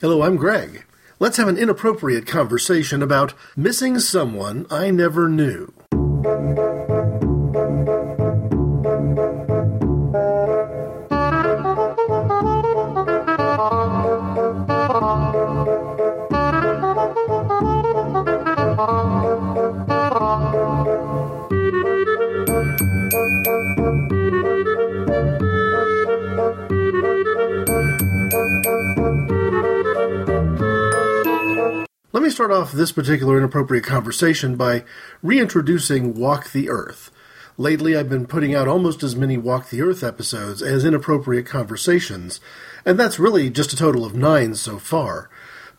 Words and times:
Hello, 0.00 0.22
I'm 0.22 0.34
Greg. 0.34 0.84
Let's 1.20 1.36
have 1.36 1.46
an 1.46 1.56
inappropriate 1.56 2.26
conversation 2.26 3.00
about 3.00 3.32
missing 3.56 4.00
someone 4.00 4.66
I 4.68 4.90
never 4.90 5.28
knew. 5.28 5.72
Start 32.34 32.50
off 32.50 32.72
this 32.72 32.90
particular 32.90 33.38
inappropriate 33.38 33.84
conversation 33.84 34.56
by 34.56 34.82
reintroducing 35.22 36.14
Walk 36.14 36.50
the 36.50 36.68
Earth. 36.68 37.12
Lately, 37.56 37.96
I've 37.96 38.08
been 38.08 38.26
putting 38.26 38.56
out 38.56 38.66
almost 38.66 39.04
as 39.04 39.14
many 39.14 39.38
Walk 39.38 39.70
the 39.70 39.82
Earth 39.82 40.02
episodes 40.02 40.60
as 40.60 40.84
Inappropriate 40.84 41.46
Conversations, 41.46 42.40
and 42.84 42.98
that's 42.98 43.20
really 43.20 43.50
just 43.50 43.72
a 43.72 43.76
total 43.76 44.04
of 44.04 44.16
nine 44.16 44.56
so 44.56 44.80
far. 44.80 45.30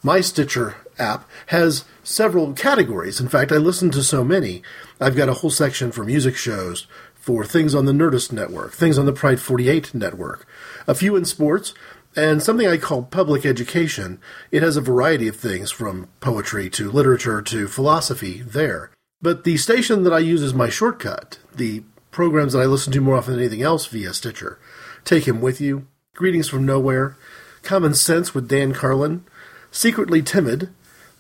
My 0.03 0.23
Stitcher 0.23 0.77
app 0.99 1.29
has 1.47 1.85
several 2.03 2.53
categories. 2.53 3.21
In 3.21 3.29
fact, 3.29 3.51
I 3.53 3.57
listen 3.57 3.91
to 3.93 4.03
so 4.03 4.23
many. 4.23 4.63
I've 5.01 5.17
got 5.17 5.29
a 5.29 5.35
whole 5.35 5.51
section 5.51 5.93
for 5.93 6.05
music 6.05 6.37
shows, 6.37 6.87
for 7.15 7.45
things 7.45 7.75
on 7.75 7.87
the 7.87 7.93
Nerdist 7.93 8.33
network, 8.33 8.73
things 8.73 8.99
on 8.99 9.07
the 9.07 9.13
Pride 9.13 9.41
48 9.41 9.95
network, 9.95 10.47
a 10.87 10.95
few 10.95 11.17
in 11.17 11.25
sports, 11.25 11.75
and 12.15 12.43
something 12.43 12.67
I 12.67 12.77
call 12.77 13.03
public 13.03 13.45
education. 13.45 14.21
It 14.51 14.63
has 14.63 14.77
a 14.77 14.83
variety 14.83 15.27
of 15.27 15.37
things 15.37 15.71
from 15.71 16.09
poetry 16.21 16.71
to 16.71 16.91
literature 16.91 17.43
to 17.43 17.67
philosophy 17.67 18.43
there. 18.43 18.91
But 19.21 19.45
the 19.45 19.57
station 19.57 20.05
that 20.05 20.13
I 20.13 20.19
use 20.19 20.43
as 20.43 20.55
my 20.55 20.69
shortcut, 20.69 21.39
the 21.55 21.83
programs 22.11 22.53
that 22.53 22.61
I 22.61 22.67
listen 22.67 22.93
to 22.93 23.01
more 23.01 23.17
often 23.17 23.33
than 23.33 23.41
anything 23.41 23.63
else 23.63 23.87
via 23.87 24.13
Stitcher, 24.13 24.59
Take 25.05 25.27
Him 25.27 25.41
With 25.41 25.61
You, 25.61 25.87
Greetings 26.15 26.49
from 26.49 26.67
Nowhere, 26.67 27.17
Common 27.63 27.95
Sense 27.95 28.35
with 28.35 28.49
Dan 28.49 28.75
Carlin, 28.75 29.25
Secretly 29.71 30.23
Timid, 30.23 30.69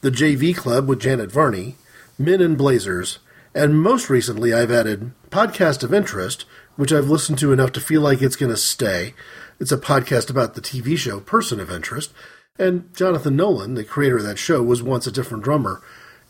the 0.03 0.11
JV 0.11 0.55
Club 0.55 0.87
with 0.87 1.01
Janet 1.01 1.33
Varney, 1.33 1.77
Men 2.19 2.41
in 2.41 2.55
Blazers, 2.55 3.19
and 3.55 3.81
most 3.81 4.11
recently 4.11 4.53
I've 4.53 4.71
added 4.71 5.13
Podcast 5.31 5.85
of 5.85 5.95
Interest, 5.95 6.45
which 6.77 6.93
I've 6.93 7.09
listened 7.09 7.39
to 7.39 7.53
enough 7.53 7.73
to 7.73 7.81
feel 7.81 8.01
like 8.01 8.21
it's 8.21 8.37
going 8.37 8.51
to 8.51 8.57
stay. 8.57 9.15
It's 9.61 9.71
a 9.71 9.79
podcast 9.79 10.29
about 10.29 10.55
the 10.55 10.61
TV 10.61 10.99
show 10.99 11.21
Person 11.21 11.61
of 11.61 11.71
Interest, 11.71 12.13
and 12.59 12.93
Jonathan 12.95 13.37
Nolan, 13.37 13.75
the 13.75 13.85
creator 13.85 14.19
of 14.19 14.25
that 14.25 14.39
show, 14.39 14.63
was 14.63 14.83
once 14.83 15.07
a 15.07 15.13
different 15.13 15.45
drummer, 15.45 15.81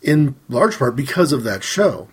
in 0.01 0.35
large 0.47 0.77
part 0.77 0.95
because 0.95 1.31
of 1.31 1.43
that 1.43 1.63
show. 1.63 2.09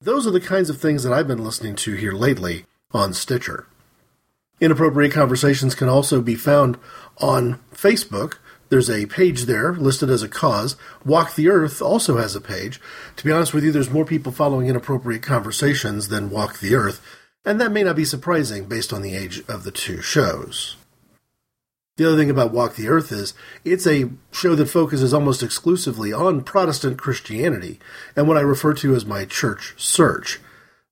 Those 0.00 0.26
are 0.26 0.32
the 0.32 0.40
kinds 0.40 0.70
of 0.70 0.80
things 0.80 1.04
that 1.04 1.12
I've 1.12 1.28
been 1.28 1.42
listening 1.42 1.76
to 1.76 1.94
here 1.94 2.12
lately 2.12 2.66
on 2.92 3.12
Stitcher. 3.12 3.66
Inappropriate 4.60 5.12
Conversations 5.12 5.76
can 5.76 5.88
also 5.88 6.20
be 6.20 6.34
found 6.34 6.78
on 7.18 7.60
Facebook 7.72 8.38
there's 8.68 8.90
a 8.90 9.06
page 9.06 9.42
there 9.42 9.72
listed 9.72 10.10
as 10.10 10.22
a 10.22 10.28
cause. 10.28 10.76
Walk 11.04 11.34
the 11.34 11.48
Earth 11.48 11.80
also 11.80 12.18
has 12.18 12.36
a 12.36 12.40
page. 12.40 12.80
To 13.16 13.24
be 13.24 13.32
honest 13.32 13.54
with 13.54 13.64
you, 13.64 13.72
there's 13.72 13.90
more 13.90 14.04
people 14.04 14.32
following 14.32 14.66
inappropriate 14.66 15.22
conversations 15.22 16.08
than 16.08 16.30
Walk 16.30 16.60
the 16.60 16.74
Earth, 16.74 17.00
and 17.44 17.60
that 17.60 17.72
may 17.72 17.82
not 17.82 17.96
be 17.96 18.04
surprising 18.04 18.66
based 18.66 18.92
on 18.92 19.02
the 19.02 19.14
age 19.14 19.42
of 19.48 19.64
the 19.64 19.70
two 19.70 20.02
shows. 20.02 20.76
The 21.96 22.06
other 22.06 22.16
thing 22.16 22.30
about 22.30 22.52
Walk 22.52 22.76
the 22.76 22.88
Earth 22.88 23.10
is 23.10 23.34
it's 23.64 23.86
a 23.86 24.10
show 24.30 24.54
that 24.54 24.68
focuses 24.68 25.12
almost 25.12 25.42
exclusively 25.42 26.12
on 26.12 26.44
Protestant 26.44 26.96
Christianity 26.96 27.80
and 28.14 28.28
what 28.28 28.36
I 28.36 28.42
refer 28.42 28.72
to 28.74 28.94
as 28.94 29.04
my 29.04 29.24
church 29.24 29.74
search. 29.76 30.38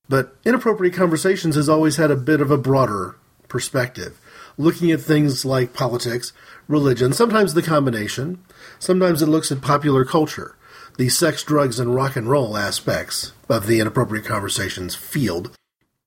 But 0.09 0.35
Inappropriate 0.43 0.93
Conversations 0.93 1.55
has 1.55 1.69
always 1.69 1.95
had 1.95 2.11
a 2.11 2.17
bit 2.17 2.41
of 2.41 2.51
a 2.51 2.57
broader 2.57 3.15
perspective, 3.47 4.19
looking 4.57 4.91
at 4.91 4.99
things 4.99 5.45
like 5.45 5.73
politics, 5.73 6.33
religion, 6.67 7.13
sometimes 7.13 7.53
the 7.53 7.61
combination. 7.61 8.43
Sometimes 8.79 9.21
it 9.21 9.27
looks 9.27 9.51
at 9.51 9.61
popular 9.61 10.05
culture, 10.05 10.55
the 10.97 11.09
sex, 11.09 11.43
drugs, 11.43 11.79
and 11.79 11.95
rock 11.95 12.15
and 12.15 12.29
roll 12.29 12.57
aspects 12.57 13.33
of 13.49 13.67
the 13.67 13.79
inappropriate 13.79 14.25
conversations 14.25 14.95
field. 14.95 15.55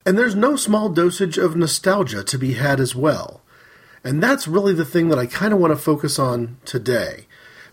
And 0.07 0.17
there's 0.17 0.35
no 0.35 0.57
small 0.57 0.89
dosage 0.89 1.39
of 1.39 1.57
nostalgia 1.57 2.25
to 2.25 2.39
be 2.39 2.55
had 2.55 2.81
as 2.81 2.95
well. 2.95 3.43
And 4.03 4.23
that's 4.23 4.49
really 4.49 4.73
the 4.73 4.85
thing 4.85 5.09
that 5.09 5.19
I 5.19 5.27
kind 5.27 5.53
of 5.53 5.59
want 5.59 5.73
to 5.73 5.77
focus 5.77 6.19
on 6.19 6.57
today. 6.65 7.27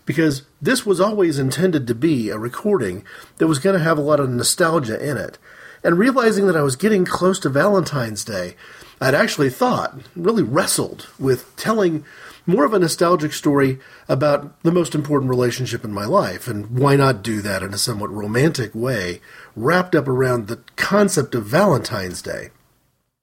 Because 0.04 0.42
this 0.60 0.86
was 0.86 1.00
always 1.00 1.38
intended 1.38 1.86
to 1.86 1.94
be 1.94 2.30
a 2.30 2.38
recording 2.38 3.04
that 3.36 3.46
was 3.46 3.58
going 3.58 3.76
to 3.76 3.84
have 3.84 3.98
a 3.98 4.02
lot 4.02 4.20
of 4.20 4.30
nostalgia 4.30 5.02
in 5.02 5.16
it. 5.16 5.38
And 5.84 5.98
realizing 5.98 6.46
that 6.46 6.56
I 6.56 6.62
was 6.62 6.76
getting 6.76 7.04
close 7.04 7.38
to 7.40 7.48
Valentine's 7.48 8.24
Day, 8.24 8.56
I'd 9.00 9.14
actually 9.14 9.50
thought, 9.50 10.00
really 10.16 10.42
wrestled 10.42 11.08
with 11.18 11.54
telling 11.56 12.04
more 12.48 12.64
of 12.64 12.72
a 12.72 12.78
nostalgic 12.78 13.34
story 13.34 13.78
about 14.08 14.60
the 14.62 14.72
most 14.72 14.94
important 14.94 15.28
relationship 15.28 15.84
in 15.84 15.92
my 15.92 16.06
life. 16.06 16.48
And 16.48 16.78
why 16.78 16.96
not 16.96 17.22
do 17.22 17.42
that 17.42 17.62
in 17.62 17.74
a 17.74 17.78
somewhat 17.78 18.10
romantic 18.10 18.74
way, 18.74 19.20
wrapped 19.54 19.94
up 19.94 20.08
around 20.08 20.48
the 20.48 20.62
concept 20.74 21.34
of 21.34 21.44
Valentine's 21.44 22.22
Day? 22.22 22.48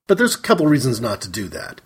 But 0.06 0.20
there's 0.20 0.36
a 0.36 0.42
couple 0.42 0.68
reasons 0.68 1.02
not 1.02 1.22
to 1.22 1.30
do 1.30 1.48
that. 1.50 1.82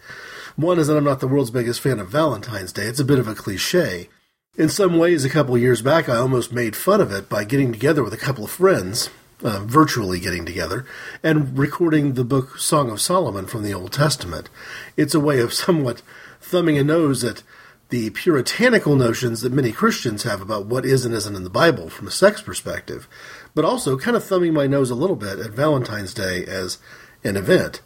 One 0.58 0.78
is 0.78 0.88
that 0.88 0.98
I'm 0.98 1.06
not 1.06 1.22
the 1.22 1.28
world's 1.28 1.52
biggest 1.52 1.80
fan 1.80 2.00
of 2.00 2.10
Valentine's 2.10 2.74
Day. 2.74 2.84
It's 2.84 3.00
a 3.00 3.06
bit 3.06 3.20
of 3.20 3.30
a 3.30 3.36
cliche. 3.36 4.10
In 4.58 4.68
some 4.68 4.98
ways, 4.98 5.24
a 5.24 5.30
couple 5.30 5.58
years 5.58 5.82
back, 5.82 6.10
I 6.10 6.18
almost 6.18 6.52
made 6.52 6.76
fun 6.76 7.00
of 7.00 7.14
it 7.14 7.30
by 7.30 7.46
getting 7.46 7.72
together 7.72 8.04
with 8.04 8.14
a 8.14 8.18
couple 8.18 8.44
of 8.44 8.52
friends, 8.52 9.10
uh, 9.42 9.62
virtually 9.62 10.20
getting 10.20 10.46
together, 10.46 10.86
and 11.24 11.58
recording 11.58 12.16
the 12.16 12.26
book 12.26 12.58
Song 12.58 12.92
of 12.92 13.00
Solomon 13.00 13.46
from 13.46 13.64
the 13.64 13.74
Old 13.74 13.94
Testament. 13.94 14.50
It's 14.98 15.16
a 15.16 15.20
way 15.22 15.40
of 15.40 15.54
somewhat 15.54 16.02
thumbing 16.50 16.78
a 16.78 16.84
nose 16.84 17.24
at 17.24 17.44
the 17.90 18.10
puritanical 18.12 18.96
notions 18.96 19.42
that 19.42 19.54
many 19.54 19.72
Christians 19.72 20.24
have 20.24 20.42
about 20.42 20.66
what 20.66 20.86
is 20.86 21.06
and 21.06 21.14
isn't 21.14 21.36
in 21.36 21.44
the 21.44 21.50
Bible 21.50 21.90
from 21.90 22.08
a 22.08 22.12
sex 22.12 22.42
perspective, 22.42 23.08
but 23.56 23.66
also 23.66 23.98
kind 23.98 24.16
of 24.18 24.24
thumbing 24.24 24.54
my 24.54 24.68
nose 24.68 24.90
a 24.90 24.96
little 24.96 25.16
bit 25.16 25.40
at 25.40 25.52
Valentine's 25.52 26.14
Day 26.14 26.44
as 26.46 26.78
an 27.24 27.36
event. 27.36 27.82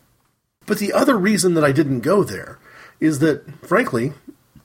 But 0.65 0.79
the 0.79 0.93
other 0.93 1.17
reason 1.17 1.53
that 1.53 1.63
I 1.63 1.71
didn't 1.71 2.01
go 2.01 2.23
there 2.23 2.59
is 2.99 3.19
that, 3.19 3.43
frankly, 3.65 4.13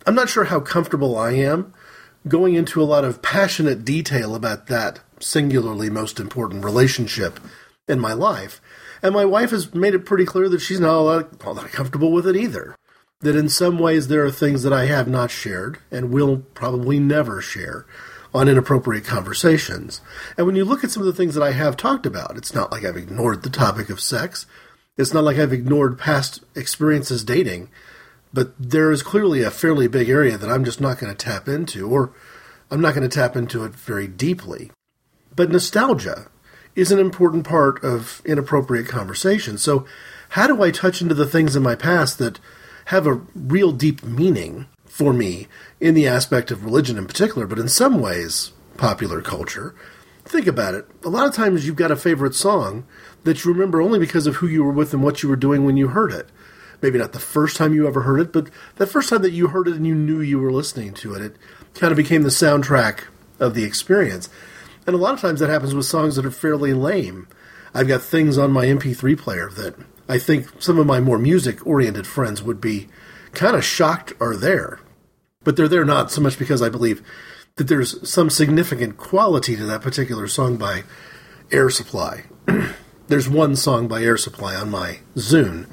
I'm 0.07 0.15
not 0.15 0.29
sure 0.29 0.45
how 0.45 0.61
comfortable 0.61 1.17
I 1.17 1.33
am 1.33 1.73
going 2.27 2.55
into 2.55 2.83
a 2.83 2.85
lot 2.85 3.05
of 3.05 3.23
passionate 3.23 3.85
detail 3.85 4.35
about 4.35 4.67
that 4.67 5.01
singularly 5.21 5.91
most 5.91 6.21
important 6.21 6.65
relationship 6.65 7.41
in 7.89 7.99
my 7.99 8.13
life. 8.13 8.61
And 9.03 9.15
my 9.15 9.25
wife 9.25 9.51
has 9.51 9.75
made 9.75 9.95
it 9.95 10.05
pretty 10.05 10.25
clear 10.25 10.49
that 10.49 10.61
she's 10.61 10.81
not 10.81 10.91
all 10.91 11.07
that, 11.07 11.45
all 11.45 11.55
that 11.55 11.73
comfortable 11.73 12.13
with 12.13 12.27
it 12.27 12.37
either 12.37 12.78
that 13.21 13.37
in 13.37 13.49
some 13.49 13.79
ways 13.79 14.09
there 14.09 14.25
are 14.25 14.31
things 14.31 14.63
that 14.63 14.73
I 14.73 14.87
have 14.87 15.09
not 15.09 15.31
shared 15.31 15.79
and 15.91 16.13
will 16.13 16.39
probably 16.55 17.01
never 17.01 17.41
share 17.41 17.85
on 18.33 18.49
inappropriate 18.49 19.05
conversations. 19.05 20.01
And 20.37 20.47
when 20.47 20.55
you 20.55 20.65
look 20.65 20.85
at 20.85 20.91
some 20.91 21.03
of 21.03 21.07
the 21.07 21.13
things 21.13 21.35
that 21.35 21.43
I 21.43 21.53
have 21.53 21.77
talked 21.77 22.07
about, 22.07 22.37
it's 22.37 22.55
not 22.55 22.71
like 22.71 22.85
I've 22.85 22.97
ignored 22.97 23.43
the 23.43 23.51
topic 23.51 23.91
of 23.91 24.01
sex. 24.01 24.47
It's 24.97 25.13
not 25.13 25.25
like 25.25 25.39
I've 25.39 25.53
ignored 25.53 25.99
past 25.99 26.45
experiences 26.55 27.25
dating, 27.25 27.71
but 28.33 28.53
there 28.59 28.93
is 28.93 29.03
clearly 29.03 29.43
a 29.43 29.51
fairly 29.51 29.89
big 29.89 30.09
area 30.09 30.39
that 30.39 30.51
I'm 30.51 30.65
just 30.65 30.81
not 30.81 30.99
going 30.99 31.15
to 31.15 31.25
tap 31.25 31.49
into, 31.49 31.89
or 31.91 32.13
I'm 32.71 32.81
not 32.81 32.95
going 32.95 33.09
to 33.09 33.15
tap 33.15 33.35
into 33.35 33.65
it 33.65 33.75
very 33.75 34.07
deeply. 34.07 34.71
But 35.35 35.51
nostalgia 35.51 36.29
is 36.77 36.93
an 36.93 36.99
important 36.99 37.45
part 37.45 37.83
of 37.83 38.23
inappropriate 38.25 38.87
conversation. 38.87 39.59
So, 39.59 39.87
how 40.33 40.47
do 40.47 40.63
I 40.63 40.71
touch 40.71 41.01
into 41.01 41.15
the 41.15 41.27
things 41.27 41.57
in 41.57 41.63
my 41.63 41.75
past 41.75 42.19
that 42.19 42.39
have 42.89 43.07
a 43.07 43.21
real 43.35 43.71
deep 43.71 44.03
meaning 44.03 44.67
for 44.87 45.13
me 45.13 45.47
in 45.79 45.93
the 45.93 46.09
aspect 46.09 46.51
of 46.51 46.65
religion 46.65 46.97
in 46.97 47.07
particular, 47.07 47.47
but 47.47 47.59
in 47.59 47.69
some 47.69 48.01
ways, 48.01 48.53
popular 48.79 49.21
culture. 49.21 49.75
think 50.25 50.47
about 50.47 50.75
it. 50.75 50.87
A 51.05 51.11
lot 51.11 51.27
of 51.27 51.35
times 51.35 51.67
you've 51.67 51.77
got 51.77 51.91
a 51.91 51.97
favorite 51.97 52.35
song 52.35 52.87
that 53.25 53.45
you 53.45 53.53
remember 53.53 53.83
only 53.83 53.99
because 53.99 54.27
of 54.27 54.37
who 54.37 54.47
you 54.47 54.65
were 54.65 54.73
with 54.73 54.95
and 54.95 55.03
what 55.03 55.23
you 55.23 55.29
were 55.29 55.37
doing 55.37 55.67
when 55.67 55.77
you 55.77 55.89
heard 55.89 56.13
it. 56.13 56.31
Maybe 56.81 56.99
not 56.99 57.13
the 57.13 57.19
first 57.19 57.59
time 57.59 57.75
you 57.75 57.87
ever 57.87 58.03
heard 58.03 58.21
it, 58.21 58.33
but 58.33 58.49
the 58.77 58.87
first 58.87 59.11
time 59.11 59.21
that 59.21 59.33
you 59.33 59.49
heard 59.49 59.69
it 59.69 59.77
and 59.77 59.87
you 59.87 59.95
knew 59.95 60.23
you 60.23 60.39
were 60.39 60.53
listening 60.53 60.95
to 60.95 61.13
it, 61.13 61.21
it 61.21 61.37
kind 61.75 61.91
of 61.91 61.97
became 61.99 62.23
the 62.23 62.31
soundtrack 62.31 63.01
of 63.39 63.53
the 63.53 63.65
experience. 63.65 64.31
And 64.87 64.95
a 64.95 64.99
lot 64.99 65.13
of 65.13 65.21
times 65.21 65.41
that 65.41 65.51
happens 65.51 65.75
with 65.75 65.85
songs 65.85 66.17
that 66.17 66.25
are 66.25 66.31
fairly 66.31 66.73
lame. 66.73 67.29
I've 67.75 67.89
got 67.89 68.01
things 68.01 68.39
on 68.39 68.51
my 68.51 68.65
MP3 68.65 69.19
player 69.19 69.51
that 69.57 69.75
I 70.09 70.19
think 70.19 70.49
some 70.61 70.79
of 70.79 70.87
my 70.87 71.01
more 71.01 71.19
music 71.19 71.67
oriented 71.67 72.07
friends 72.07 72.43
would 72.43 72.61
be 72.61 72.89
kind 73.33 73.55
of 73.55 73.65
shocked 73.65 74.13
are 74.21 74.37
there. 74.37 74.81
But 75.45 75.57
they're 75.57 75.69
there 75.69 75.85
not 75.85 76.11
so 76.11 76.21
much 76.21 76.39
because 76.39 76.63
I 76.63 76.69
believe 76.69 77.03
that 77.57 77.69
there's 77.69 78.09
some 78.09 78.31
significant 78.31 78.97
quality 78.97 79.57
to 79.57 79.67
that 79.67 79.83
particular 79.83 80.27
song 80.29 80.57
by 80.57 80.85
Air 81.51 81.71
Supply. 81.71 82.25
there's 83.09 83.29
one 83.29 83.57
song 83.57 83.89
by 83.89 84.03
Air 84.03 84.17
Supply 84.17 84.55
on 84.55 84.71
my 84.71 85.01
Zune, 85.17 85.67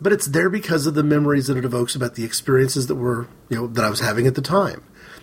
but 0.00 0.12
it's 0.12 0.26
there 0.26 0.48
because 0.48 0.86
of 0.86 0.94
the 0.94 1.02
memories 1.02 1.46
that 1.48 1.56
it 1.56 1.64
evokes 1.64 1.94
about 1.94 2.14
the 2.14 2.24
experiences 2.24 2.86
that 2.86 2.94
were, 2.94 3.28
you 3.48 3.56
know, 3.56 3.66
that 3.66 3.84
I 3.84 3.90
was 3.90 4.00
having 4.00 4.26
at 4.26 4.34
the 4.34 4.42
time. 4.42 4.82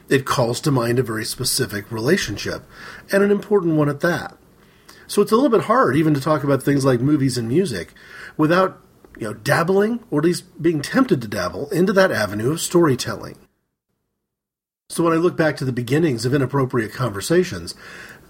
It 0.09 0.25
calls 0.25 0.61
to 0.61 0.71
mind 0.71 0.99
a 0.99 1.03
very 1.03 1.25
specific 1.25 1.91
relationship, 1.91 2.63
and 3.11 3.23
an 3.23 3.31
important 3.31 3.75
one 3.75 3.89
at 3.89 4.01
that. 4.01 4.37
So 5.07 5.21
it's 5.21 5.31
a 5.31 5.35
little 5.35 5.49
bit 5.49 5.65
hard 5.65 5.95
even 5.95 6.13
to 6.13 6.21
talk 6.21 6.43
about 6.43 6.61
things 6.61 6.85
like 6.85 6.99
movies 6.99 7.37
and 7.37 7.47
music 7.47 7.93
without, 8.35 8.81
you 9.17 9.27
know, 9.27 9.33
dabbling 9.33 10.03
or 10.11 10.19
at 10.19 10.25
least 10.25 10.61
being 10.61 10.81
tempted 10.81 11.21
to 11.21 11.27
dabble 11.27 11.69
into 11.69 11.93
that 11.93 12.11
avenue 12.11 12.51
of 12.51 12.61
storytelling. 12.61 13.37
So 14.89 15.03
when 15.03 15.13
I 15.13 15.17
look 15.17 15.35
back 15.35 15.57
to 15.57 15.65
the 15.65 15.73
beginnings 15.73 16.25
of 16.25 16.33
inappropriate 16.33 16.93
conversations, 16.93 17.75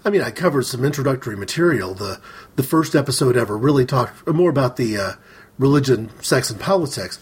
I 0.04 0.10
mean, 0.10 0.22
I 0.22 0.30
covered 0.30 0.66
some 0.66 0.84
introductory 0.84 1.36
material. 1.36 1.94
The 1.94 2.20
the 2.56 2.62
first 2.62 2.94
episode 2.94 3.36
ever 3.36 3.56
really 3.56 3.84
talked 3.84 4.26
more 4.26 4.50
about 4.50 4.76
the 4.76 4.96
uh, 4.96 5.12
religion, 5.58 6.10
sex, 6.22 6.50
and 6.50 6.60
politics, 6.60 7.20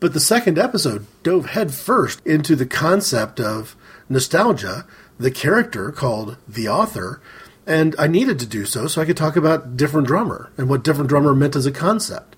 but 0.00 0.12
the 0.12 0.20
second 0.20 0.58
episode 0.58 1.06
dove 1.22 1.46
headfirst 1.46 2.24
into 2.26 2.56
the 2.56 2.66
concept 2.66 3.40
of 3.40 3.76
nostalgia, 4.08 4.86
the 5.18 5.30
character 5.30 5.90
called 5.90 6.36
the 6.46 6.68
author, 6.68 7.20
and 7.66 7.94
I 7.98 8.06
needed 8.06 8.38
to 8.40 8.46
do 8.46 8.64
so 8.64 8.86
so 8.86 9.00
I 9.00 9.04
could 9.04 9.16
talk 9.16 9.36
about 9.36 9.76
Different 9.76 10.06
Drummer 10.06 10.50
and 10.56 10.68
what 10.68 10.84
Different 10.84 11.08
Drummer 11.08 11.34
meant 11.34 11.56
as 11.56 11.66
a 11.66 11.72
concept. 11.72 12.36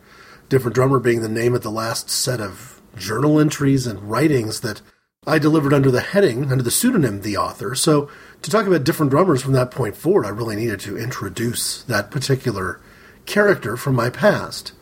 Different 0.49 0.75
Drummer 0.75 1.01
being 1.01 1.23
the 1.23 1.29
name 1.29 1.55
of 1.55 1.63
the 1.63 1.71
last 1.71 2.09
set 2.11 2.41
of 2.41 2.81
journal 2.97 3.41
entries 3.41 3.87
and 3.87 4.11
writings 4.11 4.61
that 4.61 4.81
I 5.27 5.39
delivered 5.39 5.75
under 5.75 5.91
the 5.91 6.01
heading, 6.01 6.53
under 6.53 6.63
the 6.63 6.71
pseudonym 6.71 7.23
The 7.23 7.37
Author. 7.37 7.75
So 7.75 8.09
to 8.43 8.51
talk 8.51 8.67
about 8.67 8.85
different 8.85 9.11
drummers 9.11 9.43
from 9.43 9.55
that 9.55 9.73
point 9.73 9.97
forward, 9.97 10.25
I 10.25 10.29
really 10.29 10.55
needed 10.55 10.79
to 10.81 10.97
introduce 10.97 11.83
that 11.83 12.13
particular 12.13 12.81
character 13.27 13.77
from 13.77 13.97
my 13.97 14.09
past. 14.09 14.73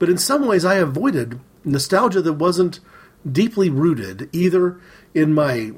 But 0.00 0.08
in 0.08 0.18
some 0.18 0.46
ways, 0.46 0.64
I 0.64 0.74
avoided 0.76 1.38
nostalgia 1.64 2.22
that 2.22 2.32
wasn't 2.34 2.80
deeply 3.30 3.70
rooted 3.70 4.28
either 4.32 4.80
in 5.14 5.32
my 5.32 5.72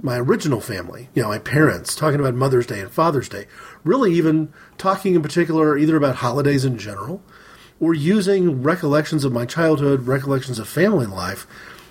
my 0.00 0.18
original 0.18 0.60
family, 0.60 1.08
you 1.14 1.22
know, 1.22 1.28
my 1.28 1.38
parents, 1.38 1.94
talking 1.94 2.20
about 2.20 2.34
Mother's 2.34 2.66
Day 2.66 2.80
and 2.80 2.90
Father's 2.90 3.28
Day, 3.28 3.46
really 3.84 4.12
even 4.12 4.52
talking 4.76 5.14
in 5.14 5.22
particular 5.22 5.76
either 5.76 5.96
about 5.96 6.16
holidays 6.16 6.64
in 6.64 6.78
general 6.78 7.22
or 7.80 7.94
using 7.94 8.62
recollections 8.62 9.24
of 9.24 9.32
my 9.32 9.44
childhood, 9.44 10.06
recollections 10.06 10.58
of 10.58 10.68
family 10.68 11.06
life 11.06 11.46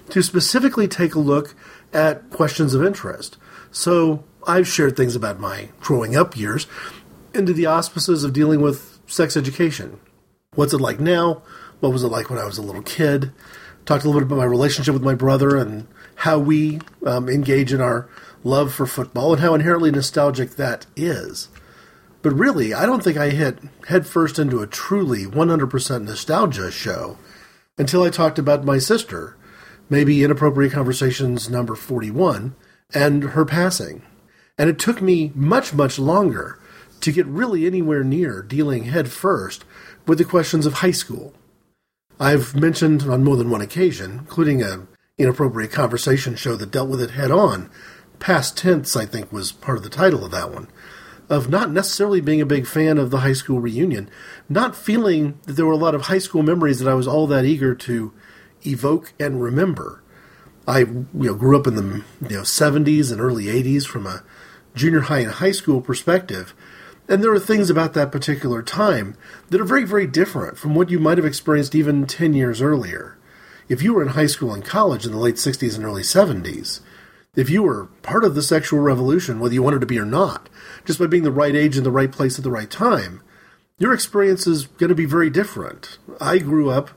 to 0.09 0.23
specifically 0.23 0.87
take 0.87 1.15
a 1.15 1.19
look 1.19 1.53
at 1.93 2.29
questions 2.29 2.73
of 2.73 2.83
interest. 2.83 3.37
So 3.71 4.23
I've 4.45 4.67
shared 4.67 4.95
things 4.95 5.15
about 5.15 5.39
my 5.39 5.69
growing 5.79 6.15
up 6.15 6.37
years 6.37 6.67
into 7.33 7.53
the 7.53 7.65
auspices 7.65 8.23
of 8.23 8.33
dealing 8.33 8.61
with 8.61 8.99
sex 9.07 9.35
education. 9.35 9.99
What's 10.55 10.73
it 10.73 10.79
like 10.79 10.99
now? 10.99 11.41
What 11.79 11.91
was 11.91 12.03
it 12.03 12.07
like 12.07 12.29
when 12.29 12.39
I 12.39 12.45
was 12.45 12.57
a 12.57 12.63
little 12.63 12.81
kid? 12.81 13.31
Talked 13.85 14.03
a 14.03 14.07
little 14.07 14.21
bit 14.21 14.27
about 14.27 14.37
my 14.37 14.45
relationship 14.45 14.93
with 14.93 15.03
my 15.03 15.15
brother 15.15 15.55
and 15.57 15.87
how 16.17 16.39
we 16.39 16.79
um, 17.05 17.29
engage 17.29 17.73
in 17.73 17.81
our 17.81 18.09
love 18.43 18.73
for 18.73 18.85
football 18.85 19.33
and 19.33 19.41
how 19.41 19.53
inherently 19.53 19.91
nostalgic 19.91 20.51
that 20.51 20.85
is. 20.95 21.49
But 22.21 22.33
really, 22.33 22.73
I 22.73 22.85
don't 22.85 23.03
think 23.03 23.17
I 23.17 23.29
hit 23.29 23.59
headfirst 23.87 24.39
into 24.39 24.61
a 24.61 24.67
truly 24.67 25.25
100% 25.25 26.03
nostalgia 26.03 26.71
show 26.71 27.17
until 27.77 28.03
I 28.03 28.09
talked 28.09 28.39
about 28.39 28.65
my 28.65 28.79
sister 28.79 29.37
maybe 29.89 30.23
Inappropriate 30.23 30.73
Conversations 30.73 31.49
number 31.49 31.75
41, 31.75 32.55
and 32.93 33.23
her 33.23 33.45
passing. 33.45 34.01
And 34.57 34.69
it 34.69 34.79
took 34.79 35.01
me 35.01 35.31
much, 35.35 35.73
much 35.73 35.99
longer 35.99 36.59
to 37.01 37.11
get 37.11 37.25
really 37.27 37.65
anywhere 37.65 38.03
near 38.03 38.41
dealing 38.41 38.85
head 38.85 39.09
first 39.09 39.63
with 40.05 40.17
the 40.17 40.25
questions 40.25 40.65
of 40.65 40.75
high 40.75 40.91
school. 40.91 41.33
I've 42.19 42.55
mentioned 42.55 43.03
on 43.03 43.23
more 43.23 43.37
than 43.37 43.49
one 43.49 43.61
occasion, 43.61 44.19
including 44.19 44.63
a 44.63 44.87
inappropriate 45.17 45.71
conversation 45.71 46.35
show 46.35 46.55
that 46.55 46.69
dealt 46.69 46.89
with 46.89 47.01
it 47.01 47.11
head 47.11 47.31
on. 47.31 47.71
Past 48.19 48.55
tense, 48.55 48.95
I 48.95 49.05
think, 49.05 49.31
was 49.31 49.51
part 49.51 49.77
of 49.77 49.83
the 49.83 49.89
title 49.89 50.23
of 50.23 50.31
that 50.31 50.51
one. 50.51 50.67
Of 51.29 51.49
not 51.49 51.71
necessarily 51.71 52.21
being 52.21 52.39
a 52.39 52.45
big 52.45 52.67
fan 52.67 52.97
of 52.97 53.09
the 53.09 53.19
high 53.19 53.33
school 53.33 53.59
reunion, 53.59 54.09
not 54.47 54.75
feeling 54.75 55.39
that 55.43 55.53
there 55.53 55.65
were 55.65 55.73
a 55.73 55.77
lot 55.77 55.95
of 55.95 56.03
high 56.03 56.19
school 56.19 56.43
memories 56.43 56.79
that 56.79 56.89
I 56.89 56.93
was 56.93 57.07
all 57.07 57.27
that 57.27 57.45
eager 57.45 57.75
to 57.75 58.13
evoke 58.65 59.13
and 59.19 59.41
remember. 59.41 60.03
I 60.67 60.79
you 60.79 61.07
know 61.13 61.33
grew 61.33 61.57
up 61.57 61.67
in 61.67 61.75
the 61.75 62.03
you 62.29 62.37
know 62.37 62.43
70s 62.43 63.11
and 63.11 63.19
early 63.19 63.45
80s 63.45 63.85
from 63.85 64.05
a 64.05 64.23
junior 64.75 65.01
high 65.01 65.19
and 65.19 65.31
high 65.31 65.51
school 65.51 65.81
perspective, 65.81 66.53
and 67.09 67.23
there 67.23 67.31
are 67.33 67.39
things 67.39 67.69
about 67.69 67.93
that 67.93 68.11
particular 68.11 68.61
time 68.61 69.17
that 69.49 69.59
are 69.59 69.65
very 69.65 69.83
very 69.83 70.07
different 70.07 70.57
from 70.57 70.75
what 70.75 70.89
you 70.89 70.99
might 70.99 71.17
have 71.17 71.25
experienced 71.25 71.75
even 71.75 72.05
10 72.05 72.33
years 72.33 72.61
earlier. 72.61 73.16
If 73.69 73.81
you 73.81 73.93
were 73.93 74.01
in 74.01 74.09
high 74.09 74.27
school 74.27 74.53
and 74.53 74.63
college 74.63 75.05
in 75.05 75.11
the 75.11 75.17
late 75.17 75.35
60s 75.35 75.75
and 75.75 75.83
early 75.83 76.01
70s, 76.01 76.79
if 77.35 77.49
you 77.49 77.63
were 77.63 77.85
part 78.01 78.23
of 78.23 78.35
the 78.35 78.41
sexual 78.41 78.79
revolution, 78.79 79.39
whether 79.39 79.53
you 79.53 79.63
wanted 79.63 79.81
to 79.81 79.87
be 79.87 79.99
or 79.99 80.05
not, 80.05 80.49
just 80.85 80.99
by 80.99 81.07
being 81.07 81.23
the 81.23 81.31
right 81.31 81.55
age 81.55 81.77
in 81.77 81.83
the 81.83 81.91
right 81.91 82.11
place 82.11 82.37
at 82.37 82.43
the 82.43 82.51
right 82.51 82.71
time, 82.71 83.21
your 83.77 83.93
experience 83.93 84.47
is 84.47 84.65
going 84.65 84.89
to 84.89 84.95
be 84.95 85.05
very 85.05 85.29
different. 85.29 85.99
I 86.19 86.39
grew 86.39 86.69
up 86.69 86.91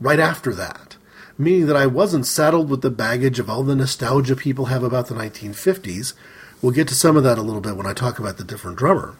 right 0.00 0.20
after 0.20 0.54
that 0.54 0.96
meaning 1.38 1.66
that 1.66 1.76
I 1.76 1.86
wasn't 1.86 2.26
saddled 2.26 2.70
with 2.70 2.82
the 2.82 2.90
baggage 2.90 3.38
of 3.38 3.50
all 3.50 3.62
the 3.62 3.76
nostalgia 3.76 4.36
people 4.36 4.66
have 4.66 4.82
about 4.82 5.08
the 5.08 5.14
1950s. 5.14 6.14
We'll 6.62 6.72
get 6.72 6.88
to 6.88 6.94
some 6.94 7.16
of 7.16 7.24
that 7.24 7.38
a 7.38 7.42
little 7.42 7.60
bit 7.60 7.76
when 7.76 7.86
I 7.86 7.92
talk 7.92 8.18
about 8.18 8.36
the 8.36 8.44
different 8.44 8.78
drummer. 8.78 9.16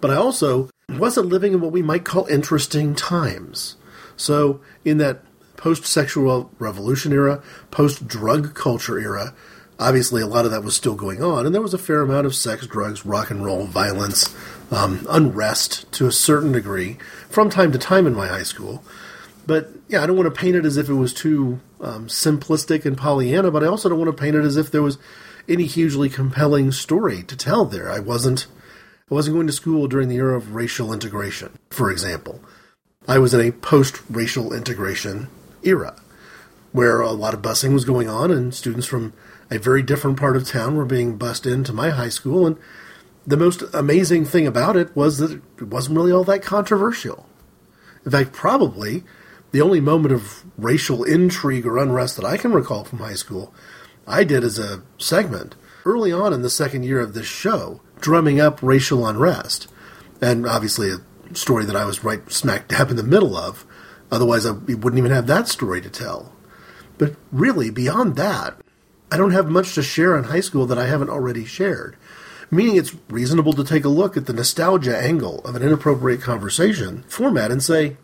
But 0.00 0.10
I 0.10 0.16
also 0.16 0.70
wasn't 0.88 1.28
living 1.28 1.52
in 1.52 1.60
what 1.60 1.72
we 1.72 1.82
might 1.82 2.04
call 2.04 2.26
interesting 2.26 2.94
times. 2.94 3.76
So, 4.16 4.60
in 4.84 4.98
that 4.98 5.22
post 5.58 5.84
sexual 5.84 6.50
revolution 6.58 7.12
era, 7.12 7.42
post 7.70 8.08
drug 8.08 8.54
culture 8.54 8.98
era, 8.98 9.34
obviously 9.78 10.22
a 10.22 10.26
lot 10.26 10.46
of 10.46 10.50
that 10.50 10.64
was 10.64 10.74
still 10.74 10.94
going 10.94 11.22
on, 11.22 11.44
and 11.44 11.54
there 11.54 11.60
was 11.60 11.74
a 11.74 11.78
fair 11.78 12.00
amount 12.00 12.26
of 12.26 12.34
sex, 12.34 12.66
drugs, 12.66 13.04
rock 13.04 13.30
and 13.30 13.44
roll, 13.44 13.64
violence, 13.64 14.34
um, 14.70 15.06
unrest 15.10 15.90
to 15.92 16.06
a 16.06 16.12
certain 16.12 16.52
degree 16.52 16.96
from 17.28 17.50
time 17.50 17.72
to 17.72 17.78
time 17.78 18.06
in 18.06 18.14
my 18.14 18.26
high 18.26 18.42
school. 18.42 18.82
But 19.46 19.70
yeah, 19.88 20.02
I 20.02 20.06
don't 20.06 20.16
want 20.16 20.32
to 20.32 20.40
paint 20.40 20.56
it 20.56 20.64
as 20.64 20.76
if 20.76 20.88
it 20.88 20.94
was 20.94 21.12
too 21.12 21.60
um, 21.80 22.06
simplistic 22.06 22.84
and 22.84 22.96
Pollyanna, 22.96 23.50
but 23.50 23.64
I 23.64 23.66
also 23.66 23.88
don't 23.88 23.98
want 23.98 24.14
to 24.14 24.22
paint 24.22 24.36
it 24.36 24.44
as 24.44 24.56
if 24.56 24.70
there 24.70 24.82
was 24.82 24.98
any 25.48 25.64
hugely 25.64 26.08
compelling 26.08 26.70
story 26.70 27.22
to 27.24 27.36
tell 27.36 27.64
there. 27.64 27.90
I 27.90 27.98
wasn't 27.98 28.46
I 29.10 29.14
wasn't 29.14 29.36
going 29.36 29.46
to 29.46 29.54
school 29.54 29.88
during 29.88 30.08
the 30.08 30.16
era 30.16 30.36
of 30.36 30.54
racial 30.54 30.92
integration, 30.92 31.58
for 31.70 31.90
example. 31.90 32.42
I 33.06 33.18
was 33.18 33.32
in 33.32 33.40
a 33.40 33.52
post-racial 33.52 34.52
integration 34.52 35.28
era 35.62 36.00
where 36.72 37.00
a 37.00 37.12
lot 37.12 37.34
of 37.34 37.42
busing 37.42 37.72
was 37.72 37.84
going 37.84 38.08
on 38.08 38.30
and 38.30 38.54
students 38.54 38.86
from 38.86 39.12
a 39.50 39.58
very 39.58 39.82
different 39.82 40.18
part 40.18 40.36
of 40.36 40.46
town 40.46 40.76
were 40.76 40.84
being 40.84 41.16
bussed 41.16 41.46
into 41.46 41.72
my 41.72 41.90
high 41.90 42.08
school 42.08 42.46
and 42.46 42.56
the 43.26 43.36
most 43.36 43.62
amazing 43.74 44.24
thing 44.24 44.46
about 44.46 44.74
it 44.74 44.94
was 44.96 45.18
that 45.18 45.32
it 45.58 45.62
wasn't 45.62 45.96
really 45.96 46.12
all 46.12 46.24
that 46.24 46.42
controversial. 46.42 47.26
In 48.06 48.10
fact, 48.10 48.32
probably 48.32 49.04
the 49.50 49.60
only 49.60 49.80
moment 49.80 50.14
of 50.14 50.44
racial 50.56 51.04
intrigue 51.04 51.66
or 51.66 51.76
unrest 51.76 52.16
that 52.16 52.24
I 52.24 52.38
can 52.38 52.52
recall 52.52 52.84
from 52.84 53.00
high 53.00 53.14
school, 53.14 53.52
I 54.06 54.24
did 54.24 54.44
as 54.44 54.58
a 54.58 54.82
segment 54.96 55.56
early 55.84 56.10
on 56.10 56.32
in 56.32 56.40
the 56.40 56.48
second 56.48 56.84
year 56.84 57.00
of 57.00 57.12
this 57.12 57.26
show, 57.26 57.82
drumming 58.00 58.40
up 58.40 58.62
racial 58.62 59.06
unrest. 59.06 59.68
And 60.22 60.46
obviously, 60.46 60.90
a 60.90 61.34
story 61.34 61.66
that 61.66 61.76
I 61.76 61.84
was 61.84 62.04
right 62.04 62.30
smack 62.32 62.68
dab 62.68 62.90
in 62.90 62.96
the 62.96 63.02
middle 63.02 63.36
of. 63.36 63.66
Otherwise, 64.10 64.46
I 64.46 64.52
wouldn't 64.52 64.98
even 64.98 65.10
have 65.10 65.26
that 65.26 65.48
story 65.48 65.80
to 65.80 65.90
tell. 65.90 66.32
But 66.96 67.14
really, 67.30 67.70
beyond 67.70 68.16
that, 68.16 68.56
I 69.10 69.16
don't 69.16 69.32
have 69.32 69.48
much 69.48 69.74
to 69.74 69.82
share 69.82 70.16
on 70.16 70.24
high 70.24 70.40
school 70.40 70.66
that 70.66 70.78
I 70.78 70.86
haven't 70.86 71.10
already 71.10 71.44
shared. 71.44 71.96
Meaning 72.50 72.76
it's 72.76 72.96
reasonable 73.08 73.52
to 73.52 73.64
take 73.64 73.84
a 73.84 73.90
look 73.90 74.16
at 74.16 74.26
the 74.26 74.32
nostalgia 74.32 74.96
angle 74.98 75.40
of 75.40 75.54
an 75.54 75.62
inappropriate 75.62 76.22
conversation 76.22 77.04
format 77.08 77.50
and 77.50 77.62
say, 77.62 77.98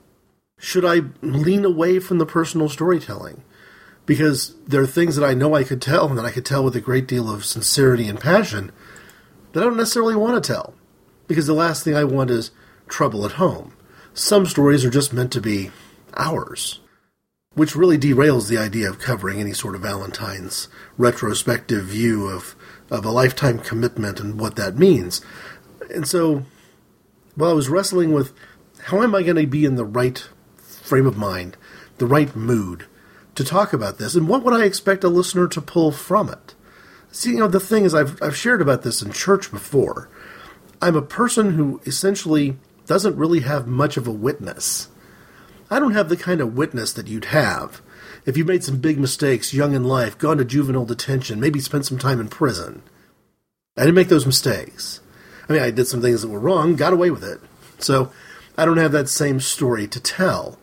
should 0.59 0.85
I 0.85 1.03
lean 1.23 1.65
away 1.65 1.99
from 1.99 2.19
the 2.19 2.27
personal 2.27 2.69
storytelling? 2.69 3.43
Because 4.07 4.55
there 4.67 4.83
are 4.83 4.87
things 4.87 5.17
that 5.17 5.25
I 5.27 5.33
know 5.35 5.55
I 5.55 5.65
could 5.65 5.81
tell 5.81 6.09
and 6.09 6.19
that 6.19 6.27
I 6.27 6.31
could 6.31 6.45
tell 6.45 6.63
with 6.63 6.77
a 6.77 6.81
great 6.81 7.09
deal 7.09 7.33
of 7.33 7.45
sincerity 7.45 8.07
and 8.07 8.21
passion 8.21 8.71
that 9.53 9.61
I 9.63 9.65
don't 9.65 9.77
necessarily 9.79 10.15
want 10.15 10.43
to 10.43 10.53
tell. 10.53 10.75
because 11.27 11.47
the 11.47 11.55
last 11.55 11.85
thing 11.85 11.95
I 11.95 12.05
want 12.05 12.31
is 12.31 12.51
trouble 12.89 13.25
at 13.25 13.33
home. 13.33 13.73
Some 14.13 14.47
stories 14.47 14.85
are 14.85 14.91
just 14.91 15.13
meant 15.13 15.33
to 15.33 15.41
be 15.41 15.71
ours, 16.17 16.81
which 17.55 17.77
really 17.77 17.99
derails 17.99 18.49
the 18.49 18.59
idea 18.59 18.89
of 18.89 18.99
covering 18.99 19.41
any 19.41 19.53
sort 19.53 19.75
of 19.75 19.83
Valentine's 19.83 20.69
retrospective 20.99 21.85
view 21.85 22.29
of, 22.29 22.57
of 22.91 23.05
a 23.05 23.11
lifetime 23.11 23.59
commitment 23.59 24.21
and 24.21 24.41
what 24.41 24.57
that 24.57 24.79
means. 24.79 25.21
And 25.93 26.07
so, 26.07 26.45
while 27.35 27.51
I 27.51 27.55
was 27.55 27.69
wrestling 27.69 28.13
with 28.13 28.33
how 28.85 29.03
am 29.03 29.15
I 29.15 29.23
going 29.23 29.37
to 29.37 29.47
be 29.47 29.65
in 29.65 29.77
the 29.77 29.85
right 29.85 30.27
frame 30.57 31.07
of 31.07 31.17
mind, 31.17 31.57
the 31.99 32.07
right 32.07 32.35
mood 32.37 32.87
to 33.35 33.45
talk 33.45 33.73
about 33.73 33.99
this, 33.99 34.15
and 34.15 34.29
what 34.29 34.43
would 34.43 34.55
I 34.55 34.65
expect 34.65 35.05
a 35.05 35.09
listener 35.09 35.49
to 35.49 35.61
pull 35.61 35.91
from 35.91 36.29
it? 36.29 36.55
See, 37.11 37.31
you 37.31 37.39
know, 37.39 37.49
the 37.49 37.61
thing 37.61 37.85
is, 37.85 37.95
I've, 37.95 38.21
I've 38.23 38.37
shared 38.37 38.61
about 38.61 38.83
this 38.83 39.01
in 39.01 39.13
church 39.13 39.51
before. 39.51 40.09
I'm 40.83 40.97
a 40.97 41.03
person 41.03 41.55
who 41.55 41.81
essentially 41.87 42.57
doesn't 42.87 43.17
really 43.17 43.41
have 43.41 43.67
much 43.67 43.97
of 43.97 44.07
a 44.07 44.13
witness. 44.13 44.89
I 45.71 45.79
don't 45.79 45.95
have 45.95 46.09
the 46.09 46.17
kind 46.17 46.41
of 46.41 46.57
witness 46.57 46.93
that 46.93 47.09
you'd 47.09 47.27
have 47.27 47.81
if 48.27 48.37
you 48.37 48.45
made 48.45 48.65
some 48.65 48.79
big 48.79 48.99
mistakes 48.99 49.53
young 49.53 49.75
in 49.75 49.85
life, 49.85 50.17
gone 50.17 50.39
to 50.39 50.45
juvenile 50.45 50.87
detention, 50.87 51.41
maybe 51.41 51.61
spent 51.61 51.87
some 51.87 51.99
time 51.99 52.21
in 52.21 52.29
prison. 52.29 52.83
I 53.77 53.83
didn't 53.83 53.97
make 53.97 54.09
those 54.09 54.27
mistakes. 54.27 55.01
I 55.49 55.53
mean, 55.53 55.63
I 55.63 55.71
did 55.71 55.87
some 55.87 56.01
things 56.01 56.23
that 56.23 56.29
were 56.29 56.41
wrong, 56.41 56.77
got 56.77 56.93
away 56.93 57.11
with 57.11 57.25
it. 57.25 57.41
So 57.79 58.11
I 58.57 58.65
don't 58.65 58.79
have 58.79 58.93
that 58.93 59.09
same 59.09 59.41
story 59.41 59.87
to 59.89 60.01
tell. 60.01 60.59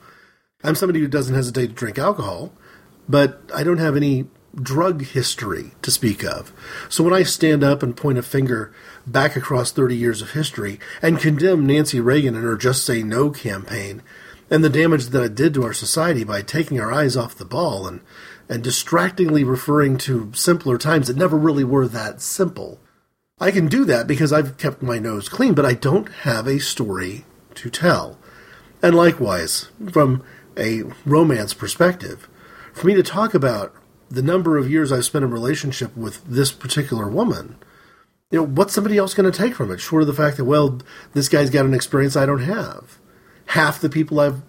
I'm 0.64 0.76
somebody 0.76 1.00
who 1.00 1.08
doesn't 1.08 1.36
hesitate 1.36 1.68
to 1.68 1.74
drink 1.74 2.00
alcohol, 2.00 2.52
but 3.08 3.42
I 3.54 3.64
don't 3.64 3.78
have 3.78 3.96
any 3.96 4.26
drug 4.56 5.04
history 5.04 5.72
to 5.82 5.92
speak 5.92 6.24
of. 6.24 6.52
So 6.90 7.04
when 7.04 7.14
I 7.14 7.24
stand 7.24 7.64
up 7.64 7.84
and 7.84 7.96
point 7.96 8.18
a 8.18 8.24
finger 8.24 8.74
back 9.06 9.36
across 9.36 9.72
30 9.72 9.96
years 9.96 10.22
of 10.22 10.32
history 10.32 10.80
and 11.02 11.20
condemn 11.20 11.66
Nancy 11.66 12.00
Reagan 12.00 12.36
and 12.36 12.44
her 12.44 12.58
Just 12.58 12.86
Say 12.86 13.04
No 13.04 13.30
campaign 13.30 14.02
and 14.52 14.64
the 14.64 14.70
damage 14.70 15.08
that 15.08 15.24
it 15.24 15.34
did 15.34 15.54
to 15.54 15.64
our 15.64 15.74
society 15.74 16.26
by 16.26 16.42
taking 16.42 16.80
our 16.80 16.92
eyes 16.92 17.16
off 17.16 17.34
the 17.34 17.46
ball 17.46 17.88
and, 17.88 18.02
and 18.50 18.62
distractingly 18.62 19.46
referring 19.46 19.98
to 19.98 20.32
simpler 20.34 20.78
times 20.78 21.08
that 21.08 21.16
never 21.16 21.38
really 21.38 21.64
were 21.64 21.88
that 21.88 22.22
simple. 22.22 22.78
I 23.40 23.50
can 23.50 23.68
do 23.68 23.86
that 23.86 24.06
because 24.06 24.34
I've 24.34 24.58
kept 24.58 24.84
my 24.84 25.00
nose 25.00 25.30
clean, 25.30 25.54
but 25.54 25.66
I 25.66 25.74
don't 25.74 26.12
have 26.12 26.48
a 26.48 26.60
story 26.60 27.26
to 27.56 27.70
tell. 27.70 28.20
And 28.84 28.94
likewise, 28.94 29.70
from 29.92 30.24
a 30.58 30.84
romance 31.06 31.54
perspective, 31.54 32.28
for 32.74 32.88
me 32.88 32.94
to 32.96 33.04
talk 33.04 33.34
about 33.34 33.74
the 34.10 34.22
number 34.22 34.58
of 34.58 34.70
years 34.70 34.92
I've 34.92 35.06
spent 35.06 35.24
in 35.24 35.32
relationship 35.32 35.96
with 35.96 36.24
this 36.26 36.52
particular 36.52 37.08
woman, 37.08 37.56
you 38.30 38.40
know, 38.40 38.46
what's 38.46 38.74
somebody 38.74 38.98
else 38.98 39.14
going 39.14 39.32
to 39.32 39.38
take 39.38 39.56
from 39.56 39.72
it? 39.72 39.80
Short 39.80 40.04
of 40.04 40.08
the 40.08 40.14
fact 40.14 40.38
that, 40.38 40.46
well, 40.46 40.82
this 41.14 41.30
guy's 41.30 41.50
got 41.50 41.66
an 41.66 41.74
experience 41.74 42.18
I 42.18 42.26
don't 42.26 42.44
have. 42.44 43.00
Half 43.52 43.82
the 43.82 43.90
people 43.90 44.22
I've 44.22 44.44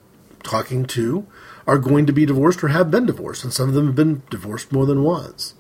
talking 0.44 0.85
to 0.85 1.26
are 1.66 1.76
going 1.76 2.06
to 2.06 2.12
be 2.12 2.25
divorced 2.25 2.62
or 2.62 2.68
have 2.68 2.88
been 2.88 3.04
divorced, 3.04 3.42
and 3.42 3.52
some 3.52 3.68
of 3.68 3.75
them 3.75 3.87
have 3.87 3.97
been 3.97 4.23
divorced 4.30 4.71
more 4.71 4.87
than 4.87 5.02
once. 5.02 5.54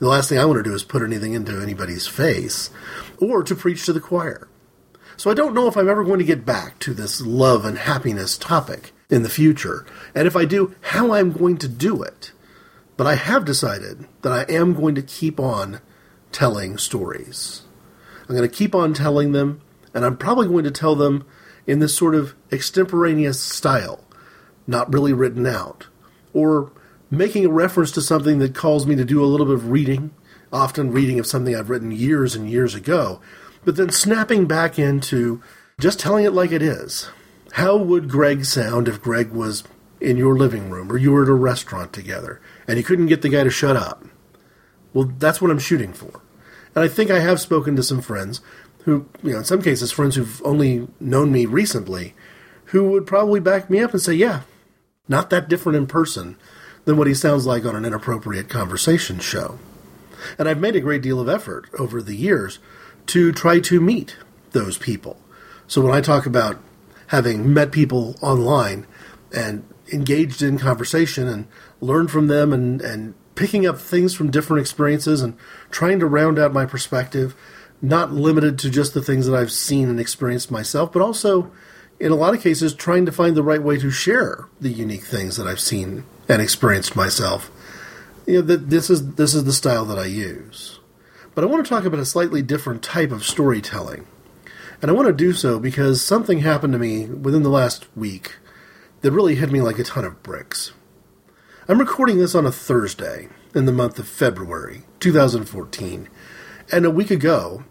The 0.00 0.08
last 0.08 0.28
thing 0.28 0.38
I 0.38 0.44
want 0.44 0.56
to 0.56 0.68
do 0.68 0.74
is 0.74 0.82
put 0.82 1.02
anything 1.02 1.34
into 1.34 1.60
anybody's 1.62 2.08
face 2.08 2.70
or 3.20 3.44
to 3.44 3.54
preach 3.54 3.86
to 3.86 3.92
the 3.92 4.00
choir. 4.00 4.48
So 5.16 5.30
I 5.30 5.34
don't 5.34 5.54
know 5.54 5.68
if 5.68 5.76
I'm 5.76 5.88
ever 5.88 6.02
going 6.02 6.18
to 6.18 6.24
get 6.24 6.44
back 6.44 6.80
to 6.80 6.92
this 6.92 7.20
love 7.20 7.64
and 7.64 7.78
happiness 7.78 8.36
topic 8.36 8.92
in 9.08 9.22
the 9.22 9.28
future, 9.28 9.86
and 10.12 10.26
if 10.26 10.34
I 10.34 10.44
do, 10.44 10.74
how 10.80 11.12
I'm 11.12 11.30
going 11.30 11.58
to 11.58 11.68
do 11.68 12.02
it. 12.02 12.32
But 12.96 13.06
I 13.06 13.14
have 13.14 13.44
decided 13.44 14.08
that 14.22 14.32
I 14.32 14.52
am 14.52 14.74
going 14.74 14.96
to 14.96 15.02
keep 15.02 15.38
on 15.38 15.80
telling 16.32 16.76
stories. 16.76 17.62
I'm 18.28 18.34
going 18.34 18.48
to 18.48 18.56
keep 18.56 18.74
on 18.74 18.94
telling 18.94 19.30
them, 19.30 19.60
and 19.94 20.04
I'm 20.04 20.16
probably 20.16 20.48
going 20.48 20.64
to 20.64 20.72
tell 20.72 20.96
them 20.96 21.24
in 21.66 21.78
this 21.78 21.96
sort 21.96 22.14
of 22.14 22.34
extemporaneous 22.52 23.40
style, 23.40 24.04
not 24.66 24.92
really 24.92 25.12
written 25.12 25.46
out, 25.46 25.86
or 26.32 26.72
making 27.10 27.44
a 27.44 27.50
reference 27.50 27.90
to 27.92 28.00
something 28.00 28.38
that 28.38 28.54
calls 28.54 28.86
me 28.86 28.94
to 28.96 29.04
do 29.04 29.22
a 29.22 29.26
little 29.26 29.46
bit 29.46 29.54
of 29.54 29.70
reading, 29.70 30.10
often 30.52 30.92
reading 30.92 31.18
of 31.18 31.26
something 31.26 31.54
I've 31.54 31.70
written 31.70 31.92
years 31.92 32.34
and 32.34 32.50
years 32.50 32.74
ago, 32.74 33.20
but 33.64 33.76
then 33.76 33.90
snapping 33.90 34.46
back 34.46 34.78
into 34.78 35.42
just 35.78 36.00
telling 36.00 36.24
it 36.24 36.32
like 36.32 36.52
it 36.52 36.62
is. 36.62 37.08
How 37.52 37.76
would 37.76 38.08
Greg 38.08 38.44
sound 38.44 38.88
if 38.88 39.02
Greg 39.02 39.30
was 39.30 39.64
in 40.00 40.16
your 40.16 40.36
living 40.36 40.70
room 40.70 40.90
or 40.90 40.96
you 40.96 41.12
were 41.12 41.24
at 41.24 41.28
a 41.28 41.34
restaurant 41.34 41.92
together? 41.92 42.40
and 42.70 42.76
he 42.76 42.84
couldn't 42.84 43.06
get 43.06 43.20
the 43.20 43.28
guy 43.28 43.42
to 43.42 43.50
shut 43.50 43.76
up. 43.76 44.04
Well, 44.94 45.12
that's 45.18 45.42
what 45.42 45.50
I'm 45.50 45.58
shooting 45.58 45.92
for. 45.92 46.22
And 46.72 46.84
I 46.84 46.86
think 46.86 47.10
I 47.10 47.18
have 47.18 47.40
spoken 47.40 47.74
to 47.74 47.82
some 47.82 48.00
friends 48.00 48.40
who, 48.84 49.06
you 49.22 49.32
know, 49.32 49.38
in 49.38 49.44
some 49.44 49.62
cases, 49.62 49.92
friends 49.92 50.16
who've 50.16 50.42
only 50.44 50.88
known 50.98 51.32
me 51.32 51.46
recently, 51.46 52.14
who 52.66 52.90
would 52.90 53.06
probably 53.06 53.40
back 53.40 53.68
me 53.68 53.80
up 53.80 53.92
and 53.92 54.00
say, 54.00 54.14
yeah, 54.14 54.42
not 55.08 55.30
that 55.30 55.48
different 55.48 55.76
in 55.76 55.86
person 55.86 56.36
than 56.84 56.96
what 56.96 57.06
he 57.06 57.14
sounds 57.14 57.46
like 57.46 57.64
on 57.64 57.76
an 57.76 57.84
inappropriate 57.84 58.48
conversation 58.48 59.18
show. 59.18 59.58
And 60.38 60.48
I've 60.48 60.60
made 60.60 60.76
a 60.76 60.80
great 60.80 61.02
deal 61.02 61.20
of 61.20 61.28
effort 61.28 61.68
over 61.78 62.00
the 62.00 62.16
years 62.16 62.58
to 63.06 63.32
try 63.32 63.60
to 63.60 63.80
meet 63.80 64.16
those 64.52 64.78
people. 64.78 65.18
So 65.66 65.80
when 65.80 65.94
I 65.94 66.00
talk 66.00 66.26
about 66.26 66.58
having 67.08 67.52
met 67.52 67.72
people 67.72 68.16
online 68.20 68.86
and 69.34 69.64
engaged 69.92 70.42
in 70.42 70.58
conversation 70.58 71.26
and 71.26 71.48
learned 71.80 72.10
from 72.10 72.28
them 72.28 72.52
and, 72.52 72.80
and 72.80 73.14
picking 73.34 73.66
up 73.66 73.78
things 73.78 74.14
from 74.14 74.30
different 74.30 74.60
experiences 74.60 75.22
and 75.22 75.36
trying 75.70 75.98
to 75.98 76.06
round 76.06 76.38
out 76.38 76.52
my 76.52 76.66
perspective, 76.66 77.34
not 77.82 78.12
limited 78.12 78.58
to 78.58 78.70
just 78.70 78.94
the 78.94 79.02
things 79.02 79.26
that 79.26 79.36
I've 79.36 79.52
seen 79.52 79.88
and 79.88 79.98
experienced 79.98 80.50
myself, 80.50 80.92
but 80.92 81.02
also, 81.02 81.50
in 81.98 82.12
a 82.12 82.16
lot 82.16 82.34
of 82.34 82.42
cases, 82.42 82.74
trying 82.74 83.06
to 83.06 83.12
find 83.12 83.36
the 83.36 83.42
right 83.42 83.62
way 83.62 83.78
to 83.78 83.90
share 83.90 84.48
the 84.60 84.70
unique 84.70 85.04
things 85.04 85.36
that 85.36 85.46
I've 85.46 85.60
seen 85.60 86.04
and 86.28 86.42
experienced 86.42 86.96
myself. 86.96 87.50
You 88.26 88.36
know, 88.36 88.42
that 88.42 88.70
this 88.70 88.90
is 88.90 89.14
this 89.14 89.34
is 89.34 89.44
the 89.44 89.52
style 89.52 89.84
that 89.86 89.98
I 89.98 90.06
use. 90.06 90.78
But 91.34 91.44
I 91.44 91.46
want 91.46 91.64
to 91.64 91.68
talk 91.68 91.84
about 91.84 92.00
a 92.00 92.04
slightly 92.04 92.42
different 92.42 92.82
type 92.82 93.12
of 93.12 93.24
storytelling. 93.24 94.06
And 94.82 94.90
I 94.90 94.94
want 94.94 95.08
to 95.08 95.12
do 95.12 95.32
so 95.32 95.58
because 95.58 96.02
something 96.02 96.40
happened 96.40 96.72
to 96.72 96.78
me 96.78 97.06
within 97.06 97.42
the 97.42 97.50
last 97.50 97.86
week 97.96 98.36
that 99.02 99.12
really 99.12 99.34
hit 99.34 99.50
me 99.50 99.60
like 99.60 99.78
a 99.78 99.84
ton 99.84 100.04
of 100.04 100.22
bricks. 100.22 100.72
I'm 101.68 101.78
recording 101.78 102.18
this 102.18 102.34
on 102.34 102.46
a 102.46 102.52
Thursday 102.52 103.28
in 103.54 103.64
the 103.64 103.72
month 103.72 103.98
of 103.98 104.08
February 104.08 104.82
2014, 105.00 106.08
and 106.72 106.84
a 106.84 106.90
week 106.90 107.10
ago, 107.10 107.64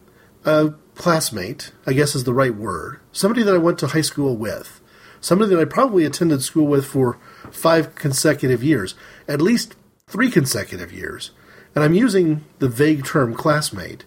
a 0.45 0.73
classmate, 0.95 1.71
I 1.85 1.93
guess 1.93 2.15
is 2.15 2.23
the 2.23 2.33
right 2.33 2.55
word, 2.55 2.99
somebody 3.11 3.43
that 3.43 3.55
I 3.55 3.59
went 3.59 3.79
to 3.79 3.87
high 3.87 4.01
school 4.01 4.35
with, 4.35 4.81
somebody 5.21 5.53
that 5.53 5.61
I 5.61 5.65
probably 5.65 6.05
attended 6.05 6.43
school 6.43 6.67
with 6.67 6.85
for 6.85 7.17
five 7.51 7.95
consecutive 7.95 8.63
years, 8.63 8.95
at 9.27 9.41
least 9.41 9.75
three 10.07 10.29
consecutive 10.29 10.91
years, 10.91 11.31
and 11.75 11.83
I'm 11.83 11.93
using 11.93 12.43
the 12.59 12.69
vague 12.69 13.05
term 13.05 13.33
classmate 13.33 14.05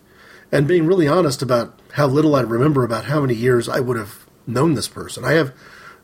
and 0.51 0.69
being 0.69 0.87
really 0.87 1.09
honest 1.09 1.41
about 1.43 1.81
how 1.93 2.07
little 2.07 2.37
I 2.37 2.43
remember 2.43 2.85
about 2.85 3.07
how 3.07 3.21
many 3.21 3.35
years 3.35 3.69
I 3.69 3.81
would 3.81 3.97
have 3.97 4.27
known 4.47 4.75
this 4.75 4.89
person. 4.89 5.25
I 5.25 5.33
have 5.33 5.55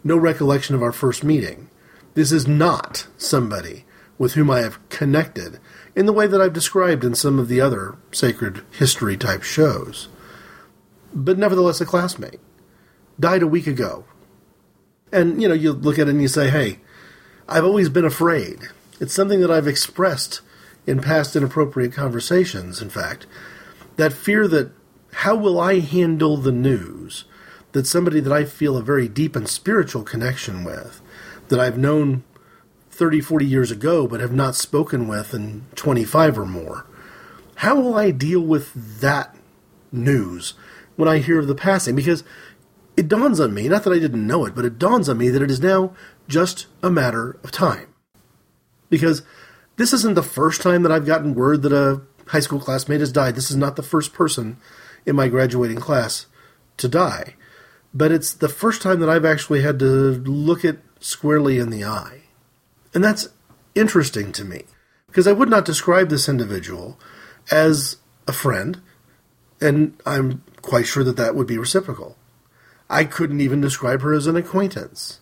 no 0.03 0.17
recollection 0.17 0.75
of 0.75 0.83
our 0.83 0.93
first 0.93 1.25
meeting. 1.25 1.69
This 2.15 2.33
is 2.33 2.47
not 2.47 3.07
somebody 3.17 3.85
with 4.17 4.33
whom 4.33 4.51
I 4.51 4.61
have 4.61 4.87
connected 4.89 5.61
in 5.95 6.07
the 6.07 6.13
way 6.13 6.27
that 6.27 6.41
I've 6.41 6.53
described 6.53 7.05
in 7.05 7.15
some 7.15 7.39
of 7.39 7.49
the 7.49 7.61
other 7.61 7.97
sacred 8.11 8.63
history 8.71 9.17
type 9.17 9.43
shows. 9.43 10.09
But 11.25 11.39
nevertheless, 11.39 11.81
a 11.81 11.87
classmate. 11.87 12.41
Died 13.19 13.43
a 13.43 13.49
week 13.49 13.67
ago. 13.67 14.05
And, 15.11 15.43
you 15.43 15.49
know, 15.49 15.55
you 15.55 15.73
look 15.73 15.99
at 15.99 16.07
it 16.07 16.13
and 16.13 16.23
you 16.23 16.29
say, 16.29 16.49
hey, 16.49 16.79
I've 17.49 17.65
always 17.65 17.89
been 17.89 18.05
afraid. 18.05 18.69
It's 19.01 19.15
something 19.15 19.41
that 19.41 19.51
I've 19.51 19.67
expressed 19.67 20.43
in 20.87 21.01
past 21.01 21.35
inappropriate 21.35 21.93
conversations, 21.93 22.81
in 22.81 22.91
fact. 22.91 23.27
That 23.97 24.13
fear 24.13 24.47
that 24.49 24.71
how 25.13 25.35
will 25.35 25.59
I 25.59 25.81
handle 25.81 26.37
the 26.37 26.53
news 26.53 27.25
that 27.73 27.87
somebody 27.87 28.21
that 28.21 28.33
I 28.33 28.45
feel 28.45 28.77
a 28.77 28.83
very 28.83 29.09
deep 29.09 29.35
and 29.35 29.49
spiritual 29.49 30.03
connection 30.03 30.65
with 30.65 31.01
that 31.49 31.59
I've 31.59 31.79
known 31.79 32.23
30, 32.91 33.21
40 33.21 33.45
years 33.45 33.71
ago 33.71 34.07
but 34.07 34.21
have 34.21 34.33
not 34.33 34.55
spoken 34.55 35.09
with 35.09 35.35
in 35.35 35.67
25 35.75 36.39
or 36.39 36.47
more. 36.47 36.87
How 37.57 37.81
will 37.81 37.95
I 37.95 38.11
deal 38.13 38.41
with 38.41 39.01
that 39.01 39.35
news 39.91 40.55
when 40.99 41.09
I 41.09 41.19
hear 41.19 41.39
of 41.39 41.47
the 41.47 41.55
passing? 41.55 41.95
Because 41.95 42.25
it 42.97 43.07
dawns 43.07 43.39
on 43.39 43.55
me, 43.55 43.69
not 43.69 43.85
that 43.85 43.93
I 43.93 44.01
didn't 44.01 44.27
know 44.27 44.45
it, 44.45 44.57
but 44.57 44.65
it 44.65 44.79
dawns 44.79 45.09
on 45.09 45.19
me 45.19 45.29
that 45.29 45.41
it 45.41 45.51
is 45.51 45.61
now 45.61 45.95
just 46.27 46.67
a 46.83 46.91
matter 46.91 47.39
of 47.45 47.53
time. 47.53 47.87
Because 48.91 49.23
this 49.77 49.93
isn't 49.93 50.15
the 50.15 50.23
first 50.25 50.61
time 50.61 50.83
that 50.83 50.91
I've 50.91 51.07
gotten 51.07 51.37
word 51.37 51.63
that 51.63 51.73
a 51.73 52.03
high 52.31 52.41
school 52.41 52.59
classmate 52.59 52.99
has 52.99 53.13
died. 53.13 53.37
This 53.37 53.51
is 53.51 53.57
not 53.57 53.77
the 53.77 53.83
first 53.85 54.13
person 54.13 54.57
in 55.07 55.15
my 55.15 55.29
graduating 55.29 55.79
class 55.79 56.27
to 56.79 56.89
die. 56.89 57.37
But 57.95 58.11
it's 58.11 58.35
the 58.35 58.49
first 58.49 58.83
time 58.83 58.99
that 58.99 59.09
I've 59.09 59.25
actually 59.25 59.63
had 59.63 59.79
to 59.79 59.85
look 59.85 60.65
it 60.65 60.81
squarely 60.99 61.59
in 61.59 61.71
the 61.71 61.85
eye. 61.85 62.23
And 62.93 63.05
that's 63.05 63.29
interesting 63.77 64.33
to 64.33 64.45
me 64.45 64.65
because 65.07 65.29
I 65.29 65.33
would 65.33 65.49
not 65.49 65.65
describe 65.65 66.09
this 66.11 66.29
individual 66.29 66.99
as 67.51 67.99
a 68.27 68.33
friend, 68.33 68.81
and 69.61 69.95
I'm 70.05 70.43
quite 70.69 70.87
sure 70.87 71.03
that 71.05 71.17
that 71.17 71.35
would 71.35 71.47
be 71.47 71.59
reciprocal. 71.59 72.17
I 72.91 73.05
couldn't 73.05 73.41
even 73.41 73.61
describe 73.61 74.03
her 74.03 74.13
as 74.13 74.27
an 74.27 74.37
acquaintance. 74.37 75.21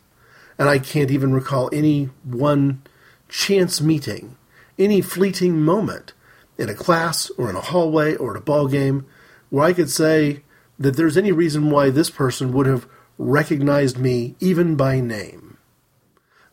And 0.59 0.69
I 0.69 0.79
can't 0.79 1.11
even 1.11 1.33
recall 1.33 1.71
any 1.73 2.11
one 2.25 2.83
chance 3.29 3.81
meeting, 3.81 4.37
any 4.79 5.01
fleeting 5.01 5.61
moment 5.61 6.13
in 6.59 6.69
a 6.69 6.75
class 6.75 7.31
or 7.39 7.51
in 7.51 7.57
a 7.57 7.61
hallway 7.61 8.15
or 8.17 8.33
at 8.33 8.43
a 8.43 8.45
ball 8.45 8.69
game 8.69 9.07
where 9.51 9.65
I 9.65 9.73
could 9.73 9.91
say 9.91 10.43
that 10.79 10.97
there's 10.97 11.17
any 11.17 11.33
reason 11.33 11.71
why 11.71 11.91
this 11.91 12.11
person 12.11 12.53
would 12.53 12.67
have 12.67 12.87
recognized 13.19 13.99
me 13.99 14.35
even 14.41 14.77
by 14.77 15.01
name. 15.01 15.59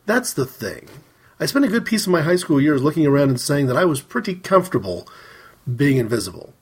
That's 0.06 0.32
the 0.32 0.46
thing. 0.46 0.88
I 1.40 1.46
spent 1.46 1.64
a 1.64 1.68
good 1.68 1.84
piece 1.84 2.06
of 2.06 2.12
my 2.12 2.22
high 2.22 2.36
school 2.36 2.60
years 2.60 2.82
looking 2.82 3.06
around 3.06 3.30
and 3.30 3.40
saying 3.40 3.66
that 3.66 3.76
I 3.76 3.84
was 3.84 4.00
pretty 4.00 4.34
comfortable 4.34 5.08
being 5.74 5.96
invisible. 5.96 6.53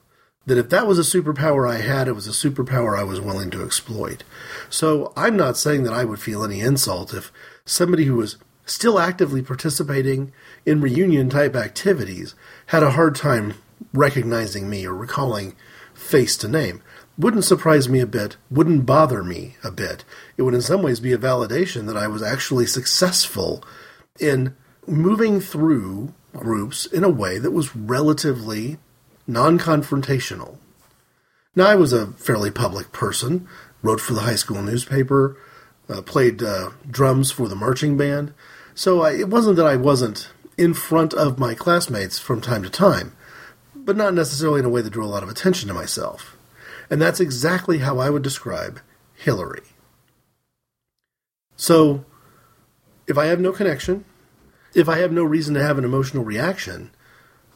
That 0.45 0.57
if 0.57 0.69
that 0.69 0.87
was 0.87 0.99
a 0.99 1.17
superpower 1.17 1.69
I 1.69 1.77
had, 1.77 2.07
it 2.07 2.15
was 2.15 2.27
a 2.27 2.31
superpower 2.31 2.99
I 2.99 3.03
was 3.03 3.21
willing 3.21 3.49
to 3.51 3.63
exploit. 3.63 4.23
So 4.69 5.13
I'm 5.15 5.37
not 5.37 5.57
saying 5.57 5.83
that 5.83 5.93
I 5.93 6.03
would 6.03 6.19
feel 6.19 6.43
any 6.43 6.59
insult 6.59 7.13
if 7.13 7.31
somebody 7.65 8.05
who 8.05 8.15
was 8.15 8.37
still 8.65 8.99
actively 8.99 9.41
participating 9.41 10.33
in 10.65 10.81
reunion 10.81 11.29
type 11.29 11.55
activities 11.55 12.35
had 12.67 12.83
a 12.83 12.91
hard 12.91 13.15
time 13.15 13.53
recognizing 13.93 14.69
me 14.69 14.85
or 14.85 14.93
recalling 14.93 15.55
face 15.93 16.37
to 16.37 16.47
name. 16.47 16.81
Wouldn't 17.17 17.45
surprise 17.45 17.87
me 17.87 17.99
a 17.99 18.07
bit, 18.07 18.37
wouldn't 18.49 18.85
bother 18.85 19.23
me 19.23 19.55
a 19.63 19.71
bit. 19.71 20.03
It 20.35 20.41
would 20.41 20.55
in 20.55 20.61
some 20.61 20.81
ways 20.81 20.99
be 20.99 21.13
a 21.13 21.17
validation 21.17 21.85
that 21.87 21.97
I 21.97 22.07
was 22.07 22.23
actually 22.23 22.65
successful 22.65 23.63
in 24.19 24.55
moving 24.87 25.39
through 25.39 26.13
groups 26.33 26.85
in 26.85 27.03
a 27.03 27.09
way 27.09 27.37
that 27.37 27.51
was 27.51 27.75
relatively 27.75 28.79
non 29.27 29.59
confrontational. 29.59 30.57
Now, 31.55 31.67
I 31.67 31.75
was 31.75 31.93
a 31.93 32.07
fairly 32.13 32.51
public 32.51 32.91
person, 32.91 33.47
wrote 33.81 34.01
for 34.01 34.13
the 34.13 34.21
high 34.21 34.35
school 34.35 34.61
newspaper, 34.61 35.37
uh, 35.87 36.01
played 36.01 36.41
uh, 36.41 36.71
drums 36.89 37.31
for 37.31 37.47
the 37.47 37.55
marching 37.55 37.97
band, 37.97 38.33
so 38.73 39.01
I, 39.01 39.13
it 39.13 39.29
wasn't 39.29 39.57
that 39.57 39.67
I 39.67 39.75
wasn't 39.75 40.29
in 40.57 40.73
front 40.73 41.13
of 41.13 41.39
my 41.39 41.53
classmates 41.53 42.19
from 42.19 42.41
time 42.41 42.63
to 42.63 42.69
time, 42.69 43.15
but 43.75 43.97
not 43.97 44.13
necessarily 44.13 44.59
in 44.59 44.65
a 44.65 44.69
way 44.69 44.81
that 44.81 44.91
drew 44.91 45.05
a 45.05 45.07
lot 45.07 45.23
of 45.23 45.29
attention 45.29 45.67
to 45.67 45.73
myself. 45.73 46.35
And 46.89 47.01
that's 47.01 47.19
exactly 47.19 47.79
how 47.79 47.99
I 47.99 48.09
would 48.09 48.21
describe 48.21 48.81
Hillary. 49.15 49.63
So, 51.55 52.05
if 53.07 53.17
I 53.17 53.25
have 53.25 53.39
no 53.39 53.51
connection, 53.51 54.05
if 54.73 54.89
I 54.89 54.97
have 54.99 55.11
no 55.11 55.23
reason 55.23 55.53
to 55.53 55.63
have 55.63 55.77
an 55.77 55.85
emotional 55.85 56.23
reaction, 56.23 56.91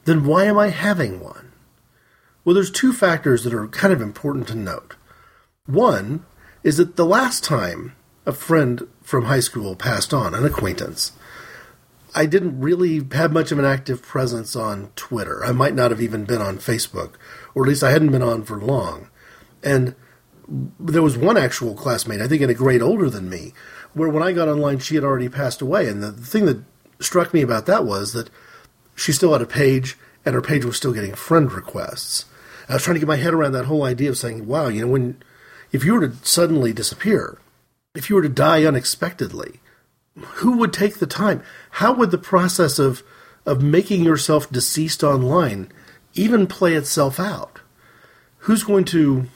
then 0.05 0.25
why 0.25 0.45
am 0.45 0.57
I 0.57 0.69
having 0.69 1.19
one? 1.19 1.51
Well, 2.47 2.53
there's 2.53 2.71
two 2.71 2.93
factors 2.93 3.43
that 3.43 3.53
are 3.53 3.67
kind 3.67 3.91
of 3.91 3.99
important 3.99 4.47
to 4.47 4.55
note. 4.55 4.95
One 5.65 6.25
is 6.63 6.77
that 6.77 6.95
the 6.95 7.05
last 7.05 7.43
time 7.43 7.93
a 8.25 8.31
friend 8.31 8.87
from 9.03 9.25
high 9.25 9.41
school 9.41 9.75
passed 9.75 10.13
on, 10.13 10.33
an 10.33 10.45
acquaintance, 10.45 11.11
I 12.15 12.25
didn't 12.25 12.61
really 12.61 13.05
have 13.11 13.33
much 13.33 13.51
of 13.51 13.59
an 13.59 13.65
active 13.65 14.01
presence 14.01 14.55
on 14.55 14.91
Twitter. 14.95 15.43
I 15.43 15.51
might 15.51 15.75
not 15.75 15.91
have 15.91 16.01
even 16.01 16.23
been 16.23 16.41
on 16.41 16.57
Facebook, 16.57 17.15
or 17.53 17.63
at 17.63 17.67
least 17.67 17.83
I 17.83 17.91
hadn't 17.91 18.13
been 18.13 18.23
on 18.23 18.43
for 18.43 18.57
long. 18.57 19.09
And 19.61 19.93
there 20.79 21.03
was 21.03 21.17
one 21.17 21.35
actual 21.35 21.75
classmate, 21.75 22.21
I 22.21 22.29
think 22.29 22.41
in 22.41 22.49
a 22.49 22.53
grade 22.53 22.81
older 22.81 23.09
than 23.09 23.29
me, 23.29 23.51
where 23.93 24.07
when 24.07 24.23
I 24.23 24.31
got 24.31 24.47
online, 24.47 24.79
she 24.79 24.95
had 24.95 25.03
already 25.03 25.27
passed 25.27 25.61
away. 25.61 25.89
And 25.89 26.01
the, 26.01 26.13
thing 26.13 26.45
that 26.45 26.63
struck 27.01 27.33
me 27.33 27.41
about 27.41 27.65
that 27.65 27.83
was 27.83 28.13
that 28.13 28.29
she 28.95 29.11
still 29.11 29.33
had 29.33 29.41
a 29.41 29.45
page, 29.45 29.97
and 30.25 30.33
her 30.33 30.41
page 30.41 30.63
was 30.63 30.77
still 30.77 30.93
getting 30.93 31.13
friend 31.13 31.51
requests. 31.51 32.23
I 32.69 32.73
was 32.73 32.83
trying 32.83 32.95
to 32.95 32.99
get 32.99 33.07
my 33.07 33.15
head 33.15 33.33
around 33.33 33.53
that 33.53 33.65
whole 33.65 33.83
idea 33.83 34.09
of 34.09 34.17
saying, 34.17 34.45
wow, 34.45 34.67
you 34.67 34.81
know, 34.81 34.91
when 34.91 35.21
if 35.71 35.83
you 35.85 35.93
were 35.93 36.07
to 36.07 36.15
suddenly 36.25 36.73
disappear, 36.73 37.37
if 37.95 38.09
you 38.09 38.15
were 38.15 38.21
to 38.21 38.29
die 38.29 38.63
unexpectedly, 38.63 39.59
who 40.19 40.57
would 40.57 40.73
take 40.73 40.99
the 40.99 41.07
time? 41.07 41.43
How 41.71 41.93
would 41.93 42.11
the 42.11 42.17
process 42.17 42.79
of 42.79 43.03
of 43.45 43.61
making 43.61 44.03
yourself 44.03 44.49
deceased 44.51 45.03
online 45.03 45.71
even 46.13 46.47
play 46.47 46.73
itself 46.73 47.19
out? 47.19 47.61
Who's 48.39 48.63
going 48.63 48.85
to 48.85 49.27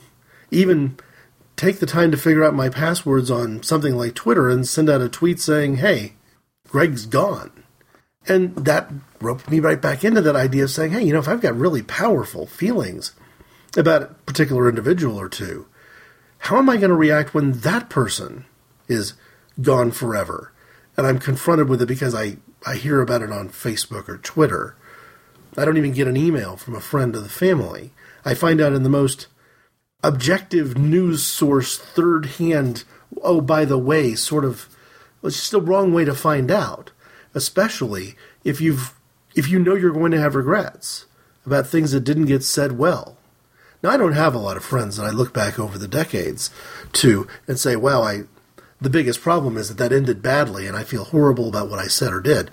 even 0.49 0.97
take 1.55 1.79
the 1.79 1.85
time 1.85 2.11
to 2.11 2.17
figure 2.17 2.43
out 2.43 2.53
my 2.53 2.69
passwords 2.69 3.31
on 3.31 3.63
something 3.63 3.95
like 3.95 4.15
Twitter 4.15 4.49
and 4.49 4.67
send 4.67 4.89
out 4.89 5.01
a 5.01 5.07
tweet 5.07 5.39
saying, 5.39 5.77
"Hey, 5.77 6.15
Greg's 6.67 7.05
gone." 7.05 7.51
And 8.27 8.55
that 8.55 8.91
roped 9.19 9.49
me 9.49 9.59
right 9.59 9.81
back 9.81 10.03
into 10.03 10.21
that 10.21 10.35
idea 10.35 10.63
of 10.63 10.71
saying, 10.71 10.91
"Hey, 10.91 11.03
you 11.03 11.13
know, 11.13 11.19
if 11.19 11.27
I've 11.27 11.41
got 11.41 11.57
really 11.57 11.81
powerful 11.81 12.45
feelings 12.45 13.13
about 13.75 14.03
a 14.03 14.07
particular 14.25 14.67
individual 14.67 15.19
or 15.19 15.29
two, 15.29 15.67
how 16.39 16.57
am 16.57 16.69
I 16.69 16.77
going 16.77 16.89
to 16.89 16.95
react 16.95 17.33
when 17.33 17.51
that 17.59 17.89
person 17.89 18.45
is 18.87 19.13
gone 19.61 19.91
forever? 19.91 20.51
And 20.97 21.05
I'm 21.05 21.19
confronted 21.19 21.69
with 21.69 21.81
it 21.81 21.87
because 21.87 22.13
I, 22.15 22.37
I 22.65 22.75
hear 22.75 23.01
about 23.01 23.21
it 23.21 23.31
on 23.31 23.49
Facebook 23.49 24.09
or 24.09 24.17
Twitter. 24.17 24.75
I 25.57 25.65
don't 25.65 25.77
even 25.77 25.93
get 25.93 26.07
an 26.07 26.17
email 26.17 26.57
from 26.57 26.75
a 26.75 26.81
friend 26.81 27.15
of 27.15 27.23
the 27.23 27.29
family. 27.29 27.91
I 28.25 28.33
find 28.33 28.59
out 28.59 28.73
in 28.73 28.83
the 28.83 28.89
most 28.89 29.27
objective 30.03 30.77
news 30.77 31.23
source, 31.23 31.77
third 31.77 32.25
hand, 32.25 32.83
oh, 33.21 33.41
by 33.41 33.65
the 33.65 33.77
way, 33.77 34.15
sort 34.15 34.45
of, 34.45 34.67
it's 35.23 35.37
just 35.37 35.53
a 35.53 35.59
wrong 35.59 35.93
way 35.93 36.05
to 36.05 36.15
find 36.15 36.49
out, 36.49 36.91
especially 37.33 38.15
if 38.43 38.59
you've 38.59 38.93
if 39.35 39.47
you 39.47 39.59
know 39.59 39.75
you're 39.75 39.93
going 39.93 40.11
to 40.11 40.19
have 40.19 40.35
regrets 40.35 41.05
about 41.45 41.67
things 41.67 41.91
that 41.91 42.01
didn't 42.01 42.25
get 42.25 42.43
said 42.43 42.77
well. 42.77 43.17
Now, 43.83 43.89
I 43.89 43.97
don't 43.97 44.13
have 44.13 44.35
a 44.35 44.39
lot 44.39 44.57
of 44.57 44.63
friends 44.63 44.97
that 44.97 45.05
I 45.05 45.09
look 45.09 45.33
back 45.33 45.59
over 45.59 45.77
the 45.77 45.87
decades 45.87 46.49
to 46.93 47.27
and 47.47 47.59
say, 47.59 47.75
"Wow, 47.75 48.03
I." 48.03 48.23
The 48.79 48.89
biggest 48.89 49.21
problem 49.21 49.57
is 49.57 49.67
that 49.67 49.77
that 49.77 49.93
ended 49.93 50.23
badly, 50.23 50.65
and 50.65 50.75
I 50.75 50.83
feel 50.83 51.03
horrible 51.03 51.47
about 51.47 51.69
what 51.69 51.77
I 51.77 51.85
said 51.85 52.11
or 52.13 52.19
did. 52.19 52.49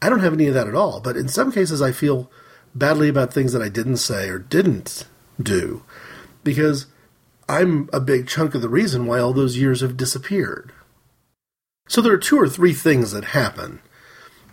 I 0.00 0.08
don't 0.08 0.20
have 0.20 0.32
any 0.32 0.46
of 0.46 0.54
that 0.54 0.68
at 0.68 0.76
all, 0.76 1.00
but 1.00 1.16
in 1.16 1.28
some 1.28 1.50
cases, 1.50 1.82
I 1.82 1.90
feel 1.90 2.30
badly 2.76 3.08
about 3.08 3.32
things 3.32 3.52
that 3.52 3.62
I 3.62 3.68
didn't 3.68 3.96
say 3.96 4.28
or 4.28 4.38
didn't 4.38 5.06
do, 5.42 5.82
because 6.44 6.86
I'm 7.48 7.88
a 7.92 7.98
big 7.98 8.28
chunk 8.28 8.54
of 8.54 8.62
the 8.62 8.68
reason 8.68 9.06
why 9.06 9.18
all 9.18 9.32
those 9.32 9.56
years 9.56 9.80
have 9.80 9.96
disappeared. 9.96 10.72
So 11.88 12.00
there 12.00 12.12
are 12.12 12.18
two 12.18 12.38
or 12.38 12.48
three 12.48 12.74
things 12.74 13.10
that 13.10 13.24
happen, 13.24 13.80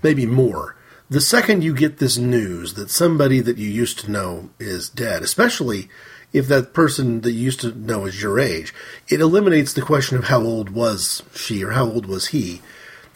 maybe 0.01 0.25
more, 0.25 0.74
the 1.09 1.21
second 1.21 1.63
you 1.63 1.73
get 1.73 1.97
this 1.97 2.17
news 2.17 2.73
that 2.73 2.89
somebody 2.89 3.39
that 3.39 3.57
you 3.57 3.69
used 3.69 3.99
to 3.99 4.11
know 4.11 4.49
is 4.59 4.89
dead, 4.89 5.21
especially 5.21 5.89
if 6.33 6.47
that 6.47 6.73
person 6.73 7.21
that 7.21 7.31
you 7.31 7.39
used 7.39 7.61
to 7.61 7.73
know 7.73 8.05
is 8.05 8.21
your 8.21 8.39
age, 8.39 8.73
it 9.07 9.21
eliminates 9.21 9.73
the 9.73 9.81
question 9.81 10.17
of 10.17 10.25
how 10.25 10.41
old 10.41 10.69
was 10.69 11.23
she 11.33 11.63
or 11.63 11.71
how 11.71 11.85
old 11.85 12.05
was 12.05 12.27
he. 12.27 12.61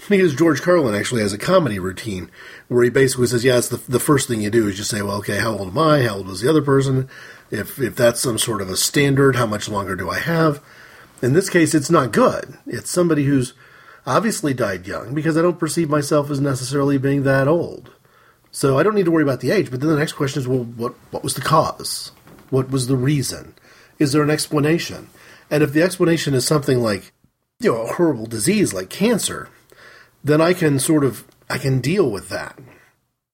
Because 0.08 0.34
George 0.34 0.62
Carlin 0.62 0.95
actually 0.95 1.21
has 1.21 1.34
a 1.34 1.38
comedy 1.38 1.78
routine 1.78 2.32
where 2.69 2.84
he 2.84 2.89
basically 2.89 3.28
says, 3.28 3.43
"Yeah, 3.43 3.60
the, 3.60 3.82
the 3.89 3.99
first 3.99 4.28
thing 4.28 4.41
you 4.41 4.49
do 4.49 4.67
is 4.67 4.78
just 4.78 4.89
say, 4.89 5.02
well, 5.02 5.17
okay, 5.17 5.39
how 5.39 5.58
old 5.58 5.67
am 5.69 5.78
I? 5.78 6.04
How 6.04 6.15
old 6.15 6.28
was 6.28 6.39
the 6.39 6.49
other 6.49 6.62
person? 6.62 7.10
If 7.52 7.80
if 7.80 7.95
that's 7.95 8.21
some 8.21 8.38
sort 8.38 8.62
of 8.62 8.69
a 8.69 8.78
standard, 8.78 9.36
how 9.36 9.45
much 9.45 9.67
longer 9.67 9.95
do 9.95 10.10
I 10.10 10.19
have?" 10.19 10.62
In 11.21 11.34
this 11.34 11.49
case, 11.49 11.75
it's 11.75 11.89
not 11.89 12.13
good. 12.13 12.58
It's 12.65 12.89
somebody 12.89 13.25
who's 13.25 13.54
obviously 14.06 14.54
died 14.54 14.88
young 14.88 15.14
because 15.14 15.38
I 15.38 15.42
don't 15.42 15.60
perceive 15.60 15.90
myself 15.90 16.30
as 16.30 16.40
necessarily 16.40 16.98
being 16.98 17.24
that 17.24 17.48
old. 17.48 17.92
So 18.52 18.78
I 18.78 18.84
don't 18.84 18.96
need 18.96 19.06
to 19.06 19.12
worry 19.12 19.24
about 19.24 19.42
the 19.42 19.52
age. 19.52 19.70
But 19.70 19.80
then 19.80 19.90
the 19.90 19.98
next 19.98 20.14
question 20.14 20.42
is, 20.42 20.48
well, 20.48 20.64
what 20.64 20.96
what 21.12 21.24
was 21.24 21.36
the 21.36 21.42
cause? 21.42 22.12
What 22.50 22.72
was 22.72 22.88
the 22.88 22.98
reason? 22.98 23.54
Is 24.00 24.12
there 24.12 24.24
an 24.24 24.30
explanation? 24.30 25.10
And 25.52 25.64
if 25.64 25.74
the 25.74 25.84
explanation 25.84 26.34
is 26.34 26.46
something 26.46 26.80
like, 26.80 27.12
you 27.60 27.72
know, 27.72 27.82
a 27.82 27.94
horrible 27.94 28.26
disease 28.26 28.74
like 28.74 28.90
cancer, 28.90 29.50
then 30.24 30.42
I 30.42 30.54
can 30.54 30.80
sort 30.80 31.04
of 31.04 31.26
I 31.50 31.58
can 31.58 31.80
deal 31.80 32.10
with 32.10 32.30
that. 32.30 32.58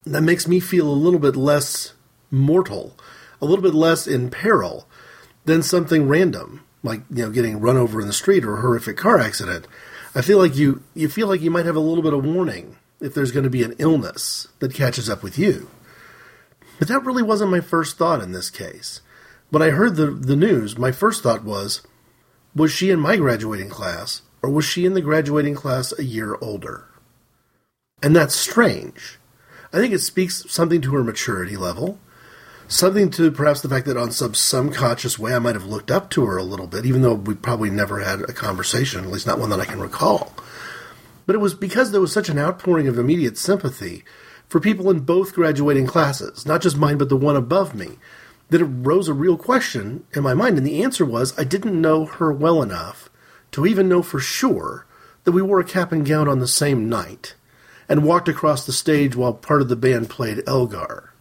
That 0.05 0.21
makes 0.21 0.47
me 0.47 0.59
feel 0.59 0.87
a 0.87 0.91
little 0.91 1.19
bit 1.19 1.35
less 1.35 1.93
mortal, 2.29 2.97
a 3.41 3.45
little 3.45 3.63
bit 3.63 3.73
less 3.73 4.07
in 4.07 4.29
peril 4.29 4.87
than 5.45 5.63
something 5.63 6.07
random, 6.07 6.63
like 6.83 7.01
you 7.09 7.23
know, 7.23 7.31
getting 7.31 7.59
run 7.59 7.77
over 7.77 8.01
in 8.01 8.07
the 8.07 8.13
street 8.13 8.43
or 8.43 8.57
a 8.57 8.61
horrific 8.61 8.97
car 8.97 9.19
accident. 9.19 9.67
I 10.15 10.21
feel 10.21 10.37
like 10.37 10.55
you 10.55 10.81
you 10.93 11.09
feel 11.09 11.27
like 11.27 11.41
you 11.41 11.51
might 11.51 11.65
have 11.65 11.75
a 11.75 11.81
little 11.81 12.03
bit 12.03 12.13
of 12.13 12.25
warning 12.25 12.77
if 13.01 13.13
there's 13.13 13.33
going 13.33 13.43
to 13.43 13.49
be 13.49 13.63
an 13.63 13.75
illness 13.77 14.47
that 14.59 14.73
catches 14.73 15.09
up 15.09 15.21
with 15.21 15.37
you. 15.37 15.69
But 16.79 16.87
that 16.87 17.03
really 17.03 17.21
wasn't 17.21 17.51
my 17.51 17.59
first 17.59 17.97
thought 17.97 18.21
in 18.21 18.31
this 18.31 18.49
case. 18.49 19.01
When 19.49 19.61
I 19.61 19.71
heard 19.71 19.97
the 19.97 20.07
the 20.07 20.37
news, 20.37 20.77
my 20.77 20.93
first 20.93 21.21
thought 21.21 21.43
was, 21.43 21.81
was 22.55 22.71
she 22.71 22.89
in 22.89 22.99
my 22.99 23.17
graduating 23.17 23.69
class 23.69 24.21
or 24.41 24.49
was 24.49 24.63
she 24.63 24.85
in 24.85 24.93
the 24.93 25.01
graduating 25.01 25.55
class 25.55 25.93
a 25.99 26.03
year 26.03 26.37
older? 26.39 26.87
And 28.01 28.15
that's 28.15 28.35
strange. 28.35 29.19
I 29.73 29.77
think 29.77 29.93
it 29.93 29.99
speaks 29.99 30.45
something 30.49 30.79
to 30.81 30.93
her 30.93 31.03
maturity 31.03 31.57
level 31.57 31.99
something 32.67 33.09
to 33.11 33.31
perhaps 33.31 33.61
the 33.61 33.69
fact 33.69 33.85
that 33.85 33.97
on 33.97 34.11
some 34.11 34.33
subconscious 34.33 35.19
way 35.19 35.33
I 35.33 35.39
might 35.39 35.55
have 35.55 35.65
looked 35.65 35.91
up 35.91 36.09
to 36.11 36.25
her 36.25 36.37
a 36.37 36.43
little 36.43 36.67
bit, 36.67 36.85
even 36.85 37.01
though 37.01 37.13
we 37.13 37.35
probably 37.35 37.69
never 37.69 37.99
had 37.99 38.21
a 38.21 38.33
conversation, 38.33 39.03
at 39.03 39.11
least 39.11 39.27
not 39.27 39.39
one 39.39 39.49
that 39.51 39.59
I 39.59 39.65
can 39.65 39.79
recall. 39.79 40.33
But 41.25 41.35
it 41.35 41.39
was 41.39 41.53
because 41.53 41.91
there 41.91 42.01
was 42.01 42.11
such 42.13 42.29
an 42.29 42.37
outpouring 42.37 42.87
of 42.87 42.97
immediate 42.97 43.37
sympathy 43.37 44.03
for 44.47 44.59
people 44.59 44.89
in 44.91 44.99
both 44.99 45.33
graduating 45.33 45.87
classes, 45.87 46.45
not 46.45 46.61
just 46.61 46.77
mine, 46.77 46.97
but 46.97 47.09
the 47.09 47.17
one 47.17 47.35
above 47.35 47.73
me. 47.73 47.97
that 48.49 48.61
it 48.61 48.65
rose 48.65 49.07
a 49.07 49.13
real 49.13 49.37
question 49.37 50.05
in 50.13 50.23
my 50.23 50.33
mind. 50.33 50.57
And 50.57 50.65
the 50.65 50.83
answer 50.83 51.05
was 51.05 51.37
I 51.37 51.43
didn't 51.43 51.79
know 51.79 52.05
her 52.05 52.31
well 52.31 52.61
enough 52.61 53.09
to 53.51 53.65
even 53.65 53.89
know 53.89 54.01
for 54.01 54.19
sure 54.19 54.85
that 55.23 55.31
we 55.31 55.41
wore 55.41 55.59
a 55.59 55.65
cap 55.65 55.91
and 55.91 56.05
gown 56.05 56.27
on 56.27 56.39
the 56.39 56.47
same 56.47 56.87
night 56.87 57.35
and 57.89 58.03
walked 58.03 58.27
across 58.27 58.65
the 58.65 58.73
stage 58.73 59.15
while 59.15 59.33
part 59.33 59.61
of 59.61 59.69
the 59.69 59.75
band 59.75 60.09
played 60.09 60.43
Elgar. 60.47 61.13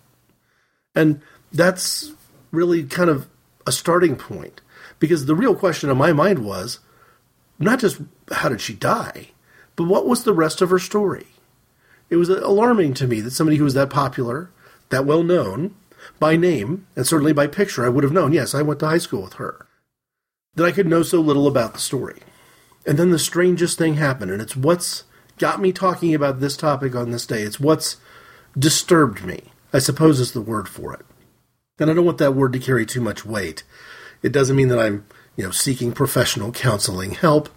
And 0.94 1.20
that's 1.54 2.12
really 2.50 2.84
kind 2.84 3.08
of 3.08 3.28
a 3.66 3.72
starting 3.72 4.16
point 4.16 4.60
because 4.98 5.26
the 5.26 5.34
real 5.34 5.54
question 5.54 5.88
in 5.88 5.96
my 5.96 6.12
mind 6.12 6.44
was 6.44 6.80
not 7.58 7.78
just 7.78 8.00
how 8.32 8.48
did 8.48 8.60
she 8.60 8.74
die, 8.74 9.28
but 9.76 9.84
what 9.84 10.06
was 10.06 10.24
the 10.24 10.34
rest 10.34 10.60
of 10.60 10.70
her 10.70 10.78
story? 10.78 11.26
It 12.10 12.16
was 12.16 12.28
alarming 12.28 12.94
to 12.94 13.06
me 13.06 13.20
that 13.20 13.30
somebody 13.30 13.56
who 13.56 13.64
was 13.64 13.74
that 13.74 13.90
popular, 13.90 14.50
that 14.90 15.06
well 15.06 15.22
known, 15.22 15.74
by 16.18 16.36
name, 16.36 16.86
and 16.94 17.06
certainly 17.06 17.32
by 17.32 17.46
picture, 17.46 17.84
I 17.84 17.88
would 17.88 18.04
have 18.04 18.12
known, 18.12 18.32
yes, 18.32 18.54
I 18.54 18.62
went 18.62 18.80
to 18.80 18.86
high 18.86 18.98
school 18.98 19.22
with 19.22 19.34
her, 19.34 19.66
that 20.54 20.64
I 20.64 20.72
could 20.72 20.86
know 20.86 21.02
so 21.02 21.20
little 21.20 21.46
about 21.46 21.72
the 21.72 21.80
story. 21.80 22.20
And 22.86 22.98
then 22.98 23.10
the 23.10 23.18
strangest 23.18 23.78
thing 23.78 23.94
happened, 23.94 24.30
and 24.30 24.42
it's 24.42 24.56
what's 24.56 25.04
got 25.38 25.60
me 25.60 25.72
talking 25.72 26.14
about 26.14 26.40
this 26.40 26.56
topic 26.56 26.94
on 26.94 27.10
this 27.10 27.26
day. 27.26 27.42
It's 27.42 27.58
what's 27.58 27.96
disturbed 28.56 29.24
me, 29.24 29.52
I 29.72 29.78
suppose 29.78 30.20
is 30.20 30.32
the 30.32 30.40
word 30.40 30.68
for 30.68 30.92
it. 30.94 31.06
And 31.78 31.90
I 31.90 31.94
don't 31.94 32.04
want 32.04 32.18
that 32.18 32.34
word 32.34 32.52
to 32.52 32.58
carry 32.58 32.86
too 32.86 33.00
much 33.00 33.24
weight. 33.24 33.64
It 34.22 34.30
doesn't 34.30 34.54
mean 34.54 34.68
that 34.68 34.78
I'm, 34.78 35.06
you 35.36 35.44
know, 35.44 35.50
seeking 35.50 35.92
professional 35.92 36.52
counseling 36.52 37.12
help. 37.12 37.48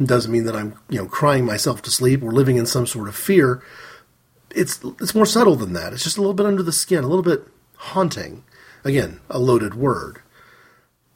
It 0.00 0.06
doesn't 0.06 0.32
mean 0.32 0.44
that 0.44 0.56
I'm, 0.56 0.74
you 0.88 0.98
know, 0.98 1.06
crying 1.06 1.44
myself 1.44 1.80
to 1.82 1.90
sleep 1.90 2.22
or 2.22 2.32
living 2.32 2.56
in 2.56 2.66
some 2.66 2.86
sort 2.86 3.08
of 3.08 3.14
fear. 3.14 3.62
It's 4.50 4.80
it's 5.00 5.14
more 5.14 5.26
subtle 5.26 5.54
than 5.54 5.74
that. 5.74 5.92
It's 5.92 6.02
just 6.02 6.16
a 6.16 6.20
little 6.20 6.34
bit 6.34 6.46
under 6.46 6.62
the 6.62 6.72
skin, 6.72 7.04
a 7.04 7.08
little 7.08 7.22
bit 7.22 7.46
haunting. 7.76 8.44
Again, 8.84 9.20
a 9.30 9.38
loaded 9.38 9.74
word. 9.74 10.20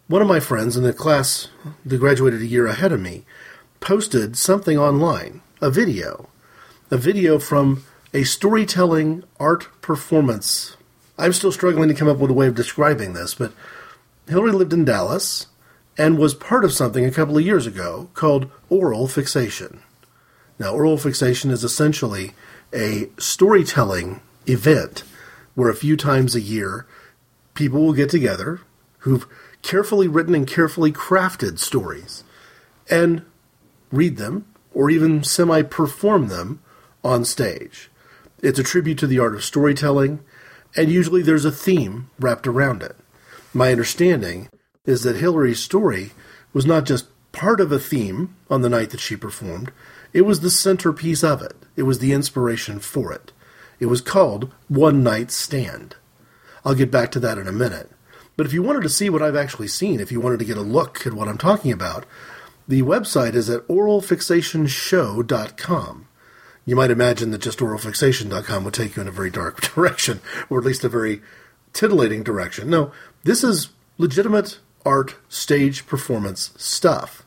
One 0.07 0.23
of 0.23 0.29
my 0.29 0.39
friends 0.39 0.77
in 0.77 0.85
the 0.85 0.93
class 0.93 1.49
that 1.85 1.99
graduated 1.99 2.41
a 2.41 2.47
year 2.47 2.69
ahead 2.69 2.93
of 2.93 3.01
me 3.01 3.25
posted 3.81 4.37
something 4.37 4.79
online, 4.79 5.43
a 5.61 5.69
video, 5.69 6.29
a 6.93 6.97
video 6.97 7.41
from 7.41 7.85
a 8.15 8.23
storytelling 8.23 9.25
art 9.41 9.67
performance. 9.83 10.76
I'm 11.19 11.33
still 11.33 11.53
struggling 11.53 11.89
to 11.89 11.95
come 11.95 12.09
up 12.09 12.19
with 12.19 12.31
a 12.31 12.35
way 12.35 12.47
of 12.47 12.55
describing 12.55 13.15
this, 13.15 13.35
but 13.35 13.53
Hillary 14.29 14.53
lived 14.53 14.73
in 14.73 14.85
Dallas 14.85 15.47
and 15.97 16.19
was 16.19 16.35
part 16.35 16.65
of 16.65 16.73
something 16.73 17.05
a 17.05 17.11
couple 17.11 17.39
of 17.39 17.45
years 17.45 17.67
ago 17.67 18.11
called 18.15 18.51
oral 18.69 19.09
fixation. 19.09 19.81
Now, 20.59 20.73
oral 20.73 20.99
fixation 20.99 21.51
is 21.51 21.65
essentially 21.65 22.35
a 22.73 23.09
storytelling 23.19 24.21
event 24.47 25.05
where 25.55 25.71
a 25.71 25.77
few 25.77 25.97
times 25.97 26.35
a 26.35 26.41
year 26.41 26.87
people 27.55 27.83
will 27.83 27.93
get 27.93 28.11
together 28.11 28.61
who've 28.99 29.27
carefully 29.63 30.09
written 30.09 30.35
and 30.35 30.47
carefully 30.47 30.93
crafted 30.93 31.59
stories 31.59 32.25
and 32.91 33.25
read 33.91 34.17
them 34.17 34.45
or 34.75 34.91
even 34.91 35.25
semi 35.25 35.63
perform 35.63 36.29
them 36.29 36.61
on 37.03 37.25
stage. 37.25 37.91
It's 38.43 38.59
a 38.59 38.65
tribute 38.65 38.99
to 38.99 39.07
the 39.07 39.19
art 39.19 39.35
of 39.35 39.45
storytelling, 39.45 40.21
and 40.77 40.91
usually 40.91 41.23
there's 41.23 41.45
a 41.45 41.53
theme 41.53 42.11
wrapped 42.19 42.47
around 42.47 42.83
it. 42.83 42.97
My 43.55 43.71
understanding 43.71 44.49
is 44.85 45.03
that 45.03 45.17
Hillary's 45.17 45.61
story 45.61 46.13
was 46.53 46.67
not 46.67 46.85
just 46.85 47.07
part 47.33 47.61
of 47.61 47.73
a 47.73 47.79
theme 47.79 48.35
on 48.49 48.63
the 48.63 48.69
night 48.69 48.91
that 48.91 49.01
she 49.01 49.17
performed, 49.17 49.73
it 50.13 50.23
was 50.23 50.41
the 50.41 50.51
centerpiece 50.51 51.23
of 51.23 51.43
it. 51.43 51.55
It 51.77 51.83
was 51.83 51.99
the 51.99 52.13
inspiration 52.13 52.79
for 52.79 53.13
it. 53.13 53.33
It 53.79 53.87
was 53.87 54.01
called 54.01 54.51
One 54.69 55.03
Night 55.03 55.31
Stand. 55.31 55.97
I'll 56.65 56.75
get 56.75 56.91
back 56.91 57.13
to 57.13 57.21
that 57.21 57.39
in 57.39 57.47
a 57.47 57.53
minute. 57.53 57.91
But 58.37 58.47
if 58.47 58.53
you 58.53 58.63
wanted 58.63 58.83
to 58.83 58.89
see 58.89 59.11
what 59.11 59.23
I've 59.23 59.37
actually 59.37 59.69
seen, 59.69 60.01
if 60.01 60.11
you 60.11 60.21
wanted 60.21 60.39
to 60.41 60.47
get 60.47 60.57
a 60.57 60.63
look 60.63 61.07
at 61.07 61.15
what 61.15 61.29
I'm 61.29 61.39
talking 61.39 61.71
about, 61.73 62.05
the 62.69 62.83
website 62.83 63.35
is 63.35 63.49
at 63.49 63.67
oralfixationshow.com. 63.69 66.06
You 66.67 66.77
might 66.77 66.91
imagine 66.91 67.31
that 67.31 67.41
just 67.41 67.61
oralfixation.com 67.61 68.65
would 68.65 68.75
take 68.75 68.97
you 68.97 69.03
in 69.03 69.09
a 69.09 69.13
very 69.13 69.31
dark 69.31 69.61
direction, 69.75 70.21
or 70.51 70.59
at 70.59 70.65
least 70.65 70.85
a 70.85 70.89
very 70.89 71.23
titillating 71.73 72.23
direction. 72.23 72.69
No, 72.69 72.93
this 73.25 73.43
is 73.43 73.71
legitimate 73.97 74.59
art 74.85 75.15
stage 75.29 75.87
performance 75.87 76.53
stuff. 76.57 77.25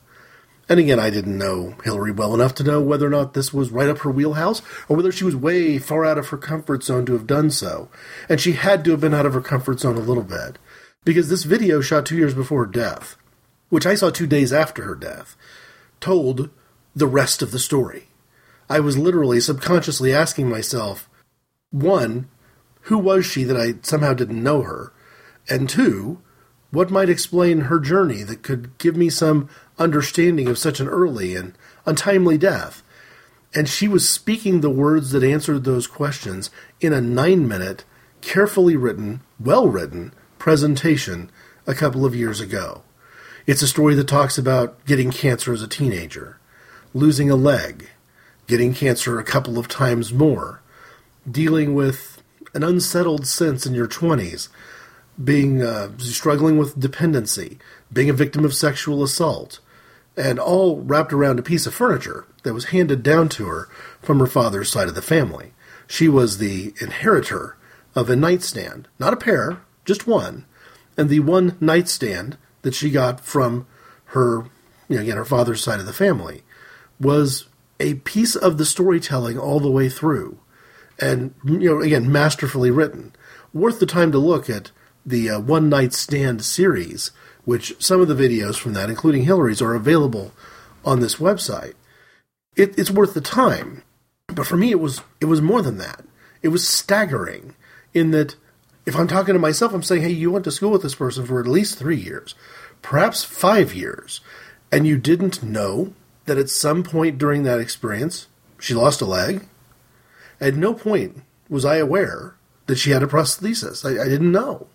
And 0.68 0.80
again, 0.80 1.00
I 1.00 1.10
didn't 1.10 1.38
know 1.38 1.76
Hillary 1.84 2.12
well 2.12 2.36
enough 2.36 2.54
to 2.56 2.64
know 2.64 2.80
whether 2.80 3.08
or 3.08 3.10
not 3.10 3.34
this 3.34 3.52
was 3.52 3.72
right 3.72 3.90
up 3.90 4.00
her 4.00 4.12
wheelhouse, 4.12 4.62
or 4.88 4.98
whether 4.98 5.12
she 5.12 5.24
was 5.24 5.36
way 5.36 5.80
far 5.80 6.06
out 6.06 6.20
of 6.20 6.28
her 6.28 6.38
comfort 6.38 6.84
zone 6.84 7.08
to 7.08 7.14
have 7.14 7.26
done 7.26 7.50
so. 7.50 7.90
And 8.28 8.40
she 8.40 8.52
had 8.52 8.84
to 8.86 8.92
have 8.92 9.02
been 9.02 9.16
out 9.16 9.26
of 9.26 9.34
her 9.34 9.42
comfort 9.42 9.80
zone 9.80 9.96
a 9.96 10.02
little 10.02 10.24
bit, 10.24 10.60
because 11.04 11.30
this 11.30 11.44
video 11.44 11.82
shot 11.82 12.06
two 12.06 12.18
years 12.18 12.36
before 12.36 12.66
her 12.66 12.72
death 12.72 13.16
which 13.70 13.86
I 13.86 13.96
saw 13.96 14.10
two 14.10 14.28
days 14.28 14.52
after 14.52 14.84
her 14.84 14.96
death, 14.96 15.36
told 16.02 16.50
the 16.96 17.08
rest 17.08 17.42
of 17.42 17.52
the 17.52 17.60
story. 17.60 18.08
I 18.70 18.80
was 18.80 18.98
literally 18.98 19.40
subconsciously 19.40 20.14
asking 20.14 20.48
myself, 20.48 21.10
one, 21.72 22.30
who 22.84 22.98
was 22.98 23.26
she 23.26 23.44
that 23.44 23.58
I 23.58 23.76
somehow 23.82 24.14
didn't 24.14 24.44
know 24.44 24.62
her? 24.62 24.94
And 25.50 25.68
two, 25.68 26.22
what 26.72 26.92
might 26.92 27.10
explain 27.10 27.62
her 27.62 27.80
journey 27.80 28.22
that 28.24 28.44
could 28.44 28.78
give 28.78 28.96
me 28.96 29.10
some 29.10 29.50
understanding 29.80 30.48
of 30.48 30.60
such 30.60 30.80
an 30.80 30.88
early 30.88 31.36
and 31.36 31.58
untimely 31.86 32.38
death? 32.38 32.84
And 33.56 33.68
she 33.68 33.88
was 33.88 34.08
speaking 34.08 34.62
the 34.62 34.70
words 34.70 35.12
that 35.12 35.24
answered 35.24 35.64
those 35.64 35.88
questions 35.88 36.52
in 36.80 36.94
a 36.94 37.02
nine 37.02 37.48
minute, 37.48 37.86
carefully 38.22 38.76
written, 38.76 39.22
well 39.40 39.68
written 39.68 40.14
presentation 40.38 41.32
a 41.66 41.76
couple 41.76 42.06
of 42.06 42.16
years 42.16 42.40
ago. 42.40 42.84
It's 43.46 43.64
a 43.64 43.68
story 43.68 43.96
that 43.96 44.08
talks 44.08 44.38
about 44.38 44.86
getting 44.86 45.12
cancer 45.12 45.52
as 45.54 45.64
a 45.64 45.68
teenager, 45.68 46.40
losing 46.94 47.32
a 47.32 47.36
leg, 47.36 47.90
getting 48.50 48.74
cancer 48.74 49.20
a 49.20 49.24
couple 49.24 49.60
of 49.60 49.68
times 49.68 50.12
more, 50.12 50.60
dealing 51.30 51.76
with 51.76 52.24
an 52.56 52.64
unsettled 52.64 53.28
sense 53.28 53.68
in 53.68 53.76
your 53.76 53.88
20s, 53.88 54.50
being 55.24 55.62
uh, 55.62 55.96
struggling 56.00 56.58
with 56.58 56.80
dependency, 56.80 57.60
being 57.94 58.10
a 58.10 58.14
victim 58.14 58.44
of 58.44 58.56
sexual 58.56 59.04
assault, 59.04 59.60
and 60.18 60.40
all 60.40 60.82
wrapped 60.82 61.14
around 61.14 61.38
a 61.38 61.44
piece 61.44 61.68
of 61.68 61.76
furniture 61.76 62.26
that 62.42 62.56
was 62.56 62.66
handed 62.66 63.04
down 63.04 63.30
to 63.30 63.46
her 63.46 63.70
from 64.02 64.18
her 64.20 64.26
father's 64.26 64.72
side 64.72 64.88
of 64.88 64.96
the 64.96 65.02
family. 65.02 65.54
She 65.86 66.10
was 66.10 66.40
the 66.40 66.74
inheritor 66.82 67.56
of 67.94 68.10
a 68.10 68.16
nightstand, 68.16 68.88
not 68.98 69.14
a 69.14 69.18
pair, 69.18 69.62
just 69.86 70.08
one, 70.08 70.46
and 70.98 71.08
the 71.08 71.20
one 71.20 71.56
nightstand 71.60 72.36
that 72.64 72.74
she 72.74 72.90
got 72.90 73.20
from 73.20 73.68
her, 74.06 74.46
you 74.88 74.96
know, 74.96 75.02
again, 75.02 75.18
her 75.18 75.26
father's 75.26 75.62
side 75.62 75.80
of 75.80 75.86
the 75.86 75.94
family 75.94 76.42
was 77.00 77.49
a 77.80 77.96
piece 77.96 78.36
of 78.36 78.58
the 78.58 78.66
storytelling 78.66 79.38
all 79.38 79.60
the 79.60 79.72
way 79.72 79.90
through. 79.90 80.40
And, 81.00 81.34
you 81.46 81.60
know, 81.60 81.82
again, 81.82 82.12
masterfully 82.12 82.72
written. 82.72 83.14
Worth 83.54 83.80
the 83.80 83.86
time 83.86 84.12
to 84.12 84.20
look 84.20 84.50
at 84.50 84.72
the 85.06 85.30
uh, 85.30 85.40
One 85.40 85.70
Night 85.70 85.94
Stand 85.94 86.44
series, 86.44 87.12
which 87.46 87.82
some 87.82 88.02
of 88.02 88.08
the 88.08 88.16
videos 88.16 88.58
from 88.58 88.74
that, 88.74 88.90
including 88.90 89.24
Hillary's, 89.24 89.62
are 89.62 89.74
available 89.74 90.34
on 90.84 91.00
this 91.00 91.16
website. 91.16 91.74
It, 92.56 92.78
it's 92.78 92.92
worth 92.92 93.14
the 93.14 93.22
time. 93.22 93.84
But 94.28 94.46
for 94.46 94.58
me, 94.58 94.72
it 94.72 94.80
was 94.80 95.02
it 95.20 95.26
was 95.26 95.42
more 95.42 95.62
than 95.62 95.78
that. 95.78 96.04
It 96.42 96.50
was 96.50 96.68
staggering 96.68 97.56
in 97.94 98.12
that 98.12 98.36
if 98.86 98.96
I'm 98.96 99.08
talking 99.08 99.34
to 99.34 99.40
myself, 99.40 99.74
I'm 99.74 99.84
saying, 99.84 100.04
hey, 100.04 100.10
you 100.10 100.32
went 100.32 100.46
to 100.46 100.52
school 100.52 100.72
with 100.72 100.82
this 100.82 100.96
person 100.96 101.26
for 101.26 101.40
at 101.40 101.48
least 101.48 101.78
three 101.78 101.98
years, 101.98 102.36
perhaps 102.82 103.24
five 103.24 103.74
years, 103.74 104.22
and 104.72 104.88
you 104.88 104.98
didn't 104.98 105.44
know 105.44 105.94
that 106.30 106.38
at 106.38 106.50
some 106.50 106.84
point 106.84 107.18
during 107.18 107.44
that 107.44 107.60
experience 107.60 108.28
she 108.60 108.74
lost 108.74 109.02
a 109.02 109.06
leg? 109.06 109.48
At 110.40 110.56
no 110.56 110.74
point 110.74 111.24
was 111.50 111.66
I 111.66 111.78
aware 111.78 112.36
that 112.68 112.78
she 112.78 112.92
had 112.92 113.04
a 113.04 113.08
prosthesis. 113.08 113.84
I, 113.84 114.02
I 114.02 114.08
didn't 114.08 114.32
know. 114.32 114.68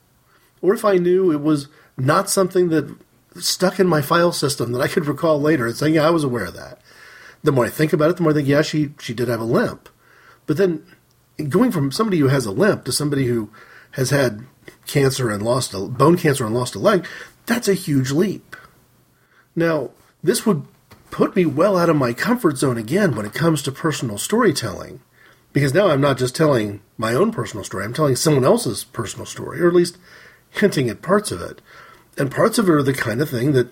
Or 0.61 0.75
if 0.75 0.85
I 0.85 0.97
knew, 0.97 1.31
it 1.31 1.41
was 1.41 1.69
not 1.97 2.29
something 2.29 2.69
that 2.71 2.93
stuck 3.37 3.79
in 3.79 3.87
my 3.87 4.03
file 4.03 4.33
system 4.33 4.73
that 4.73 4.81
I 4.81 4.89
could 4.89 5.07
recall 5.07 5.41
later 5.41 5.67
and 5.67 5.77
saying, 5.77 5.95
yeah, 5.95 6.07
I 6.07 6.11
was 6.11 6.25
aware 6.25 6.45
of 6.45 6.55
that. 6.55 6.81
The 7.43 7.53
more 7.53 7.67
I 7.67 7.71
think 7.71 7.93
about 7.93 8.11
it, 8.11 8.17
the 8.17 8.23
more 8.23 8.33
I 8.33 8.35
think, 8.35 8.49
yeah, 8.49 8.63
she, 8.63 8.91
she 8.99 9.15
did 9.15 9.29
have 9.29 9.41
a 9.41 9.45
limp. 9.45 9.89
But 10.47 10.57
then 10.57 10.85
going 11.49 11.71
from 11.71 11.93
somebody 11.93 12.19
who 12.19 12.29
has 12.29 12.47
a 12.47 12.51
limp 12.51 12.85
to 12.85 12.93
somebody 12.93 13.27
who 13.27 13.51
has 13.93 14.11
had 14.11 14.45
cancer 14.87 15.31
and 15.31 15.43
lost 15.43 15.73
a 15.73 15.81
bone 15.81 16.17
cancer 16.17 16.45
and 16.45 16.55
lost 16.55 16.75
a 16.75 16.79
leg, 16.79 17.07
that's 17.47 17.69
a 17.69 17.75
huge 17.75 18.11
leap. 18.11 18.57
Now, 19.55 19.91
this 20.23 20.45
would 20.47 20.67
put 21.15 21.37
me 21.37 21.47
well 21.47 21.79
out 21.79 21.89
of 21.89 21.95
my 21.95 22.13
comfort 22.13 22.59
zone 22.59 22.77
again 22.77 23.15
when 23.15 23.25
it 23.25 23.33
comes 23.33 23.63
to 23.63 23.71
personal 23.71 24.19
storytelling. 24.19 24.99
Because 25.53 25.73
now 25.73 25.87
I'm 25.87 26.01
not 26.01 26.19
just 26.19 26.35
telling 26.35 26.81
my 26.99 27.15
own 27.15 27.31
personal 27.31 27.63
story, 27.63 27.85
I'm 27.85 27.95
telling 27.95 28.17
someone 28.17 28.45
else's 28.45 28.83
personal 28.83 29.25
story, 29.25 29.61
or 29.61 29.69
at 29.69 29.75
least 29.75 29.97
hinting 30.51 30.91
at 30.91 31.03
parts 31.03 31.31
of 31.31 31.41
it. 31.41 31.61
And 32.19 32.33
parts 32.33 32.59
of 32.59 32.69
it 32.69 32.73
are 32.73 32.83
the 32.83 32.93
kind 32.93 33.23
of 33.23 33.31
thing 33.31 33.53
that, 33.53 33.69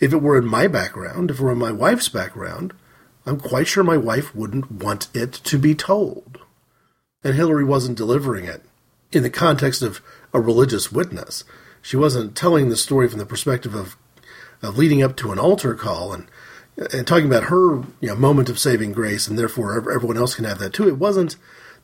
if 0.00 0.14
it 0.14 0.22
were 0.22 0.38
in 0.38 0.46
my 0.46 0.66
background, 0.66 1.30
if 1.30 1.38
it 1.38 1.42
were 1.42 1.52
in 1.52 1.58
my 1.58 1.72
wife's 1.72 2.08
background, 2.08 2.72
I'm 3.26 3.38
quite 3.38 3.66
sure 3.66 3.84
my 3.84 3.98
wife 3.98 4.34
wouldn't 4.34 4.72
want 4.72 5.08
it 5.12 5.34
to 5.34 5.58
be 5.58 5.74
told. 5.74 6.38
And 7.22 7.34
Hillary 7.34 7.64
wasn't 7.64 7.98
delivering 7.98 8.46
it 8.46 8.62
in 9.12 9.22
the 9.22 9.28
context 9.28 9.82
of 9.82 10.00
a 10.32 10.40
religious 10.40 10.90
witness. 10.90 11.44
She 11.82 11.98
wasn't 11.98 12.34
telling 12.34 12.70
the 12.70 12.76
story 12.78 13.08
from 13.08 13.18
the 13.18 13.26
perspective 13.26 13.74
of, 13.74 13.98
of 14.62 14.78
leading 14.78 15.02
up 15.02 15.18
to 15.18 15.32
an 15.32 15.38
altar 15.38 15.74
call 15.74 16.14
and 16.14 16.26
and 16.92 17.06
talking 17.06 17.26
about 17.26 17.44
her 17.44 17.76
you 18.00 18.08
know, 18.08 18.14
moment 18.14 18.48
of 18.48 18.58
saving 18.58 18.92
grace, 18.92 19.26
and 19.26 19.38
therefore 19.38 19.76
everyone 19.92 20.16
else 20.16 20.34
can 20.34 20.44
have 20.44 20.58
that 20.58 20.72
too. 20.72 20.88
It 20.88 20.98
wasn't 20.98 21.36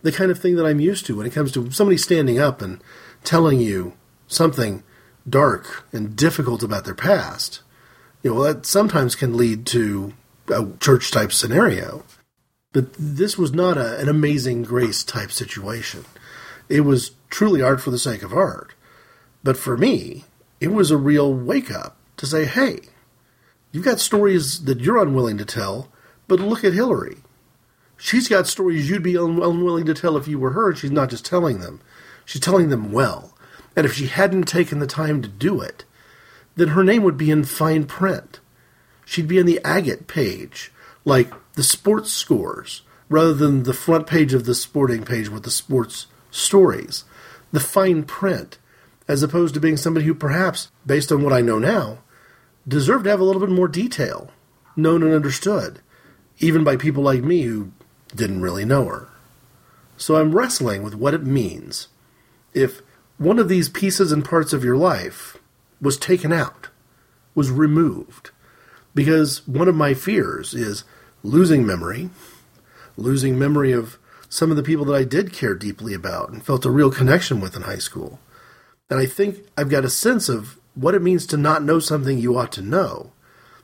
the 0.02 0.12
kind 0.12 0.30
of 0.30 0.38
thing 0.38 0.56
that 0.56 0.66
I'm 0.66 0.80
used 0.80 1.06
to 1.06 1.16
when 1.16 1.26
it 1.26 1.32
comes 1.32 1.52
to 1.52 1.70
somebody 1.70 1.96
standing 1.96 2.38
up 2.38 2.62
and 2.62 2.80
telling 3.24 3.60
you 3.60 3.94
something 4.28 4.84
dark 5.28 5.86
and 5.92 6.14
difficult 6.14 6.62
about 6.62 6.84
their 6.84 6.94
past. 6.94 7.60
You 8.22 8.34
know, 8.34 8.42
that 8.44 8.66
sometimes 8.66 9.14
can 9.14 9.36
lead 9.36 9.66
to 9.66 10.14
a 10.48 10.66
church 10.80 11.10
type 11.10 11.32
scenario. 11.32 12.04
But 12.72 12.92
this 12.98 13.38
was 13.38 13.52
not 13.52 13.78
a, 13.78 13.98
an 13.98 14.08
amazing 14.08 14.62
grace 14.62 15.04
type 15.04 15.30
situation. 15.30 16.04
It 16.68 16.80
was 16.82 17.12
truly 17.30 17.62
art 17.62 17.80
for 17.80 17.90
the 17.90 17.98
sake 17.98 18.22
of 18.22 18.32
art. 18.32 18.74
But 19.42 19.56
for 19.56 19.76
me, 19.76 20.24
it 20.60 20.68
was 20.68 20.90
a 20.90 20.96
real 20.96 21.32
wake 21.32 21.70
up 21.70 21.96
to 22.16 22.26
say, 22.26 22.44
hey, 22.46 22.80
You've 23.74 23.84
got 23.84 23.98
stories 23.98 24.66
that 24.66 24.78
you're 24.78 25.02
unwilling 25.02 25.36
to 25.38 25.44
tell, 25.44 25.88
but 26.28 26.38
look 26.38 26.62
at 26.62 26.74
Hillary. 26.74 27.16
She's 27.96 28.28
got 28.28 28.46
stories 28.46 28.88
you'd 28.88 29.02
be 29.02 29.18
un- 29.18 29.42
unwilling 29.42 29.84
to 29.86 29.94
tell 29.94 30.16
if 30.16 30.28
you 30.28 30.38
were 30.38 30.52
her, 30.52 30.68
and 30.68 30.78
she's 30.78 30.92
not 30.92 31.10
just 31.10 31.24
telling 31.24 31.58
them. 31.58 31.80
She's 32.24 32.40
telling 32.40 32.68
them 32.68 32.92
well. 32.92 33.36
And 33.74 33.84
if 33.84 33.94
she 33.94 34.06
hadn't 34.06 34.44
taken 34.44 34.78
the 34.78 34.86
time 34.86 35.22
to 35.22 35.28
do 35.28 35.60
it, 35.60 35.84
then 36.54 36.68
her 36.68 36.84
name 36.84 37.02
would 37.02 37.16
be 37.16 37.32
in 37.32 37.42
fine 37.42 37.82
print. 37.84 38.38
She'd 39.04 39.26
be 39.26 39.38
in 39.38 39.46
the 39.46 39.60
agate 39.64 40.06
page, 40.06 40.70
like 41.04 41.32
the 41.54 41.64
sports 41.64 42.12
scores, 42.12 42.82
rather 43.08 43.34
than 43.34 43.64
the 43.64 43.74
front 43.74 44.06
page 44.06 44.34
of 44.34 44.44
the 44.44 44.54
sporting 44.54 45.04
page 45.04 45.28
with 45.28 45.42
the 45.42 45.50
sports 45.50 46.06
stories. 46.30 47.02
The 47.50 47.58
fine 47.58 48.04
print, 48.04 48.56
as 49.08 49.24
opposed 49.24 49.52
to 49.54 49.60
being 49.60 49.76
somebody 49.76 50.06
who 50.06 50.14
perhaps, 50.14 50.70
based 50.86 51.10
on 51.10 51.24
what 51.24 51.32
I 51.32 51.40
know 51.40 51.58
now, 51.58 51.98
deserve 52.66 53.04
to 53.04 53.10
have 53.10 53.20
a 53.20 53.24
little 53.24 53.40
bit 53.40 53.50
more 53.50 53.68
detail, 53.68 54.30
known 54.76 55.02
and 55.02 55.12
understood, 55.12 55.80
even 56.38 56.64
by 56.64 56.76
people 56.76 57.02
like 57.02 57.22
me 57.22 57.42
who 57.42 57.72
didn't 58.14 58.42
really 58.42 58.64
know 58.64 58.84
her. 58.86 59.08
So 59.96 60.16
I'm 60.16 60.34
wrestling 60.34 60.82
with 60.82 60.94
what 60.94 61.14
it 61.14 61.24
means 61.24 61.88
if 62.52 62.82
one 63.18 63.38
of 63.38 63.48
these 63.48 63.68
pieces 63.68 64.12
and 64.12 64.24
parts 64.24 64.52
of 64.52 64.64
your 64.64 64.76
life 64.76 65.38
was 65.80 65.96
taken 65.96 66.32
out, 66.32 66.68
was 67.34 67.50
removed. 67.50 68.30
Because 68.94 69.46
one 69.46 69.68
of 69.68 69.74
my 69.74 69.94
fears 69.94 70.54
is 70.54 70.84
losing 71.22 71.66
memory, 71.66 72.10
losing 72.96 73.38
memory 73.38 73.72
of 73.72 73.98
some 74.28 74.50
of 74.50 74.56
the 74.56 74.62
people 74.62 74.84
that 74.86 74.94
I 74.94 75.04
did 75.04 75.32
care 75.32 75.54
deeply 75.54 75.94
about 75.94 76.30
and 76.30 76.44
felt 76.44 76.64
a 76.64 76.70
real 76.70 76.90
connection 76.90 77.40
with 77.40 77.56
in 77.56 77.62
high 77.62 77.78
school. 77.78 78.18
And 78.90 78.98
I 78.98 79.06
think 79.06 79.46
I've 79.56 79.68
got 79.68 79.84
a 79.84 79.90
sense 79.90 80.28
of 80.28 80.58
what 80.74 80.94
it 80.94 81.02
means 81.02 81.26
to 81.26 81.36
not 81.36 81.62
know 81.62 81.78
something 81.78 82.18
you 82.18 82.36
ought 82.36 82.52
to 82.52 82.62
know, 82.62 83.12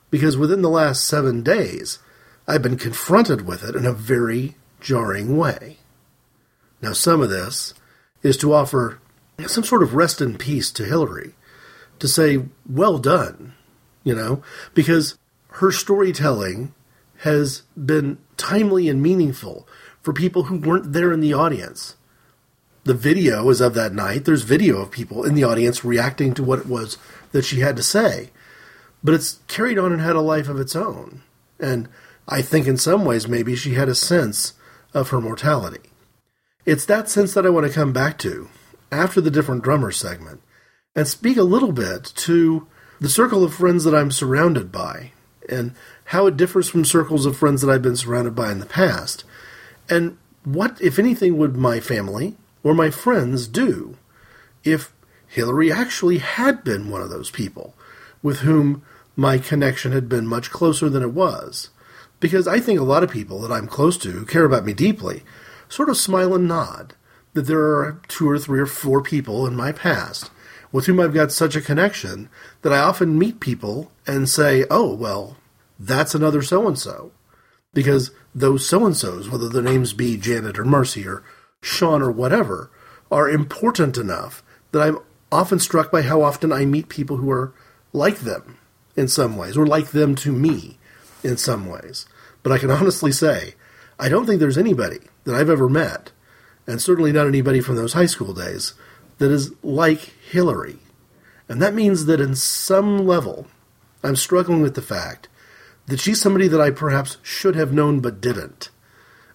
because 0.09 0.37
within 0.37 0.61
the 0.61 0.69
last 0.69 1.05
seven 1.05 1.43
days, 1.43 1.99
I've 2.47 2.61
been 2.61 2.77
confronted 2.77 3.45
with 3.45 3.63
it 3.63 3.75
in 3.75 3.85
a 3.85 3.93
very 3.93 4.55
jarring 4.79 5.37
way. 5.37 5.77
Now, 6.81 6.93
some 6.93 7.21
of 7.21 7.29
this 7.29 7.73
is 8.23 8.37
to 8.37 8.53
offer 8.53 8.99
some 9.47 9.63
sort 9.63 9.83
of 9.83 9.95
rest 9.95 10.21
in 10.21 10.37
peace 10.37 10.71
to 10.71 10.85
Hillary, 10.85 11.33
to 11.99 12.07
say, 12.07 12.43
well 12.67 12.97
done, 12.97 13.53
you 14.03 14.15
know, 14.15 14.43
because 14.73 15.17
her 15.53 15.71
storytelling 15.71 16.73
has 17.19 17.63
been 17.85 18.17
timely 18.37 18.89
and 18.89 19.01
meaningful 19.01 19.67
for 20.01 20.13
people 20.13 20.43
who 20.43 20.57
weren't 20.57 20.93
there 20.93 21.11
in 21.11 21.19
the 21.19 21.33
audience 21.33 21.95
the 22.83 22.93
video 22.93 23.49
is 23.49 23.61
of 23.61 23.73
that 23.75 23.93
night. 23.93 24.25
There's 24.25 24.43
video 24.43 24.81
of 24.81 24.91
people 24.91 25.23
in 25.23 25.35
the 25.35 25.43
audience 25.43 25.85
reacting 25.85 26.33
to 26.33 26.43
what 26.43 26.59
it 26.59 26.65
was 26.65 26.97
that 27.31 27.45
she 27.45 27.59
had 27.59 27.75
to 27.75 27.83
say. 27.83 28.31
But 29.03 29.13
it's 29.13 29.39
carried 29.47 29.77
on 29.77 29.91
and 29.91 30.01
had 30.01 30.15
a 30.15 30.21
life 30.21 30.47
of 30.49 30.59
its 30.59 30.75
own. 30.75 31.21
And 31.59 31.87
I 32.27 32.41
think 32.41 32.67
in 32.67 32.77
some 32.77 33.05
ways 33.05 33.27
maybe 33.27 33.55
she 33.55 33.73
had 33.73 33.89
a 33.89 33.95
sense 33.95 34.53
of 34.93 35.09
her 35.09 35.21
mortality. 35.21 35.89
It's 36.65 36.85
that 36.85 37.09
sense 37.09 37.33
that 37.33 37.45
I 37.45 37.49
want 37.49 37.67
to 37.67 37.73
come 37.73 37.93
back 37.93 38.17
to 38.19 38.49
after 38.91 39.21
the 39.21 39.31
different 39.31 39.63
drummer 39.63 39.91
segment 39.91 40.41
and 40.95 41.07
speak 41.07 41.37
a 41.37 41.43
little 41.43 41.71
bit 41.71 42.03
to 42.15 42.67
the 42.99 43.09
circle 43.09 43.43
of 43.43 43.53
friends 43.53 43.83
that 43.83 43.95
I'm 43.95 44.11
surrounded 44.11 44.71
by 44.71 45.11
and 45.49 45.73
how 46.05 46.27
it 46.27 46.37
differs 46.37 46.69
from 46.69 46.85
circles 46.85 47.25
of 47.25 47.37
friends 47.37 47.61
that 47.61 47.69
I've 47.69 47.81
been 47.81 47.95
surrounded 47.95 48.35
by 48.35 48.51
in 48.51 48.59
the 48.59 48.65
past. 48.65 49.23
And 49.89 50.17
what, 50.43 50.79
if 50.81 50.99
anything, 50.99 51.37
would 51.37 51.55
my 51.55 51.79
family, 51.79 52.37
or 52.63 52.73
my 52.73 52.89
friends 52.89 53.47
do 53.47 53.97
if 54.63 54.93
Hillary 55.27 55.71
actually 55.71 56.19
had 56.19 56.63
been 56.63 56.89
one 56.89 57.01
of 57.01 57.09
those 57.09 57.31
people 57.31 57.73
with 58.21 58.39
whom 58.39 58.83
my 59.15 59.37
connection 59.37 59.91
had 59.91 60.07
been 60.07 60.27
much 60.27 60.51
closer 60.51 60.89
than 60.89 61.03
it 61.03 61.13
was. 61.13 61.69
Because 62.19 62.47
I 62.47 62.59
think 62.59 62.79
a 62.79 62.83
lot 62.83 63.03
of 63.03 63.09
people 63.09 63.39
that 63.41 63.51
I'm 63.51 63.67
close 63.67 63.97
to 63.99 64.11
who 64.11 64.25
care 64.25 64.45
about 64.45 64.65
me 64.65 64.73
deeply 64.73 65.23
sort 65.69 65.89
of 65.89 65.97
smile 65.97 66.35
and 66.35 66.47
nod 66.47 66.95
that 67.33 67.43
there 67.43 67.59
are 67.59 68.01
two 68.07 68.29
or 68.29 68.37
three 68.37 68.59
or 68.59 68.65
four 68.65 69.01
people 69.01 69.47
in 69.47 69.55
my 69.55 69.71
past 69.71 70.29
with 70.71 70.85
whom 70.85 70.99
I've 70.99 71.13
got 71.13 71.31
such 71.31 71.55
a 71.55 71.61
connection 71.61 72.29
that 72.61 72.73
I 72.73 72.79
often 72.79 73.17
meet 73.17 73.39
people 73.39 73.91
and 74.05 74.29
say, 74.29 74.65
oh, 74.69 74.93
well, 74.93 75.37
that's 75.79 76.15
another 76.15 76.41
so 76.41 76.67
and 76.67 76.77
so. 76.77 77.11
Because 77.73 78.11
those 78.35 78.67
so 78.67 78.85
and 78.85 78.95
so's, 78.95 79.29
whether 79.29 79.49
their 79.49 79.61
names 79.61 79.93
be 79.93 80.17
Janet 80.17 80.59
or 80.59 80.65
Mercy 80.65 81.07
or 81.07 81.23
Sean 81.61 82.01
or 82.01 82.11
whatever, 82.11 82.71
are 83.11 83.29
important 83.29 83.97
enough 83.97 84.43
that 84.71 84.81
I'm 84.81 84.99
often 85.31 85.59
struck 85.59 85.91
by 85.91 86.01
how 86.01 86.21
often 86.21 86.51
I 86.51 86.65
meet 86.65 86.89
people 86.89 87.17
who 87.17 87.29
are 87.31 87.53
like 87.93 88.19
them 88.19 88.57
in 88.95 89.07
some 89.07 89.37
ways, 89.37 89.57
or 89.57 89.65
like 89.65 89.91
them 89.91 90.15
to 90.15 90.31
me 90.31 90.77
in 91.23 91.37
some 91.37 91.67
ways. 91.67 92.05
But 92.43 92.51
I 92.51 92.57
can 92.57 92.71
honestly 92.71 93.11
say, 93.11 93.55
I 93.99 94.09
don't 94.09 94.25
think 94.25 94.39
there's 94.39 94.57
anybody 94.57 94.99
that 95.23 95.35
I've 95.35 95.49
ever 95.49 95.69
met, 95.69 96.11
and 96.67 96.81
certainly 96.81 97.11
not 97.11 97.27
anybody 97.27 97.61
from 97.61 97.75
those 97.75 97.93
high 97.93 98.05
school 98.05 98.33
days, 98.33 98.73
that 99.19 99.31
is 99.31 99.53
like 99.63 99.99
Hillary. 99.99 100.79
And 101.47 101.61
that 101.61 101.73
means 101.73 102.05
that 102.05 102.21
in 102.21 102.35
some 102.35 103.05
level, 103.05 103.47
I'm 104.03 104.15
struggling 104.15 104.61
with 104.61 104.75
the 104.75 104.81
fact 104.81 105.27
that 105.87 105.99
she's 105.99 106.21
somebody 106.21 106.47
that 106.47 106.61
I 106.61 106.71
perhaps 106.71 107.17
should 107.21 107.55
have 107.55 107.73
known 107.73 107.99
but 107.99 108.21
didn't. 108.21 108.69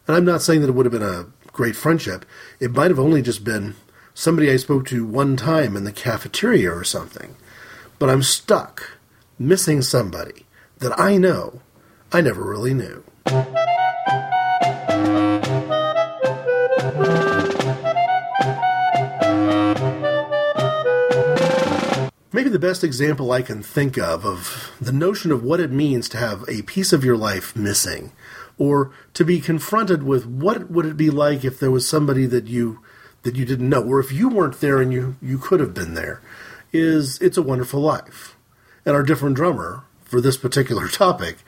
And 0.07 0.17
I'm 0.17 0.25
not 0.25 0.43
saying 0.43 0.61
that 0.63 0.69
it 0.69 0.75
would 0.75 0.87
have 0.87 0.93
been 0.93 1.03
a 1.03 1.27
great 1.57 1.75
friendship. 1.75 2.27
It 2.61 2.75
might 2.75 2.91
have 2.91 2.99
only 2.99 3.23
just 3.23 3.43
been 3.43 3.75
somebody 4.13 4.51
I 4.51 4.57
spoke 4.57 4.87
to 4.89 5.07
one 5.07 5.39
time 5.39 5.75
in 5.75 5.85
the 5.85 5.93
cafeteria 5.93 6.71
or 6.71 6.85
something. 6.85 7.35
But 7.99 8.11
I'm 8.11 8.23
stuck, 8.23 8.99
missing 9.39 9.81
somebody 9.81 10.45
that 10.79 10.99
I 11.01 11.17
know 11.17 11.63
I 12.13 12.21
never 12.21 12.45
really 12.45 12.75
knew. 12.75 13.03
Maybe 22.35 22.51
the 22.51 22.59
best 22.59 22.85
example 22.85 23.33
I 23.33 23.41
can 23.41 23.63
think 23.63 23.97
of 23.97 24.27
of 24.27 24.73
the 24.79 24.93
notion 24.93 25.33
of 25.33 25.43
what 25.43 25.61
it 25.61 25.71
means 25.71 26.07
to 26.11 26.19
have 26.19 26.45
a 26.51 26.61
piece 26.63 26.93
of 26.93 27.03
your 27.03 27.17
life 27.17 27.57
missing 27.57 28.13
or 28.59 28.93
to 29.15 29.25
be 29.25 29.41
confronted 29.41 30.03
with 30.03 30.27
what 30.27 30.71
would 30.71 30.87
it 30.87 30.97
be 30.97 31.11
like 31.11 31.45
if 31.45 31.59
there 31.59 31.71
was 31.71 31.89
somebody 31.89 32.27
that 32.27 32.47
you 32.47 32.81
that 33.23 33.37
you 33.37 33.45
didn't 33.45 33.69
know, 33.69 33.83
or 33.83 33.99
if 33.99 34.13
you 34.13 34.29
weren't 34.29 34.61
there 34.61 34.81
and 34.81 34.93
you 34.93 35.17
you 35.21 35.39
could 35.39 35.61
have 35.61 35.75
been 35.75 35.95
there, 35.95 36.21
is 36.73 37.19
It's 37.21 37.37
a 37.37 37.43
Wonderful 37.43 37.81
Life. 37.81 38.37
And 38.85 38.95
our 38.95 39.03
different 39.03 39.37
drummer 39.37 39.83
for 40.05 40.21
this 40.21 40.37
particular 40.37 40.89
topic 40.89 41.39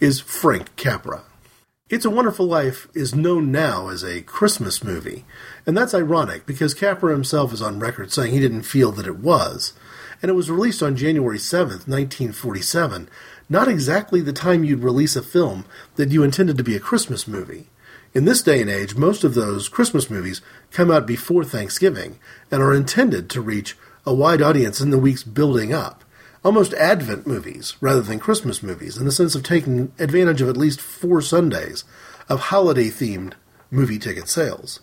is 0.00 0.20
Frank 0.20 0.74
Capra. 0.76 1.24
It's 1.90 2.06
a 2.06 2.10
Wonderful 2.10 2.46
Life 2.46 2.88
is 2.94 3.14
known 3.14 3.52
now 3.52 3.90
as 3.90 4.02
a 4.02 4.22
Christmas 4.22 4.82
movie, 4.82 5.26
and 5.66 5.76
that's 5.76 5.92
ironic 5.92 6.46
because 6.46 6.72
Capra 6.72 7.12
himself 7.12 7.52
is 7.52 7.60
on 7.60 7.78
record 7.78 8.10
saying 8.10 8.32
he 8.32 8.40
didn't 8.40 8.62
feel 8.62 8.90
that 8.92 9.06
it 9.06 9.18
was. 9.18 9.74
And 10.22 10.30
it 10.30 10.34
was 10.34 10.50
released 10.50 10.82
on 10.82 10.96
January 10.96 11.36
7th, 11.36 11.86
1947, 11.86 13.06
not 13.50 13.68
exactly 13.68 14.22
the 14.22 14.32
time 14.32 14.64
you'd 14.64 14.82
release 14.82 15.14
a 15.14 15.22
film 15.22 15.66
that 15.96 16.10
you 16.10 16.22
intended 16.22 16.56
to 16.56 16.64
be 16.64 16.74
a 16.74 16.80
Christmas 16.80 17.28
movie. 17.28 17.68
In 18.14 18.24
this 18.24 18.40
day 18.40 18.62
and 18.62 18.70
age, 18.70 18.96
most 18.96 19.22
of 19.22 19.34
those 19.34 19.68
Christmas 19.68 20.08
movies 20.08 20.40
come 20.70 20.90
out 20.90 21.06
before 21.06 21.44
Thanksgiving 21.44 22.18
and 22.50 22.62
are 22.62 22.72
intended 22.72 23.28
to 23.28 23.42
reach 23.42 23.76
a 24.06 24.14
wide 24.14 24.40
audience 24.40 24.80
in 24.80 24.88
the 24.88 24.98
weeks 24.98 25.22
building 25.22 25.74
up. 25.74 26.02
Almost 26.44 26.74
Advent 26.74 27.26
movies 27.26 27.74
rather 27.80 28.02
than 28.02 28.18
Christmas 28.18 28.62
movies, 28.62 28.98
in 28.98 29.06
the 29.06 29.12
sense 29.12 29.34
of 29.34 29.42
taking 29.42 29.92
advantage 29.98 30.42
of 30.42 30.48
at 30.50 30.58
least 30.58 30.78
four 30.78 31.22
Sundays 31.22 31.84
of 32.28 32.38
holiday 32.38 32.88
themed 32.88 33.32
movie 33.70 33.98
ticket 33.98 34.28
sales. 34.28 34.80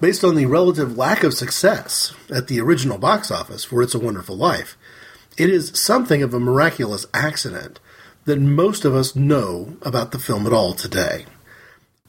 Based 0.00 0.24
on 0.24 0.34
the 0.34 0.46
relative 0.46 0.98
lack 0.98 1.22
of 1.22 1.34
success 1.34 2.12
at 2.34 2.48
the 2.48 2.60
original 2.60 2.98
box 2.98 3.30
office 3.30 3.62
for 3.62 3.80
It's 3.80 3.94
a 3.94 4.00
Wonderful 4.00 4.36
Life, 4.36 4.76
it 5.38 5.48
is 5.48 5.70
something 5.72 6.20
of 6.20 6.34
a 6.34 6.40
miraculous 6.40 7.06
accident 7.14 7.78
that 8.24 8.40
most 8.40 8.84
of 8.84 8.92
us 8.92 9.14
know 9.14 9.76
about 9.82 10.10
the 10.10 10.18
film 10.18 10.48
at 10.48 10.52
all 10.52 10.74
today. 10.74 11.26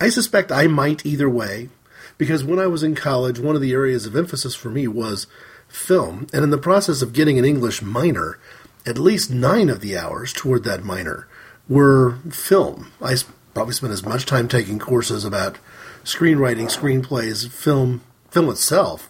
I 0.02 0.10
suspect 0.10 0.52
I 0.52 0.66
might 0.66 1.06
either 1.06 1.30
way, 1.30 1.70
because 2.18 2.44
when 2.44 2.58
I 2.58 2.66
was 2.66 2.82
in 2.82 2.96
college, 2.96 3.40
one 3.40 3.56
of 3.56 3.62
the 3.62 3.74
areas 3.74 4.08
of 4.08 4.16
emphasis 4.16 4.56
for 4.56 4.70
me 4.70 4.88
was 4.88 5.28
film, 5.68 6.28
and 6.34 6.44
in 6.44 6.50
the 6.50 6.58
process 6.58 7.02
of 7.04 7.14
getting 7.14 7.38
an 7.38 7.46
English 7.46 7.82
minor, 7.82 8.40
at 8.86 8.98
least 8.98 9.32
nine 9.32 9.70
of 9.70 9.82
the 9.82 9.98
hours 9.98 10.34
toward 10.34 10.64
that 10.64 10.84
minor 10.84 11.28
were 11.70 12.18
film. 12.32 12.92
I 13.02 13.16
probably 13.54 13.74
spent 13.74 13.94
as 13.94 14.06
much 14.06 14.26
time 14.26 14.48
taking 14.48 14.80
courses 14.80 15.24
about 15.24 15.58
screenwriting, 16.04 16.66
screenplays, 16.66 17.50
film, 17.50 18.02
film 18.30 18.50
itself, 18.50 19.10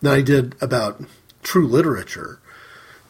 than 0.00 0.12
I 0.12 0.22
did 0.22 0.54
about 0.60 1.02
true 1.42 1.66
literature. 1.66 2.40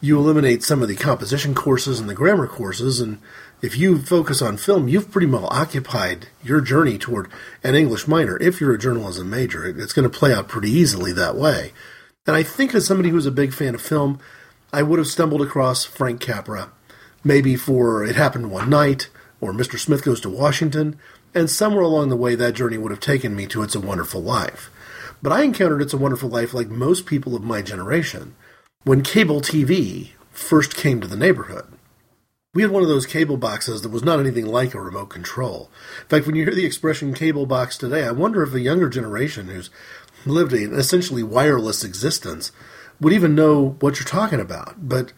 You 0.01 0.19
eliminate 0.19 0.63
some 0.63 0.81
of 0.81 0.89
the 0.89 0.95
composition 0.95 1.55
courses 1.55 1.99
and 1.99 2.09
the 2.09 2.13
grammar 2.13 2.47
courses, 2.47 2.99
and 2.99 3.19
if 3.61 3.77
you 3.77 3.99
focus 4.01 4.41
on 4.41 4.57
film, 4.57 4.89
you've 4.89 5.09
pretty 5.09 5.27
well 5.27 5.47
occupied 5.49 6.27
your 6.43 6.59
journey 6.59 6.97
toward 6.97 7.29
an 7.63 7.75
English 7.75 8.07
minor. 8.07 8.37
If 8.41 8.59
you're 8.59 8.73
a 8.73 8.79
journalism 8.79 9.29
major, 9.29 9.65
it's 9.65 9.93
going 9.93 10.09
to 10.09 10.15
play 10.15 10.33
out 10.33 10.49
pretty 10.49 10.69
easily 10.69 11.13
that 11.13 11.35
way. 11.35 11.71
And 12.27 12.35
I 12.35 12.43
think 12.43 12.75
as 12.75 12.85
somebody 12.85 13.09
who's 13.09 13.25
a 13.25 13.31
big 13.31 13.53
fan 13.53 13.75
of 13.75 13.81
film, 13.81 14.19
I 14.75 14.81
would 14.81 14.97
have 14.97 15.07
stumbled 15.07 15.43
across 15.43 15.85
Frank 15.85 16.19
Capra, 16.19 16.71
maybe 17.23 17.55
for 17.55 18.03
It 18.03 18.15
Happened 18.15 18.49
One 18.49 18.71
Night 18.71 19.07
or 19.39 19.53
Mr. 19.53 19.77
Smith 19.77 20.03
Goes 20.03 20.19
to 20.21 20.31
Washington, 20.31 20.97
and 21.35 21.47
somewhere 21.47 21.83
along 21.83 22.09
the 22.09 22.15
way 22.15 22.33
that 22.33 22.55
journey 22.55 22.79
would 22.79 22.89
have 22.89 22.99
taken 22.99 23.35
me 23.35 23.45
to 23.45 23.61
It's 23.61 23.75
a 23.75 23.79
Wonderful 23.79 24.23
Life. 24.23 24.71
But 25.21 25.31
I 25.31 25.43
encountered 25.43 25.83
It's 25.83 25.93
a 25.93 25.97
Wonderful 25.97 26.27
Life 26.27 26.55
like 26.55 26.69
most 26.69 27.05
people 27.05 27.35
of 27.35 27.43
my 27.43 27.61
generation 27.61 28.33
when 28.83 29.03
cable 29.03 29.41
TV 29.41 30.09
first 30.31 30.75
came 30.75 30.99
to 31.01 31.07
the 31.07 31.15
neighborhood. 31.15 31.65
We 32.55 32.63
had 32.63 32.71
one 32.71 32.81
of 32.81 32.89
those 32.89 33.05
cable 33.05 33.37
boxes 33.37 33.83
that 33.83 33.91
was 33.91 34.03
not 34.03 34.19
anything 34.19 34.47
like 34.47 34.73
a 34.73 34.81
remote 34.81 35.09
control. 35.11 35.69
In 36.01 36.07
fact, 36.07 36.25
when 36.25 36.35
you 36.35 36.45
hear 36.45 36.55
the 36.55 36.65
expression 36.65 37.13
cable 37.13 37.45
box 37.45 37.77
today, 37.77 38.05
I 38.05 38.11
wonder 38.11 38.41
if 38.41 38.55
a 38.55 38.59
younger 38.59 38.89
generation 38.89 39.49
who's 39.49 39.69
lived 40.25 40.53
an 40.53 40.73
essentially 40.73 41.21
wireless 41.21 41.83
existence 41.83 42.51
would 43.03 43.13
even 43.13 43.35
know 43.35 43.75
what 43.79 43.99
you're 43.99 44.07
talking 44.07 44.39
about. 44.39 44.87
But 44.87 45.13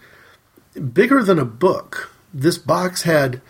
bigger 0.94 1.24
than 1.24 1.40
a 1.40 1.46
book, 1.46 2.12
this 2.34 2.58
box 2.58 3.04
had 3.04 3.42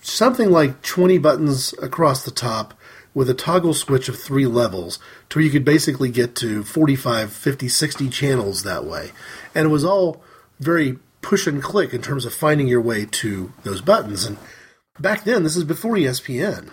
something 0.00 0.50
like 0.50 0.82
20 0.82 1.18
buttons 1.18 1.74
across 1.82 2.24
the 2.24 2.30
top 2.30 2.74
with 3.14 3.30
a 3.30 3.34
toggle 3.34 3.74
switch 3.74 4.08
of 4.08 4.18
three 4.18 4.46
levels 4.46 4.98
to 5.28 5.38
where 5.38 5.44
you 5.44 5.50
could 5.50 5.64
basically 5.64 6.10
get 6.10 6.34
to 6.36 6.62
45, 6.64 7.32
50, 7.32 7.68
60 7.68 8.08
channels 8.10 8.62
that 8.62 8.84
way. 8.84 9.12
And 9.54 9.66
it 9.66 9.70
was 9.70 9.84
all 9.84 10.22
very 10.58 10.98
push 11.22 11.46
and 11.46 11.62
click 11.62 11.94
in 11.94 12.02
terms 12.02 12.24
of 12.24 12.34
finding 12.34 12.66
your 12.66 12.80
way 12.80 13.06
to 13.06 13.52
those 13.62 13.80
buttons. 13.80 14.24
And 14.24 14.36
back 14.98 15.24
then, 15.24 15.42
this 15.42 15.56
is 15.56 15.64
before 15.64 15.94
ESPN. 15.94 16.70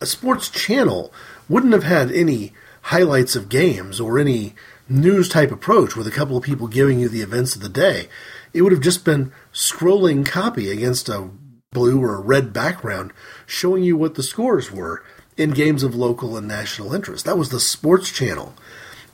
A 0.00 0.06
sports 0.06 0.48
channel 0.48 1.12
wouldn't 1.48 1.74
have 1.74 1.84
had 1.84 2.10
any 2.10 2.52
highlights 2.82 3.36
of 3.36 3.48
games 3.48 4.00
or 4.00 4.18
any 4.18 4.54
news 4.90 5.28
type 5.28 5.52
approach 5.52 5.94
with 5.94 6.06
a 6.06 6.10
couple 6.10 6.36
of 6.36 6.42
people 6.42 6.66
giving 6.66 6.98
you 6.98 7.08
the 7.08 7.22
events 7.22 7.54
of 7.54 7.62
the 7.62 7.68
day. 7.68 8.08
It 8.52 8.62
would 8.62 8.72
have 8.72 8.80
just 8.80 9.04
been 9.04 9.32
scrolling 9.52 10.26
copy 10.26 10.70
against 10.70 11.08
a 11.08 11.30
blue 11.72 12.02
or 12.02 12.16
a 12.16 12.20
red 12.20 12.52
background 12.52 13.12
showing 13.46 13.84
you 13.84 13.96
what 13.96 14.16
the 14.16 14.22
scores 14.22 14.72
were 14.72 15.04
in 15.36 15.50
games 15.50 15.82
of 15.82 15.94
local 15.94 16.36
and 16.36 16.48
national 16.48 16.92
interest. 16.92 17.24
That 17.24 17.38
was 17.38 17.50
the 17.50 17.60
sports 17.60 18.10
channel. 18.10 18.54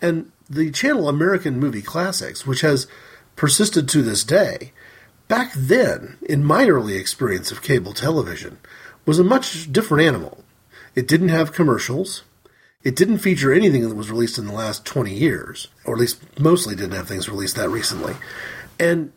And 0.00 0.32
the 0.48 0.70
channel 0.70 1.08
American 1.08 1.60
Movie 1.60 1.82
Classics, 1.82 2.46
which 2.46 2.62
has 2.62 2.86
persisted 3.36 3.88
to 3.88 4.02
this 4.02 4.24
day, 4.24 4.72
back 5.28 5.52
then, 5.54 6.16
in 6.22 6.44
my 6.44 6.66
early 6.66 6.96
experience 6.96 7.52
of 7.52 7.62
cable 7.62 7.92
television, 7.92 8.58
was 9.04 9.18
a 9.18 9.24
much 9.24 9.70
different 9.70 10.04
animal. 10.04 10.44
It 10.94 11.06
didn't 11.06 11.28
have 11.28 11.52
commercials. 11.52 12.22
It 12.86 12.94
didn't 12.94 13.18
feature 13.18 13.52
anything 13.52 13.82
that 13.82 13.96
was 13.96 14.12
released 14.12 14.38
in 14.38 14.46
the 14.46 14.52
last 14.52 14.84
20 14.84 15.12
years, 15.12 15.66
or 15.84 15.94
at 15.94 16.00
least 16.00 16.20
mostly 16.38 16.76
didn't 16.76 16.92
have 16.92 17.08
things 17.08 17.28
released 17.28 17.56
that 17.56 17.68
recently. 17.68 18.14
And 18.78 19.12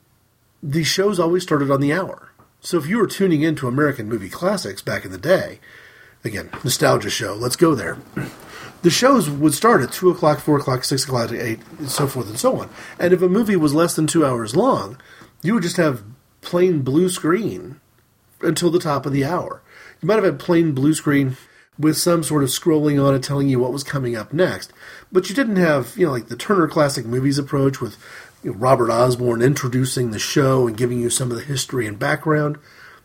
the 0.63 0.83
shows 0.83 1.19
always 1.19 1.43
started 1.43 1.69
on 1.69 1.79
the 1.79 1.93
hour. 1.93 2.31
So 2.61 2.79
if 2.79 2.87
you 2.87 2.97
were 2.97 3.05
tuning 3.05 3.43
into 3.43 3.67
American 3.67 4.09
movie 4.09 4.27
classics 4.27 4.81
back 4.81 5.05
in 5.05 5.11
the 5.11 5.19
day, 5.19 5.59
again, 6.23 6.49
nostalgia 6.63 7.11
show, 7.11 7.35
let's 7.35 7.55
go 7.55 7.75
there. 7.75 7.99
The 8.81 8.89
shows 8.89 9.29
would 9.29 9.53
start 9.53 9.81
at 9.81 9.91
2 9.91 10.09
o'clock, 10.09 10.39
4 10.39 10.59
o'clock, 10.59 10.85
6 10.85 11.03
o'clock, 11.03 11.33
8, 11.33 11.59
and 11.79 11.89
so 11.91 12.07
forth 12.07 12.29
and 12.29 12.39
so 12.39 12.61
on. 12.61 12.69
And 12.97 13.11
if 13.11 13.21
a 13.21 13.27
movie 13.27 13.57
was 13.57 13.73
less 13.73 13.93
than 13.93 14.07
two 14.07 14.25
hours 14.25 14.55
long, 14.55 14.97
you 15.41 15.53
would 15.53 15.63
just 15.63 15.75
have 15.75 16.01
plain 16.39 16.81
blue 16.81 17.09
screen 17.09 17.81
until 18.39 18.71
the 18.71 18.79
top 18.79 19.05
of 19.05 19.11
the 19.11 19.25
hour. 19.25 19.61
You 20.01 20.07
might 20.07 20.15
have 20.15 20.23
had 20.23 20.39
plain 20.39 20.71
blue 20.71 20.93
screen 20.93 21.35
with 21.79 21.97
some 21.97 22.21
sort 22.21 22.43
of 22.43 22.49
scrolling 22.49 23.03
on 23.03 23.15
it 23.15 23.23
telling 23.23 23.47
you 23.47 23.57
what 23.57 23.71
was 23.71 23.83
coming 23.83 24.15
up 24.15 24.33
next. 24.33 24.73
But 25.11 25.29
you 25.29 25.35
didn't 25.35 25.55
have, 25.55 25.95
you 25.97 26.05
know, 26.05 26.11
like 26.11 26.27
the 26.27 26.35
Turner 26.35 26.67
Classic 26.67 27.05
Movies 27.05 27.39
approach 27.39 27.79
with 27.79 27.97
you 28.43 28.51
know, 28.51 28.57
Robert 28.57 28.91
Osborne 28.91 29.41
introducing 29.41 30.11
the 30.11 30.19
show 30.19 30.67
and 30.67 30.77
giving 30.77 30.99
you 30.99 31.09
some 31.09 31.31
of 31.31 31.37
the 31.37 31.43
history 31.43 31.87
and 31.87 31.97
background. 31.97 32.57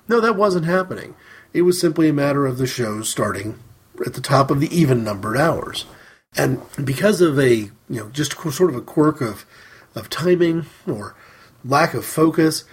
No, 0.09 0.21
that 0.21 0.37
wasn't 0.37 0.67
happening. 0.67 1.15
It 1.53 1.63
was 1.63 1.81
simply 1.81 2.09
a 2.09 2.13
matter 2.13 2.47
of 2.47 2.59
the 2.59 2.67
shows 2.67 3.09
starting 3.09 3.61
at 4.05 4.15
the 4.15 4.21
top 4.21 4.51
of 4.51 4.59
the 4.59 4.77
even 4.77 5.05
numbered 5.05 5.37
hours. 5.37 5.87
And 6.37 6.61
because 6.85 7.21
of 7.21 7.39
a, 7.39 7.55
you 7.55 7.71
know, 7.89 8.09
just 8.09 8.33
sort 8.33 8.71
of 8.71 8.77
a 8.77 8.83
quirk 8.83 9.21
of, 9.21 9.47
of 9.95 10.11
timing 10.11 10.67
or 10.85 11.15
lack 11.65 11.95
of 11.95 12.05
focus, 12.05 12.65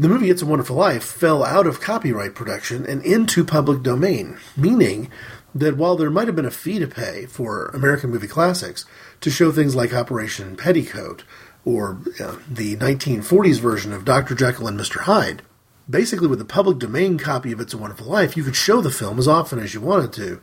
the 0.00 0.08
movie 0.08 0.30
It's 0.30 0.40
a 0.40 0.46
Wonderful 0.46 0.76
Life 0.76 1.04
fell 1.04 1.44
out 1.44 1.66
of 1.66 1.82
copyright 1.82 2.34
production 2.34 2.86
and 2.86 3.04
into 3.04 3.44
public 3.44 3.82
domain, 3.82 4.38
meaning 4.56 5.10
that 5.54 5.76
while 5.76 5.94
there 5.94 6.08
might 6.08 6.26
have 6.26 6.34
been 6.34 6.46
a 6.46 6.50
fee 6.50 6.78
to 6.78 6.86
pay 6.86 7.26
for 7.26 7.66
American 7.66 8.08
movie 8.08 8.26
classics 8.26 8.86
to 9.20 9.30
show 9.30 9.52
things 9.52 9.76
like 9.76 9.92
Operation 9.92 10.56
Petticoat 10.56 11.24
or 11.66 11.98
uh, 12.18 12.36
the 12.48 12.76
1940s 12.76 13.60
version 13.60 13.92
of 13.92 14.06
Dr. 14.06 14.34
Jekyll 14.34 14.68
and 14.68 14.80
Mr. 14.80 15.00
Hyde, 15.00 15.42
basically 15.88 16.28
with 16.28 16.40
a 16.40 16.46
public 16.46 16.78
domain 16.78 17.18
copy 17.18 17.52
of 17.52 17.60
It's 17.60 17.74
a 17.74 17.78
Wonderful 17.78 18.06
Life, 18.06 18.38
you 18.38 18.42
could 18.42 18.56
show 18.56 18.80
the 18.80 18.90
film 18.90 19.18
as 19.18 19.28
often 19.28 19.58
as 19.58 19.74
you 19.74 19.82
wanted 19.82 20.14
to, 20.14 20.40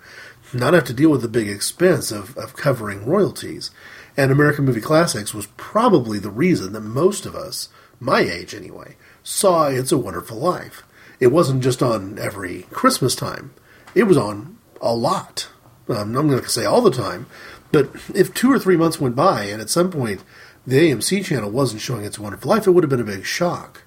not 0.53 0.75
have 0.75 0.83
to 0.83 0.93
deal 0.93 1.09
with 1.09 1.23
the 1.23 1.27
big 1.27 1.49
expense 1.49 2.11
of, 2.11 2.37
of 2.37 2.55
covering 2.55 3.07
royalties. 3.07 3.71
And 4.15 4.31
American 4.31 4.65
Movie 4.65 4.81
Classics 4.81 5.33
was 5.33 5.47
probably 5.57 6.19
the 6.19 6.29
reason 6.29 6.73
that 6.73 6.81
most 6.81 7.25
of 7.25 7.35
us, 7.35 7.69
my 7.99 8.19
age 8.19 8.53
anyway, 8.53 8.95
saw 9.27 9.67
It's 9.67 9.91
a 9.91 9.97
Wonderful 9.97 10.37
Life. 10.37 10.83
It 11.19 11.27
wasn't 11.27 11.61
just 11.61 11.83
on 11.83 12.17
every 12.17 12.63
Christmas 12.71 13.13
time, 13.13 13.53
it 13.93 14.03
was 14.03 14.17
on 14.17 14.57
a 14.81 14.95
lot. 14.95 15.49
Um, 15.89 16.15
I'm 16.15 16.29
going 16.29 16.41
to 16.41 16.49
say 16.49 16.63
all 16.63 16.81
the 16.81 16.91
time, 16.91 17.25
but 17.71 17.89
if 18.13 18.33
two 18.33 18.51
or 18.51 18.59
three 18.59 18.77
months 18.77 19.01
went 19.01 19.15
by 19.15 19.43
and 19.43 19.61
at 19.61 19.69
some 19.69 19.91
point 19.91 20.23
the 20.65 20.77
AMC 20.77 21.25
channel 21.25 21.49
wasn't 21.49 21.81
showing 21.81 22.05
It's 22.05 22.17
a 22.17 22.21
Wonderful 22.21 22.49
Life, 22.49 22.67
it 22.67 22.71
would 22.71 22.83
have 22.83 22.89
been 22.89 23.01
a 23.01 23.03
big 23.03 23.25
shock. 23.25 23.83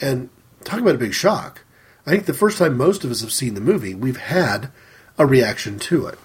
And 0.00 0.28
talking 0.62 0.82
about 0.82 0.94
a 0.94 0.98
big 0.98 1.14
shock, 1.14 1.64
I 2.06 2.10
think 2.10 2.26
the 2.26 2.34
first 2.34 2.58
time 2.58 2.76
most 2.76 3.02
of 3.02 3.10
us 3.10 3.22
have 3.22 3.32
seen 3.32 3.54
the 3.54 3.60
movie, 3.60 3.94
we've 3.94 4.16
had 4.16 4.70
a 5.18 5.26
reaction 5.26 5.80
to 5.80 6.06
it. 6.06 6.18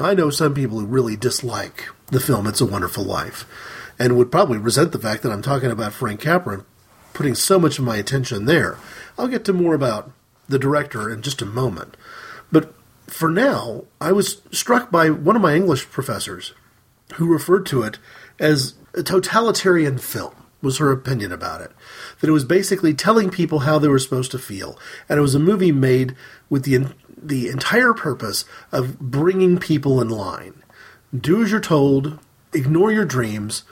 Now, 0.00 0.06
I 0.06 0.14
know 0.14 0.30
some 0.30 0.54
people 0.54 0.80
who 0.80 0.86
really 0.86 1.16
dislike 1.16 1.88
the 2.08 2.20
film 2.20 2.48
It's 2.48 2.60
a 2.60 2.66
Wonderful 2.66 3.04
Life 3.04 3.46
and 4.00 4.16
would 4.16 4.32
probably 4.32 4.58
resent 4.58 4.90
the 4.90 4.98
fact 4.98 5.22
that 5.22 5.30
I'm 5.30 5.42
talking 5.42 5.70
about 5.70 5.92
Frank 5.92 6.20
Capra 6.20 6.64
putting 7.12 7.34
so 7.34 7.58
much 7.58 7.78
of 7.78 7.84
my 7.84 7.96
attention 7.96 8.44
there. 8.44 8.78
I'll 9.18 9.28
get 9.28 9.44
to 9.46 9.52
more 9.52 9.74
about 9.74 10.10
the 10.48 10.58
director 10.58 11.10
in 11.10 11.22
just 11.22 11.42
a 11.42 11.46
moment. 11.46 11.96
But 12.50 12.74
for 13.06 13.30
now, 13.30 13.84
I 14.00 14.12
was 14.12 14.42
struck 14.50 14.90
by 14.90 15.10
one 15.10 15.36
of 15.36 15.42
my 15.42 15.54
English 15.54 15.90
professors 15.90 16.52
who 17.14 17.32
referred 17.32 17.66
to 17.66 17.82
it 17.82 17.98
as 18.38 18.74
a 18.94 19.02
totalitarian 19.02 19.98
film 19.98 20.34
was 20.62 20.78
her 20.78 20.92
opinion 20.92 21.32
about 21.32 21.60
it. 21.60 21.72
That 22.20 22.28
it 22.28 22.32
was 22.32 22.44
basically 22.44 22.94
telling 22.94 23.30
people 23.30 23.60
how 23.60 23.78
they 23.78 23.88
were 23.88 23.98
supposed 23.98 24.30
to 24.32 24.38
feel, 24.38 24.78
and 25.08 25.18
it 25.18 25.22
was 25.22 25.34
a 25.34 25.40
movie 25.40 25.72
made 25.72 26.14
with 26.48 26.64
the 26.64 26.86
the 27.22 27.48
entire 27.48 27.92
purpose 27.92 28.44
of 28.72 28.98
bringing 28.98 29.58
people 29.58 30.00
in 30.00 30.08
line. 30.08 30.62
Do 31.18 31.42
as 31.42 31.50
you're 31.50 31.60
told, 31.60 32.18
ignore 32.52 32.92
your 32.92 33.04
dreams, 33.04 33.64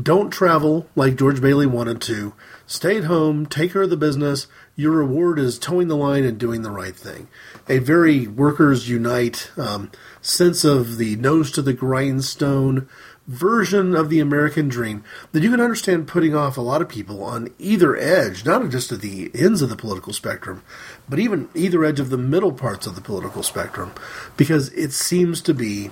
don't 0.00 0.30
travel 0.30 0.88
like 0.94 1.16
George 1.16 1.40
Bailey 1.40 1.66
wanted 1.66 2.00
to, 2.02 2.32
stay 2.66 2.96
at 2.98 3.04
home, 3.04 3.46
take 3.46 3.72
care 3.72 3.82
of 3.82 3.90
the 3.90 3.96
business. 3.96 4.46
Your 4.74 4.92
reward 4.92 5.38
is 5.38 5.58
toeing 5.58 5.88
the 5.88 5.96
line 5.96 6.24
and 6.24 6.38
doing 6.38 6.62
the 6.62 6.70
right 6.70 6.94
thing. 6.94 7.28
A 7.68 7.78
very 7.78 8.26
workers 8.26 8.88
unite 8.88 9.50
um, 9.56 9.90
sense 10.20 10.64
of 10.64 10.98
the 10.98 11.16
nose 11.16 11.50
to 11.52 11.62
the 11.62 11.72
grindstone 11.72 12.88
version 13.26 13.96
of 13.96 14.08
the 14.08 14.20
American 14.20 14.68
dream 14.68 15.02
that 15.32 15.42
you 15.42 15.50
can 15.50 15.60
understand 15.60 16.06
putting 16.06 16.34
off 16.34 16.56
a 16.56 16.60
lot 16.60 16.80
of 16.80 16.88
people 16.88 17.24
on 17.24 17.52
either 17.58 17.96
edge, 17.96 18.44
not 18.44 18.68
just 18.70 18.92
at 18.92 19.00
the 19.00 19.30
ends 19.34 19.62
of 19.62 19.68
the 19.68 19.76
political 19.76 20.12
spectrum, 20.12 20.62
but 21.08 21.18
even 21.18 21.48
either 21.54 21.84
edge 21.84 21.98
of 21.98 22.10
the 22.10 22.18
middle 22.18 22.52
parts 22.52 22.86
of 22.86 22.94
the 22.94 23.00
political 23.00 23.42
spectrum, 23.42 23.92
because 24.36 24.72
it 24.72 24.92
seems 24.92 25.40
to 25.42 25.52
be 25.52 25.90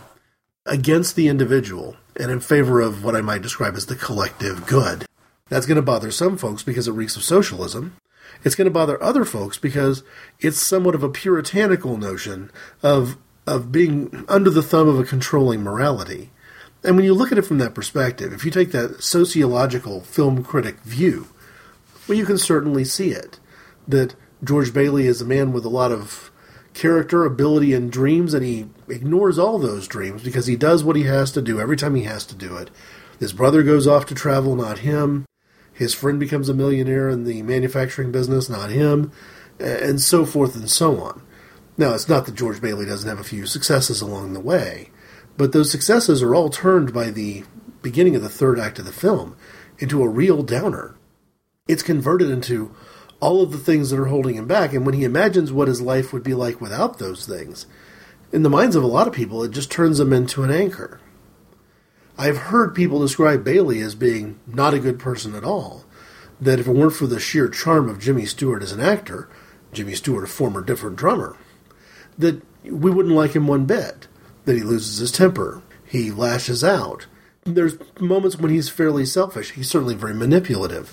against 0.66 1.16
the 1.16 1.28
individual 1.28 1.96
and 2.16 2.30
in 2.30 2.40
favor 2.40 2.80
of 2.80 3.04
what 3.04 3.16
I 3.16 3.20
might 3.20 3.42
describe 3.42 3.74
as 3.74 3.86
the 3.86 3.96
collective 3.96 4.66
good. 4.66 5.04
That's 5.54 5.66
going 5.66 5.76
to 5.76 5.82
bother 5.82 6.10
some 6.10 6.36
folks 6.36 6.64
because 6.64 6.88
it 6.88 6.94
reeks 6.94 7.14
of 7.14 7.22
socialism. 7.22 7.96
It's 8.42 8.56
going 8.56 8.64
to 8.64 8.72
bother 8.72 9.00
other 9.00 9.24
folks 9.24 9.56
because 9.56 10.02
it's 10.40 10.60
somewhat 10.60 10.96
of 10.96 11.04
a 11.04 11.08
puritanical 11.08 11.96
notion 11.96 12.50
of 12.82 13.16
of 13.46 13.70
being 13.70 14.24
under 14.26 14.50
the 14.50 14.64
thumb 14.64 14.88
of 14.88 14.98
a 14.98 15.04
controlling 15.04 15.62
morality 15.62 16.32
And 16.82 16.96
when 16.96 17.04
you 17.04 17.14
look 17.14 17.30
at 17.30 17.38
it 17.38 17.46
from 17.46 17.58
that 17.58 17.72
perspective, 17.72 18.32
if 18.32 18.44
you 18.44 18.50
take 18.50 18.72
that 18.72 19.00
sociological 19.00 20.00
film 20.00 20.42
critic 20.42 20.80
view, 20.80 21.28
well, 22.08 22.18
you 22.18 22.26
can 22.26 22.36
certainly 22.36 22.84
see 22.84 23.10
it. 23.10 23.38
That 23.86 24.16
George 24.42 24.74
Bailey 24.74 25.06
is 25.06 25.20
a 25.20 25.24
man 25.24 25.52
with 25.52 25.64
a 25.64 25.68
lot 25.68 25.92
of 25.92 26.32
character, 26.72 27.24
ability, 27.24 27.74
and 27.74 27.92
dreams, 27.92 28.34
and 28.34 28.44
he 28.44 28.66
ignores 28.88 29.38
all 29.38 29.60
those 29.60 29.86
dreams 29.86 30.24
because 30.24 30.48
he 30.48 30.56
does 30.56 30.82
what 30.82 30.96
he 30.96 31.04
has 31.04 31.30
to 31.30 31.40
do 31.40 31.60
every 31.60 31.76
time 31.76 31.94
he 31.94 32.02
has 32.02 32.26
to 32.26 32.34
do 32.34 32.56
it. 32.56 32.70
His 33.20 33.32
brother 33.32 33.62
goes 33.62 33.86
off 33.86 34.04
to 34.06 34.16
travel, 34.16 34.56
not 34.56 34.78
him. 34.78 35.26
His 35.74 35.92
friend 35.92 36.18
becomes 36.18 36.48
a 36.48 36.54
millionaire 36.54 37.10
in 37.10 37.24
the 37.24 37.42
manufacturing 37.42 38.12
business, 38.12 38.48
not 38.48 38.70
him, 38.70 39.12
and 39.58 40.00
so 40.00 40.24
forth 40.24 40.56
and 40.56 40.70
so 40.70 40.98
on. 41.00 41.22
Now, 41.76 41.94
it's 41.94 42.08
not 42.08 42.26
that 42.26 42.36
George 42.36 42.60
Bailey 42.60 42.86
doesn't 42.86 43.08
have 43.08 43.18
a 43.18 43.24
few 43.24 43.46
successes 43.46 44.00
along 44.00 44.32
the 44.32 44.40
way, 44.40 44.90
but 45.36 45.52
those 45.52 45.70
successes 45.70 46.22
are 46.22 46.34
all 46.34 46.48
turned 46.48 46.94
by 46.94 47.10
the 47.10 47.44
beginning 47.82 48.14
of 48.14 48.22
the 48.22 48.28
third 48.28 48.58
act 48.58 48.78
of 48.78 48.84
the 48.84 48.92
film 48.92 49.36
into 49.78 50.02
a 50.02 50.08
real 50.08 50.42
downer. 50.42 50.94
It's 51.66 51.82
converted 51.82 52.30
into 52.30 52.74
all 53.20 53.42
of 53.42 53.50
the 53.50 53.58
things 53.58 53.90
that 53.90 53.98
are 53.98 54.06
holding 54.06 54.36
him 54.36 54.46
back. 54.46 54.72
And 54.72 54.86
when 54.86 54.94
he 54.94 55.04
imagines 55.04 55.52
what 55.52 55.68
his 55.68 55.80
life 55.80 56.12
would 56.12 56.22
be 56.22 56.34
like 56.34 56.60
without 56.60 56.98
those 56.98 57.26
things, 57.26 57.66
in 58.32 58.42
the 58.42 58.50
minds 58.50 58.76
of 58.76 58.82
a 58.82 58.88
lot 58.88 59.06
of 59.08 59.12
people, 59.12 59.42
it 59.42 59.50
just 59.50 59.70
turns 59.70 59.98
him 59.98 60.12
into 60.12 60.42
an 60.42 60.50
anchor. 60.50 61.00
I've 62.16 62.36
heard 62.36 62.74
people 62.74 63.00
describe 63.00 63.44
Bailey 63.44 63.80
as 63.80 63.94
being 63.94 64.38
not 64.46 64.74
a 64.74 64.78
good 64.78 64.98
person 64.98 65.34
at 65.34 65.44
all. 65.44 65.84
That 66.40 66.60
if 66.60 66.66
it 66.66 66.72
weren't 66.72 66.94
for 66.94 67.06
the 67.06 67.20
sheer 67.20 67.48
charm 67.48 67.88
of 67.88 68.00
Jimmy 68.00 68.24
Stewart 68.26 68.62
as 68.62 68.72
an 68.72 68.80
actor, 68.80 69.28
Jimmy 69.72 69.94
Stewart, 69.94 70.24
a 70.24 70.28
former 70.28 70.62
different 70.62 70.96
drummer, 70.96 71.36
that 72.18 72.42
we 72.64 72.90
wouldn't 72.90 73.14
like 73.14 73.32
him 73.32 73.46
one 73.46 73.66
bit. 73.66 74.06
That 74.44 74.56
he 74.56 74.62
loses 74.62 74.98
his 74.98 75.10
temper, 75.10 75.62
he 75.84 76.10
lashes 76.10 76.62
out. 76.62 77.06
There's 77.44 77.76
moments 78.00 78.36
when 78.36 78.50
he's 78.50 78.68
fairly 78.68 79.06
selfish. 79.06 79.52
He's 79.52 79.68
certainly 79.68 79.94
very 79.94 80.14
manipulative. 80.14 80.90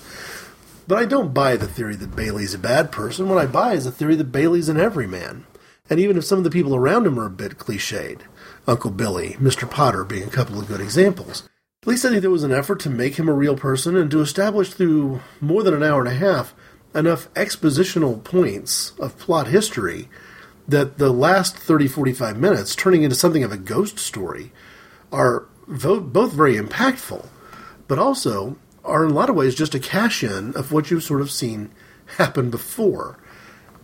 But 0.86 0.98
I 0.98 1.04
don't 1.04 1.34
buy 1.34 1.56
the 1.56 1.68
theory 1.68 1.96
that 1.96 2.16
Bailey's 2.16 2.54
a 2.54 2.58
bad 2.58 2.92
person. 2.92 3.28
What 3.28 3.38
I 3.38 3.46
buy 3.46 3.74
is 3.74 3.84
the 3.84 3.92
theory 3.92 4.16
that 4.16 4.32
Bailey's 4.32 4.68
an 4.68 4.80
everyman. 4.80 5.46
And 5.88 6.00
even 6.00 6.16
if 6.16 6.24
some 6.24 6.38
of 6.38 6.44
the 6.44 6.50
people 6.50 6.74
around 6.74 7.06
him 7.06 7.18
are 7.18 7.26
a 7.26 7.30
bit 7.30 7.58
cliched, 7.58 8.20
Uncle 8.66 8.90
Billy, 8.90 9.34
Mr. 9.40 9.68
Potter 9.68 10.04
being 10.04 10.24
a 10.24 10.30
couple 10.30 10.58
of 10.58 10.68
good 10.68 10.80
examples, 10.80 11.48
at 11.82 11.88
least 11.88 12.04
I 12.04 12.10
think 12.10 12.22
there 12.22 12.30
was 12.30 12.44
an 12.44 12.52
effort 12.52 12.78
to 12.80 12.90
make 12.90 13.16
him 13.16 13.28
a 13.28 13.32
real 13.32 13.56
person 13.56 13.96
and 13.96 14.10
to 14.12 14.20
establish 14.20 14.72
through 14.72 15.20
more 15.40 15.62
than 15.64 15.74
an 15.74 15.82
hour 15.82 16.00
and 16.00 16.08
a 16.08 16.14
half 16.14 16.54
enough 16.94 17.32
expositional 17.34 18.22
points 18.22 18.92
of 19.00 19.18
plot 19.18 19.48
history 19.48 20.08
that 20.68 20.98
the 20.98 21.10
last 21.10 21.56
30 21.56 21.88
45 21.88 22.36
minutes, 22.36 22.76
turning 22.76 23.02
into 23.02 23.16
something 23.16 23.42
of 23.42 23.50
a 23.50 23.56
ghost 23.56 23.98
story, 23.98 24.52
are 25.10 25.46
both 25.66 26.32
very 26.32 26.56
impactful, 26.56 27.28
but 27.88 27.98
also 27.98 28.56
are 28.84 29.04
in 29.04 29.10
a 29.10 29.14
lot 29.14 29.28
of 29.30 29.36
ways 29.36 29.54
just 29.54 29.74
a 29.74 29.80
cash 29.80 30.22
in 30.22 30.54
of 30.54 30.72
what 30.72 30.90
you've 30.90 31.02
sort 31.02 31.20
of 31.20 31.30
seen 31.30 31.70
happen 32.16 32.50
before. 32.50 33.18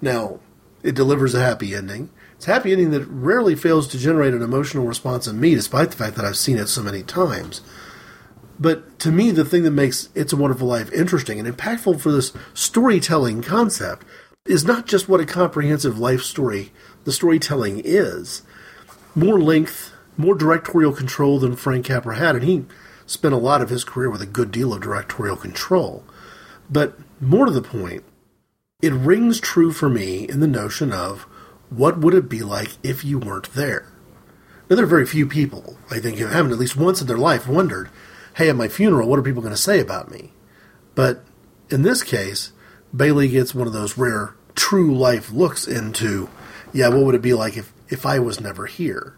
Now, 0.01 0.41
it 0.83 0.95
delivers 0.95 1.35
a 1.35 1.43
happy 1.43 1.75
ending. 1.75 2.11
It's 2.39 2.47
a 2.47 2.53
happy 2.53 2.71
ending 2.71 2.93
that 2.93 3.05
rarely 3.07 3.57
fails 3.57 3.89
to 3.89 3.99
generate 3.99 4.33
an 4.33 4.43
emotional 4.43 4.87
response 4.87 5.27
in 5.27 5.41
me, 5.41 5.57
despite 5.57 5.91
the 5.91 5.97
fact 5.97 6.15
that 6.15 6.25
I've 6.25 6.37
seen 6.37 6.57
it 6.57 6.69
so 6.69 6.85
many 6.85 7.03
times. 7.03 7.63
But 8.61 9.01
to 9.01 9.11
me, 9.11 9.33
the 9.33 9.45
thing 9.45 9.65
that 9.65 9.73
makes 9.73 10.09
It's 10.15 10.33
a 10.33 10.37
Wonderful 10.37 10.69
Life 10.69 10.93
interesting 10.93 11.41
and 11.41 11.49
impactful 11.49 12.01
for 12.01 12.13
this 12.13 12.33
storytelling 12.55 13.43
concept 13.43 14.07
is 14.47 14.65
not 14.65 14.87
just 14.87 15.09
what 15.09 15.21
a 15.21 15.27
comprehensive 15.27 15.99
life 15.99 16.23
story 16.23 16.71
the 17.03 17.11
storytelling 17.11 17.83
is. 17.85 18.43
More 19.17 19.41
length, 19.41 19.93
more 20.17 20.37
directorial 20.37 20.93
control 20.93 21.41
than 21.41 21.57
Frank 21.57 21.87
Capra 21.87 22.15
had, 22.15 22.37
and 22.37 22.45
he 22.45 22.67
spent 23.05 23.35
a 23.35 23.39
lot 23.39 23.63
of 23.63 23.71
his 23.71 23.83
career 23.83 24.11
with 24.11 24.23
a 24.23 24.27
good 24.27 24.53
deal 24.53 24.73
of 24.73 24.81
directorial 24.81 25.37
control. 25.37 26.05
But 26.71 26.97
more 27.21 27.47
to 27.47 27.53
the 27.53 27.63
point, 27.63 28.05
it 28.81 28.93
rings 28.93 29.41
true 29.41 29.73
for 29.73 29.89
me 29.89 30.29
in 30.29 30.39
the 30.39 30.47
notion 30.47 30.93
of 30.93 31.27
what 31.71 31.99
would 31.99 32.15
it 32.15 32.29
be 32.29 32.41
like 32.41 32.71
if 32.83 33.05
you 33.05 33.19
weren't 33.19 33.53
there? 33.55 33.93
Now, 34.69 34.77
there 34.77 34.85
are 34.85 34.89
very 34.89 35.07
few 35.07 35.27
people, 35.27 35.79
I 35.91 35.99
think, 35.99 36.19
who 36.19 36.27
haven't 36.27 36.53
at 36.53 36.59
least 36.59 36.77
once 36.77 37.01
in 37.01 37.07
their 37.07 37.19
life 37.19 37.47
wondered, 37.47 37.89
hey, 38.37 38.49
at 38.49 38.57
my 38.57 38.69
funeral, 38.69 39.09
what 39.09 39.19
are 39.19 39.23
people 39.23 39.43
going 39.43 39.55
to 39.55 39.61
say 39.61 39.81
about 39.81 40.11
me? 40.11 40.33
But 40.95 41.25
in 41.71 41.83
this 41.83 42.03
case, 42.03 42.53
Bailey 42.95 43.29
gets 43.29 43.55
one 43.55 43.67
of 43.67 43.73
those 43.73 43.99
rare 43.99 44.35
true 44.55 44.95
life 44.95 45.31
looks 45.31 45.67
into, 45.67 46.29
yeah, 46.73 46.89
what 46.89 47.05
would 47.05 47.15
it 47.15 47.23
be 47.23 47.35
like 47.35 47.57
if, 47.57 47.73
if 47.89 48.05
I 48.05 48.19
was 48.19 48.41
never 48.41 48.67
here? 48.67 49.17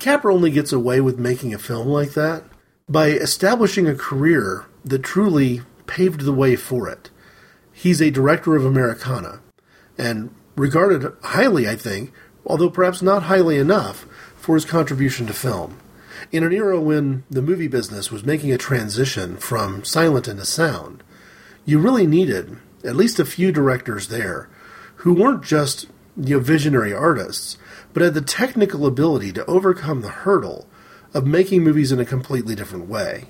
Capra 0.00 0.34
only 0.34 0.50
gets 0.50 0.72
away 0.72 1.00
with 1.00 1.18
making 1.18 1.54
a 1.54 1.58
film 1.58 1.88
like 1.88 2.14
that 2.14 2.44
by 2.88 3.08
establishing 3.08 3.86
a 3.86 3.94
career 3.94 4.66
that 4.84 5.02
truly 5.02 5.62
paved 5.86 6.22
the 6.22 6.32
way 6.32 6.56
for 6.56 6.88
it. 6.88 7.10
He's 7.72 8.00
a 8.00 8.10
director 8.10 8.56
of 8.56 8.64
Americana, 8.64 9.40
and 9.96 10.34
regarded 10.56 11.12
highly, 11.22 11.68
I 11.68 11.76
think, 11.76 12.12
although 12.46 12.70
perhaps 12.70 13.02
not 13.02 13.24
highly 13.24 13.58
enough, 13.58 14.06
for 14.36 14.54
his 14.54 14.64
contribution 14.64 15.26
to 15.26 15.32
film. 15.32 15.78
In 16.30 16.44
an 16.44 16.52
era 16.52 16.80
when 16.80 17.24
the 17.30 17.42
movie 17.42 17.68
business 17.68 18.10
was 18.10 18.24
making 18.24 18.52
a 18.52 18.58
transition 18.58 19.36
from 19.36 19.84
silent 19.84 20.28
into 20.28 20.44
sound, 20.44 21.02
you 21.64 21.78
really 21.78 22.06
needed 22.06 22.58
at 22.84 22.96
least 22.96 23.18
a 23.18 23.24
few 23.24 23.50
directors 23.50 24.08
there 24.08 24.48
who 24.96 25.14
weren't 25.14 25.42
just 25.42 25.86
you 26.16 26.36
know, 26.36 26.40
visionary 26.42 26.92
artists, 26.92 27.56
but 27.92 28.02
had 28.02 28.14
the 28.14 28.20
technical 28.20 28.86
ability 28.86 29.32
to 29.32 29.46
overcome 29.46 30.02
the 30.02 30.08
hurdle 30.08 30.68
of 31.12 31.26
making 31.26 31.62
movies 31.62 31.92
in 31.92 32.00
a 32.00 32.04
completely 32.04 32.54
different 32.54 32.88
way. 32.88 33.24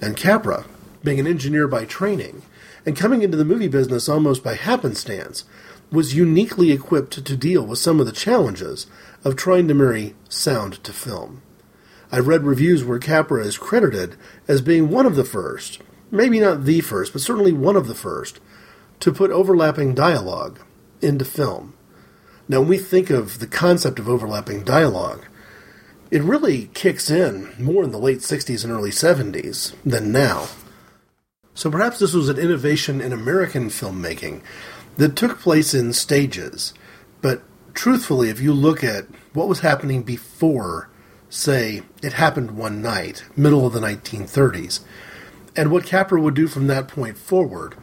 And 0.00 0.16
Capra, 0.16 0.64
being 1.02 1.20
an 1.20 1.26
engineer 1.26 1.68
by 1.68 1.84
training, 1.84 2.42
and 2.84 2.96
coming 2.96 3.22
into 3.22 3.36
the 3.36 3.44
movie 3.44 3.68
business 3.68 4.08
almost 4.08 4.44
by 4.44 4.54
happenstance, 4.54 5.44
was 5.90 6.14
uniquely 6.14 6.72
equipped 6.72 7.24
to 7.24 7.36
deal 7.36 7.64
with 7.64 7.78
some 7.78 8.00
of 8.00 8.06
the 8.06 8.12
challenges 8.12 8.86
of 9.24 9.36
trying 9.36 9.68
to 9.68 9.74
marry 9.74 10.14
sound 10.28 10.82
to 10.84 10.92
film. 10.92 11.42
I've 12.10 12.28
read 12.28 12.44
reviews 12.44 12.84
where 12.84 12.98
Capra 12.98 13.44
is 13.44 13.58
credited 13.58 14.16
as 14.46 14.60
being 14.60 14.90
one 14.90 15.06
of 15.06 15.16
the 15.16 15.24
first, 15.24 15.80
maybe 16.10 16.38
not 16.38 16.64
the 16.64 16.80
first, 16.80 17.12
but 17.12 17.22
certainly 17.22 17.52
one 17.52 17.76
of 17.76 17.88
the 17.88 17.94
first, 17.94 18.40
to 19.00 19.12
put 19.12 19.30
overlapping 19.30 19.94
dialogue 19.94 20.60
into 21.00 21.24
film. 21.24 21.74
Now, 22.48 22.60
when 22.60 22.68
we 22.68 22.78
think 22.78 23.10
of 23.10 23.40
the 23.40 23.46
concept 23.46 23.98
of 23.98 24.08
overlapping 24.08 24.64
dialogue, 24.64 25.24
it 26.10 26.22
really 26.22 26.70
kicks 26.74 27.10
in 27.10 27.52
more 27.58 27.82
in 27.82 27.90
the 27.90 27.98
late 27.98 28.18
60s 28.18 28.62
and 28.62 28.72
early 28.72 28.90
70s 28.90 29.74
than 29.84 30.12
now. 30.12 30.46
So 31.54 31.70
perhaps 31.70 31.98
this 31.98 32.12
was 32.12 32.28
an 32.28 32.38
innovation 32.38 33.00
in 33.00 33.12
American 33.12 33.68
filmmaking 33.68 34.42
that 34.96 35.16
took 35.16 35.38
place 35.38 35.74
in 35.74 35.92
stages. 35.92 36.74
But 37.22 37.42
truthfully, 37.74 38.28
if 38.28 38.40
you 38.40 38.52
look 38.52 38.82
at 38.82 39.06
what 39.32 39.48
was 39.48 39.60
happening 39.60 40.02
before, 40.02 40.88
say, 41.28 41.82
it 42.02 42.14
happened 42.14 42.52
one 42.52 42.82
night, 42.82 43.24
middle 43.36 43.66
of 43.66 43.72
the 43.72 43.80
1930s, 43.80 44.80
and 45.54 45.70
what 45.70 45.86
Capra 45.86 46.20
would 46.20 46.34
do 46.34 46.48
from 46.48 46.66
that 46.66 46.88
point 46.88 47.16
forward, 47.16 47.74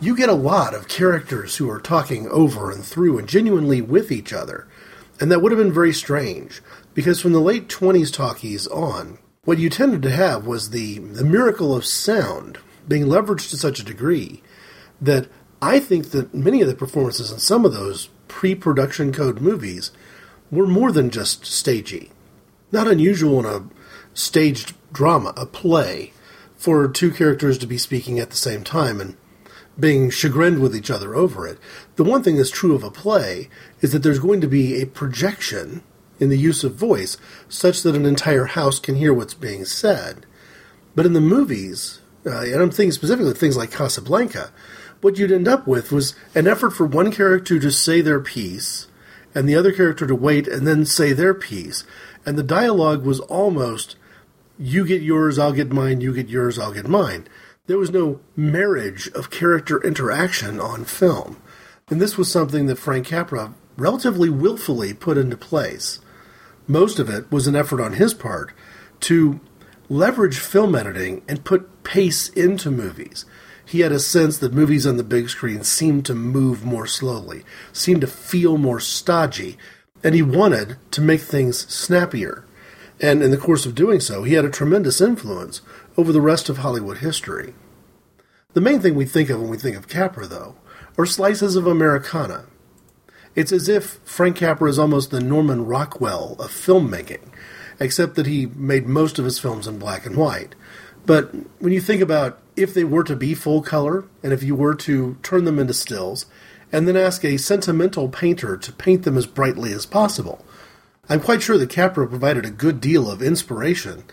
you 0.00 0.16
get 0.16 0.28
a 0.28 0.34
lot 0.34 0.74
of 0.74 0.88
characters 0.88 1.56
who 1.56 1.70
are 1.70 1.80
talking 1.80 2.28
over 2.28 2.70
and 2.70 2.84
through 2.84 3.18
and 3.18 3.28
genuinely 3.28 3.80
with 3.80 4.12
each 4.12 4.32
other. 4.32 4.66
And 5.20 5.30
that 5.30 5.40
would 5.40 5.52
have 5.52 5.58
been 5.58 5.72
very 5.72 5.92
strange. 5.92 6.60
Because 6.92 7.20
from 7.20 7.32
the 7.32 7.40
late 7.40 7.68
20s 7.68 8.12
talkies 8.12 8.66
on, 8.66 9.18
what 9.44 9.58
you 9.58 9.70
tended 9.70 10.02
to 10.02 10.10
have 10.10 10.46
was 10.46 10.70
the, 10.70 10.98
the 10.98 11.24
miracle 11.24 11.74
of 11.74 11.86
sound 11.86 12.58
being 12.86 13.04
leveraged 13.04 13.50
to 13.50 13.56
such 13.56 13.78
a 13.80 13.84
degree 13.84 14.42
that 15.00 15.28
I 15.64 15.80
think 15.80 16.10
that 16.10 16.34
many 16.34 16.60
of 16.60 16.68
the 16.68 16.74
performances 16.74 17.32
in 17.32 17.38
some 17.38 17.64
of 17.64 17.72
those 17.72 18.10
pre 18.28 18.54
production 18.54 19.14
code 19.14 19.40
movies 19.40 19.92
were 20.50 20.66
more 20.66 20.92
than 20.92 21.08
just 21.08 21.46
stagey. 21.46 22.10
Not 22.70 22.86
unusual 22.86 23.38
in 23.40 23.46
a 23.46 23.66
staged 24.12 24.74
drama, 24.92 25.32
a 25.38 25.46
play, 25.46 26.12
for 26.54 26.86
two 26.86 27.10
characters 27.10 27.56
to 27.58 27.66
be 27.66 27.78
speaking 27.78 28.18
at 28.18 28.28
the 28.28 28.36
same 28.36 28.62
time 28.62 29.00
and 29.00 29.16
being 29.80 30.10
chagrined 30.10 30.58
with 30.58 30.76
each 30.76 30.90
other 30.90 31.14
over 31.14 31.46
it. 31.46 31.58
The 31.96 32.04
one 32.04 32.22
thing 32.22 32.36
that's 32.36 32.50
true 32.50 32.74
of 32.74 32.84
a 32.84 32.90
play 32.90 33.48
is 33.80 33.92
that 33.92 34.02
there's 34.02 34.18
going 34.18 34.42
to 34.42 34.46
be 34.46 34.82
a 34.82 34.86
projection 34.86 35.82
in 36.20 36.28
the 36.28 36.38
use 36.38 36.62
of 36.62 36.74
voice 36.74 37.16
such 37.48 37.82
that 37.82 37.96
an 37.96 38.04
entire 38.04 38.44
house 38.44 38.78
can 38.78 38.96
hear 38.96 39.14
what's 39.14 39.32
being 39.32 39.64
said. 39.64 40.26
But 40.94 41.06
in 41.06 41.14
the 41.14 41.22
movies, 41.22 42.00
uh, 42.26 42.42
and 42.42 42.60
I'm 42.60 42.70
thinking 42.70 42.92
specifically 42.92 43.30
of 43.30 43.38
things 43.38 43.56
like 43.56 43.72
Casablanca, 43.72 44.52
what 45.00 45.18
you'd 45.18 45.32
end 45.32 45.48
up 45.48 45.66
with 45.66 45.92
was 45.92 46.14
an 46.34 46.46
effort 46.46 46.70
for 46.70 46.86
one 46.86 47.12
character 47.12 47.58
to 47.58 47.70
say 47.70 48.00
their 48.00 48.20
piece 48.20 48.88
and 49.34 49.48
the 49.48 49.56
other 49.56 49.72
character 49.72 50.06
to 50.06 50.14
wait 50.14 50.46
and 50.46 50.66
then 50.66 50.84
say 50.84 51.12
their 51.12 51.34
piece. 51.34 51.84
And 52.24 52.38
the 52.38 52.42
dialogue 52.42 53.04
was 53.04 53.20
almost, 53.20 53.96
you 54.58 54.86
get 54.86 55.02
yours, 55.02 55.38
I'll 55.38 55.52
get 55.52 55.72
mine, 55.72 56.00
you 56.00 56.14
get 56.14 56.28
yours, 56.28 56.58
I'll 56.58 56.72
get 56.72 56.88
mine. 56.88 57.26
There 57.66 57.78
was 57.78 57.90
no 57.90 58.20
marriage 58.36 59.08
of 59.08 59.30
character 59.30 59.82
interaction 59.82 60.60
on 60.60 60.84
film. 60.84 61.40
And 61.88 62.00
this 62.00 62.16
was 62.16 62.30
something 62.30 62.66
that 62.66 62.78
Frank 62.78 63.06
Capra 63.06 63.54
relatively 63.76 64.30
willfully 64.30 64.94
put 64.94 65.18
into 65.18 65.36
place 65.36 66.00
most 66.66 66.98
of 66.98 67.10
it 67.10 67.30
was 67.30 67.46
an 67.46 67.56
effort 67.56 67.80
on 67.80 67.94
his 67.94 68.14
part 68.14 68.52
to 69.00 69.40
leverage 69.88 70.38
film 70.38 70.74
editing 70.74 71.22
and 71.28 71.44
put 71.44 71.84
pace 71.84 72.28
into 72.30 72.70
movies. 72.70 73.24
He 73.66 73.80
had 73.80 73.92
a 73.92 73.98
sense 73.98 74.38
that 74.38 74.52
movies 74.52 74.86
on 74.86 74.96
the 74.96 75.04
big 75.04 75.28
screen 75.28 75.64
seemed 75.64 76.04
to 76.06 76.14
move 76.14 76.64
more 76.64 76.86
slowly, 76.86 77.44
seemed 77.72 78.02
to 78.02 78.06
feel 78.06 78.58
more 78.58 78.80
stodgy, 78.80 79.56
and 80.02 80.14
he 80.14 80.22
wanted 80.22 80.76
to 80.92 81.00
make 81.00 81.22
things 81.22 81.66
snappier. 81.72 82.44
And 83.00 83.22
in 83.22 83.30
the 83.30 83.36
course 83.36 83.66
of 83.66 83.74
doing 83.74 84.00
so, 84.00 84.22
he 84.22 84.34
had 84.34 84.44
a 84.44 84.50
tremendous 84.50 85.00
influence 85.00 85.62
over 85.96 86.12
the 86.12 86.20
rest 86.20 86.48
of 86.48 86.58
Hollywood 86.58 86.98
history. 86.98 87.54
The 88.52 88.60
main 88.60 88.80
thing 88.80 88.94
we 88.94 89.06
think 89.06 89.30
of 89.30 89.40
when 89.40 89.50
we 89.50 89.58
think 89.58 89.76
of 89.76 89.88
Capra, 89.88 90.26
though, 90.26 90.56
are 90.96 91.06
slices 91.06 91.56
of 91.56 91.66
Americana. 91.66 92.44
It's 93.34 93.50
as 93.50 93.68
if 93.68 93.98
Frank 94.04 94.36
Capra 94.36 94.68
is 94.68 94.78
almost 94.78 95.10
the 95.10 95.20
Norman 95.20 95.66
Rockwell 95.66 96.36
of 96.38 96.52
filmmaking, 96.52 97.32
except 97.80 98.14
that 98.14 98.26
he 98.26 98.46
made 98.46 98.86
most 98.86 99.18
of 99.18 99.24
his 99.24 99.40
films 99.40 99.66
in 99.66 99.78
black 99.78 100.06
and 100.06 100.16
white. 100.16 100.54
But 101.04 101.34
when 101.58 101.72
you 101.72 101.80
think 101.80 102.00
about 102.00 102.38
if 102.56 102.72
they 102.74 102.84
were 102.84 103.04
to 103.04 103.16
be 103.16 103.34
full 103.34 103.62
color, 103.62 104.04
and 104.22 104.32
if 104.32 104.42
you 104.42 104.54
were 104.54 104.74
to 104.74 105.16
turn 105.22 105.44
them 105.44 105.58
into 105.58 105.74
stills, 105.74 106.26
and 106.72 106.88
then 106.88 106.96
ask 106.96 107.24
a 107.24 107.36
sentimental 107.36 108.08
painter 108.08 108.56
to 108.56 108.72
paint 108.72 109.04
them 109.04 109.16
as 109.16 109.26
brightly 109.26 109.72
as 109.72 109.86
possible, 109.86 110.44
I'm 111.08 111.20
quite 111.20 111.42
sure 111.42 111.58
that 111.58 111.70
Capra 111.70 112.08
provided 112.08 112.44
a 112.44 112.50
good 112.50 112.80
deal 112.80 113.10
of 113.10 113.22
inspiration, 113.22 114.04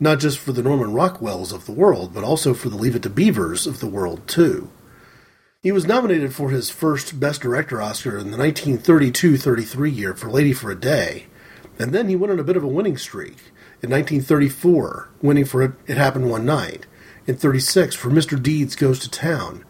not 0.00 0.18
just 0.18 0.38
for 0.38 0.52
the 0.52 0.62
Norman 0.62 0.90
Rockwells 0.90 1.52
of 1.52 1.66
the 1.66 1.72
world, 1.72 2.12
but 2.12 2.24
also 2.24 2.54
for 2.54 2.68
the 2.68 2.76
Leave 2.76 2.96
It 2.96 3.02
to 3.04 3.10
Beavers 3.10 3.66
of 3.66 3.80
the 3.80 3.86
world, 3.86 4.26
too. 4.26 4.70
He 5.62 5.72
was 5.72 5.86
nominated 5.86 6.34
for 6.34 6.50
his 6.50 6.70
first 6.70 7.20
Best 7.20 7.42
Director 7.42 7.82
Oscar 7.82 8.16
in 8.16 8.30
the 8.30 8.38
1932 8.38 9.36
33 9.36 9.90
year 9.90 10.14
for 10.14 10.30
Lady 10.30 10.54
for 10.54 10.70
a 10.70 10.74
Day, 10.74 11.26
and 11.78 11.92
then 11.92 12.08
he 12.08 12.16
went 12.16 12.32
on 12.32 12.40
a 12.40 12.44
bit 12.44 12.56
of 12.56 12.64
a 12.64 12.68
winning 12.68 12.96
streak. 12.96 13.36
In 13.82 13.90
1934, 13.90 15.10
winning 15.22 15.44
for 15.44 15.62
It, 15.62 15.72
it 15.86 15.96
Happened 15.96 16.30
One 16.30 16.46
Night. 16.46 16.86
In 17.30 17.36
36, 17.36 17.94
for 17.94 18.10
Mr. 18.10 18.42
Deeds 18.42 18.74
Goes 18.74 18.98
to 18.98 19.08
Town. 19.08 19.64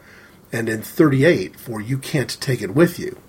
And 0.51 0.67
in 0.67 0.81
38, 0.81 1.57
for 1.57 1.79
You 1.79 1.99
Can't 1.99 2.41
Take 2.41 2.63
It 2.63 2.75
With 2.75 2.99
You. 2.99 3.21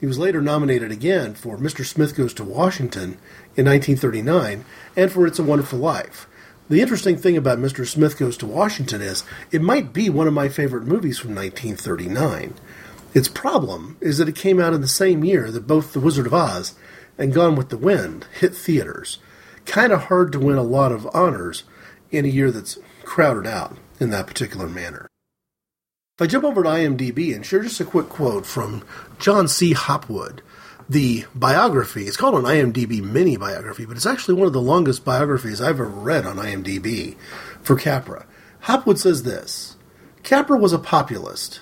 He 0.00 0.06
was 0.06 0.18
later 0.18 0.40
nominated 0.40 0.90
again 0.90 1.34
for 1.34 1.58
Mr. 1.58 1.84
Smith 1.84 2.16
Goes 2.16 2.32
to 2.34 2.44
Washington 2.44 3.18
in 3.54 3.66
1939 3.66 4.64
and 4.96 5.12
for 5.12 5.26
It's 5.26 5.38
a 5.38 5.42
Wonderful 5.42 5.78
Life. 5.78 6.26
The 6.70 6.80
interesting 6.80 7.18
thing 7.18 7.36
about 7.36 7.58
Mr. 7.58 7.86
Smith 7.86 8.18
Goes 8.18 8.38
to 8.38 8.46
Washington 8.46 9.02
is 9.02 9.24
it 9.52 9.60
might 9.60 9.92
be 9.92 10.08
one 10.08 10.26
of 10.26 10.32
my 10.32 10.48
favorite 10.48 10.86
movies 10.86 11.18
from 11.18 11.34
1939. 11.34 12.54
Its 13.12 13.28
problem 13.28 13.98
is 14.00 14.16
that 14.16 14.28
it 14.30 14.36
came 14.36 14.58
out 14.58 14.72
in 14.72 14.80
the 14.80 14.88
same 14.88 15.22
year 15.22 15.50
that 15.50 15.66
both 15.66 15.92
The 15.92 16.00
Wizard 16.00 16.24
of 16.24 16.32
Oz 16.32 16.74
and 17.18 17.30
Gone 17.30 17.56
with 17.56 17.68
the 17.68 17.76
Wind 17.76 18.26
hit 18.40 18.54
theaters. 18.54 19.18
Kind 19.66 19.92
of 19.92 20.04
hard 20.04 20.32
to 20.32 20.40
win 20.40 20.56
a 20.56 20.62
lot 20.62 20.92
of 20.92 21.06
honors 21.12 21.64
in 22.10 22.24
a 22.24 22.28
year 22.28 22.50
that's 22.50 22.78
crowded 23.06 23.46
out 23.46 23.76
in 23.98 24.10
that 24.10 24.26
particular 24.26 24.68
manner. 24.68 25.08
If 26.18 26.24
I 26.24 26.26
jump 26.26 26.44
over 26.44 26.62
to 26.62 26.68
IMDb 26.68 27.34
and 27.34 27.44
share 27.44 27.62
just 27.62 27.80
a 27.80 27.84
quick 27.84 28.08
quote 28.08 28.44
from 28.44 28.84
Jon 29.18 29.48
C. 29.48 29.72
Hopwood, 29.72 30.42
the 30.88 31.24
biography, 31.34 32.06
it's 32.06 32.16
called 32.16 32.34
an 32.34 32.44
IMDb 32.44 33.02
mini 33.02 33.36
biography, 33.36 33.86
but 33.86 33.96
it's 33.96 34.06
actually 34.06 34.34
one 34.34 34.46
of 34.46 34.52
the 34.52 34.60
longest 34.60 35.04
biographies 35.04 35.60
I've 35.60 35.80
ever 35.80 35.86
read 35.86 36.26
on 36.26 36.36
IMDb 36.36 37.16
for 37.62 37.76
Capra. 37.76 38.26
Hopwood 38.60 38.98
says 38.98 39.22
this 39.22 39.76
Capra 40.22 40.58
was 40.58 40.72
a 40.72 40.78
populist, 40.78 41.60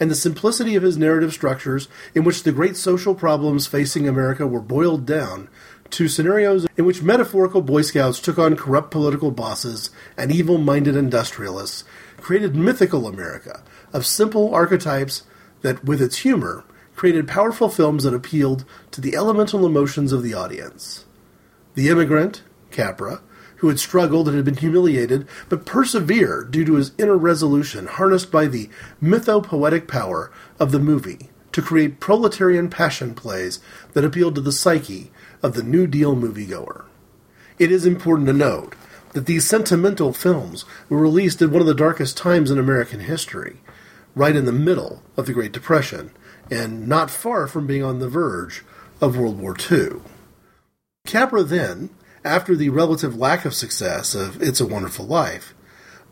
and 0.00 0.10
the 0.10 0.14
simplicity 0.14 0.74
of 0.74 0.82
his 0.82 0.96
narrative 0.96 1.32
structures, 1.32 1.88
in 2.14 2.24
which 2.24 2.42
the 2.42 2.52
great 2.52 2.76
social 2.76 3.14
problems 3.14 3.66
facing 3.66 4.08
America 4.08 4.46
were 4.46 4.60
boiled 4.60 5.06
down 5.06 5.48
to 5.90 6.08
scenarios 6.08 6.66
in 6.76 6.84
which 6.84 7.02
metaphorical 7.02 7.62
Boy 7.62 7.82
Scouts 7.82 8.20
took 8.20 8.38
on 8.38 8.56
corrupt 8.56 8.90
political 8.90 9.30
bosses 9.30 9.90
and 10.16 10.32
evil 10.32 10.58
minded 10.58 10.96
industrialists, 10.96 11.84
created 12.16 12.56
mythical 12.56 13.06
America 13.06 13.62
of 13.92 14.06
simple 14.06 14.52
archetypes 14.54 15.22
that, 15.62 15.84
with 15.84 16.02
its 16.02 16.18
humor, 16.18 16.64
created 16.96 17.28
powerful 17.28 17.68
films 17.68 18.04
that 18.04 18.14
appealed 18.14 18.64
to 18.90 19.00
the 19.00 19.14
elemental 19.14 19.66
emotions 19.66 20.12
of 20.12 20.22
the 20.22 20.34
audience. 20.34 21.04
The 21.74 21.88
immigrant, 21.88 22.42
Capra, 22.70 23.20
who 23.64 23.70
had 23.70 23.80
struggled 23.80 24.28
and 24.28 24.36
had 24.36 24.44
been 24.44 24.58
humiliated, 24.58 25.26
but 25.48 25.64
persevered 25.64 26.50
due 26.50 26.66
to 26.66 26.74
his 26.74 26.92
inner 26.98 27.16
resolution 27.16 27.86
harnessed 27.86 28.30
by 28.30 28.44
the 28.44 28.68
mythopoetic 29.02 29.88
power 29.88 30.30
of 30.60 30.70
the 30.70 30.78
movie 30.78 31.30
to 31.50 31.62
create 31.62 31.98
proletarian 31.98 32.68
passion 32.68 33.14
plays 33.14 33.60
that 33.94 34.04
appealed 34.04 34.34
to 34.34 34.42
the 34.42 34.52
psyche 34.52 35.10
of 35.42 35.54
the 35.54 35.62
New 35.62 35.86
Deal 35.86 36.14
moviegoer. 36.14 36.84
It 37.58 37.72
is 37.72 37.86
important 37.86 38.26
to 38.26 38.34
note 38.34 38.74
that 39.14 39.24
these 39.24 39.48
sentimental 39.48 40.12
films 40.12 40.66
were 40.90 40.98
released 40.98 41.40
at 41.40 41.48
one 41.48 41.62
of 41.62 41.66
the 41.66 41.72
darkest 41.72 42.18
times 42.18 42.50
in 42.50 42.58
American 42.58 43.00
history, 43.00 43.62
right 44.14 44.36
in 44.36 44.44
the 44.44 44.52
middle 44.52 45.02
of 45.16 45.24
the 45.24 45.32
Great 45.32 45.52
Depression, 45.52 46.10
and 46.50 46.86
not 46.86 47.10
far 47.10 47.46
from 47.46 47.66
being 47.66 47.82
on 47.82 47.98
the 47.98 48.10
verge 48.10 48.62
of 49.00 49.16
World 49.16 49.40
War 49.40 49.56
II. 49.58 50.02
Capra 51.06 51.42
then, 51.42 51.88
after 52.24 52.56
the 52.56 52.70
relative 52.70 53.16
lack 53.16 53.44
of 53.44 53.54
success 53.54 54.14
of 54.14 54.42
It's 54.42 54.60
a 54.60 54.66
Wonderful 54.66 55.06
Life, 55.06 55.54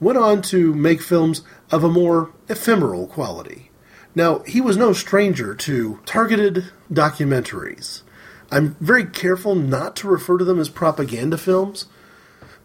went 0.01 0.19
on 0.19 0.43
to 0.43 0.75
make 0.75 1.01
films 1.01 1.43
of 1.71 1.83
a 1.83 1.89
more 1.89 2.31
ephemeral 2.49 3.07
quality. 3.07 3.71
Now, 4.15 4.41
he 4.41 4.61
was 4.61 4.77
no 4.77 4.93
stranger 4.93 5.55
to 5.55 6.01
targeted 6.05 6.67
documentaries. 6.93 8.03
I'm 8.51 8.77
very 8.81 9.07
careful 9.07 9.55
not 9.55 9.97
to 9.97 10.09
refer 10.09 10.39
to 10.39 10.45
them 10.45 10.59
as 10.59 10.69
propaganda 10.69 11.39
films 11.39 11.87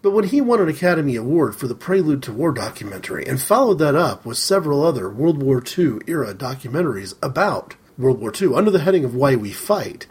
but 0.02 0.12
when 0.12 0.24
he 0.24 0.40
won 0.40 0.60
an 0.60 0.68
Academy 0.68 1.16
Award 1.16 1.56
for 1.56 1.66
the 1.66 1.74
Prelude 1.74 2.22
to 2.24 2.32
War 2.32 2.52
documentary 2.52 3.26
and 3.26 3.40
followed 3.40 3.78
that 3.80 3.96
up 3.96 4.24
with 4.24 4.38
several 4.38 4.84
other 4.84 5.10
World 5.10 5.42
War 5.42 5.62
II 5.62 5.98
era 6.06 6.34
documentaries 6.34 7.14
about 7.22 7.74
World 7.96 8.20
War 8.20 8.32
II 8.40 8.54
under 8.54 8.70
the 8.70 8.80
heading 8.80 9.04
of 9.04 9.14
Why 9.14 9.34
We 9.34 9.50
Fight, 9.52 10.06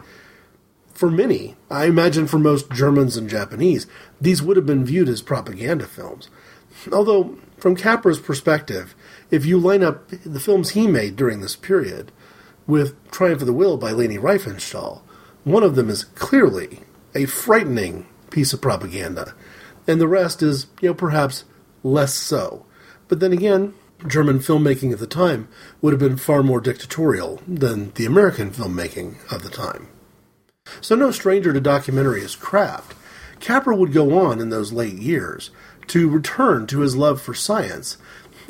for 0.98 1.12
many, 1.12 1.54
I 1.70 1.84
imagine 1.84 2.26
for 2.26 2.40
most 2.40 2.72
Germans 2.72 3.16
and 3.16 3.30
Japanese, 3.30 3.86
these 4.20 4.42
would 4.42 4.56
have 4.56 4.66
been 4.66 4.84
viewed 4.84 5.08
as 5.08 5.22
propaganda 5.22 5.86
films. 5.86 6.28
Although, 6.92 7.38
from 7.56 7.76
Capra's 7.76 8.18
perspective, 8.18 8.96
if 9.30 9.46
you 9.46 9.58
line 9.58 9.84
up 9.84 10.08
the 10.08 10.40
films 10.40 10.70
he 10.70 10.88
made 10.88 11.14
during 11.14 11.40
this 11.40 11.54
period 11.54 12.10
with 12.66 12.96
Triumph 13.12 13.42
of 13.42 13.46
the 13.46 13.52
Will 13.52 13.76
by 13.76 13.92
Leni 13.92 14.18
Riefenstahl, 14.18 15.02
one 15.44 15.62
of 15.62 15.76
them 15.76 15.88
is 15.88 16.02
clearly 16.02 16.80
a 17.14 17.26
frightening 17.26 18.08
piece 18.30 18.52
of 18.52 18.60
propaganda 18.60 19.34
and 19.86 20.00
the 20.00 20.08
rest 20.08 20.42
is, 20.42 20.66
you 20.80 20.88
know, 20.88 20.94
perhaps 20.94 21.44
less 21.84 22.12
so. 22.12 22.66
But 23.06 23.20
then 23.20 23.32
again, 23.32 23.72
German 24.04 24.40
filmmaking 24.40 24.92
at 24.92 24.98
the 24.98 25.06
time 25.06 25.46
would 25.80 25.92
have 25.92 26.00
been 26.00 26.16
far 26.16 26.42
more 26.42 26.60
dictatorial 26.60 27.40
than 27.46 27.92
the 27.92 28.04
American 28.04 28.50
filmmaking 28.50 29.14
of 29.32 29.44
the 29.44 29.48
time. 29.48 29.86
So, 30.80 30.94
no 30.94 31.10
stranger 31.10 31.52
to 31.52 31.60
documentary 31.60 32.22
as 32.24 32.36
craft, 32.36 32.94
Capra 33.40 33.74
would 33.76 33.92
go 33.92 34.18
on 34.18 34.40
in 34.40 34.50
those 34.50 34.72
late 34.72 34.96
years 34.96 35.50
to 35.88 36.08
return 36.08 36.66
to 36.66 36.80
his 36.80 36.96
love 36.96 37.20
for 37.20 37.34
science 37.34 37.96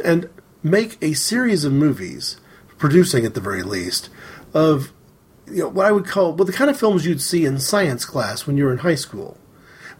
and 0.04 0.28
make 0.62 0.98
a 1.02 1.12
series 1.12 1.64
of 1.64 1.72
movies, 1.72 2.36
producing 2.78 3.24
at 3.24 3.34
the 3.34 3.40
very 3.40 3.62
least, 3.62 4.08
of 4.54 4.92
you 5.46 5.62
know, 5.62 5.68
what 5.68 5.86
I 5.86 5.92
would 5.92 6.06
call 6.06 6.34
well 6.34 6.44
the 6.44 6.52
kind 6.52 6.70
of 6.70 6.78
films 6.78 7.06
you'd 7.06 7.22
see 7.22 7.44
in 7.44 7.58
science 7.58 8.04
class 8.04 8.46
when 8.46 8.56
you're 8.56 8.72
in 8.72 8.78
high 8.78 8.94
school. 8.94 9.38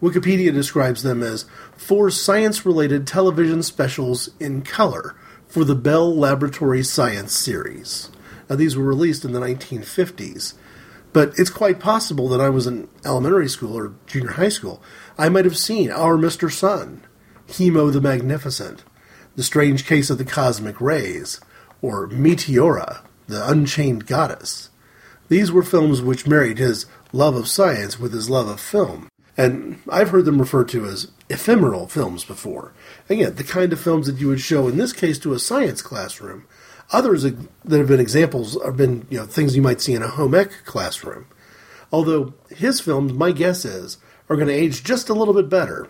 Wikipedia 0.01 0.53
describes 0.53 1.03
them 1.03 1.23
as 1.23 1.45
four 1.77 2.11
science 2.11 2.64
related 2.64 3.07
television 3.07 3.62
specials 3.62 4.31
in 4.39 4.62
color 4.62 5.16
for 5.49 5.64
the 5.64 5.75
Bell 5.75 6.14
Laboratory 6.14 6.85
Science 6.85 7.33
series. 7.37 8.11
Now, 8.49 8.57
these 8.57 8.77
were 8.77 8.85
released 8.85 9.25
in 9.25 9.33
the 9.33 9.41
1950s, 9.41 10.55
but 11.13 11.33
it's 11.37 11.51
quite 11.51 11.81
possible 11.81 12.29
that 12.29 12.41
I 12.41 12.49
was 12.49 12.67
in 12.67 12.89
elementary 13.05 13.49
school 13.49 13.77
or 13.77 13.95
junior 14.07 14.33
high 14.33 14.49
school. 14.49 14.83
I 15.17 15.29
might 15.29 15.45
have 15.45 15.57
seen 15.57 15.91
Our 15.91 16.17
Mr. 16.17 16.51
Sun, 16.51 17.03
Hemo 17.49 17.93
the 17.93 18.01
Magnificent, 18.01 18.85
The 19.37 19.43
Strange 19.43 19.87
Case 19.87 20.11
of 20.11 20.19
the 20.19 20.25
Cosmic 20.25 20.81
Rays, 20.81 21.41
or 21.81 22.09
Meteora, 22.09 23.01
the 23.27 23.49
Unchained 23.49 24.07
Goddess. 24.07 24.71
These 25.29 25.53
were 25.53 25.63
films 25.63 26.01
which 26.01 26.27
married 26.27 26.59
his 26.59 26.87
love 27.13 27.37
of 27.37 27.49
science 27.49 27.99
with 27.99 28.13
his 28.13 28.31
love 28.31 28.49
of 28.49 28.61
film. 28.61 29.09
And 29.37 29.81
I've 29.89 30.11
heard 30.11 30.25
them 30.25 30.41
referred 30.41 30.69
to 30.71 30.85
as 30.87 31.13
ephemeral 31.31 31.87
films 31.87 32.25
before. 32.25 32.73
Again, 33.09 33.37
the 33.37 33.45
kind 33.45 33.73
of 33.73 33.81
films 33.81 34.07
that 34.07 34.19
you 34.19 34.29
would 34.29 34.41
show 34.41 34.67
in 34.67 34.79
this 34.79 34.93
case 34.93 35.19
to 35.21 35.33
a 35.33 35.39
science 35.39 35.81
classroom. 35.81 36.47
Others 36.91 37.22
that 37.22 37.78
have 37.78 37.89
been 37.89 38.01
examples 38.01 38.57
have 38.64 38.76
been 38.76 39.07
you 39.11 39.18
know 39.18 39.26
things 39.26 39.55
you 39.55 39.62
might 39.62 39.80
see 39.80 39.95
in 39.95 40.03
a 40.03 40.09
home 40.09 40.34
ec 40.34 40.51
classroom. 40.64 41.26
Although 41.93 42.34
his 42.51 42.80
films, 42.80 43.12
my 43.12 43.32
guess 43.32 43.64
is, 43.64 43.99
are 44.28 44.36
going 44.36 44.49
to 44.49 44.55
age 44.55 44.84
just 44.84 45.09
a 45.09 45.14
little 45.14 45.34
bit 45.34 45.49
better 45.49 45.89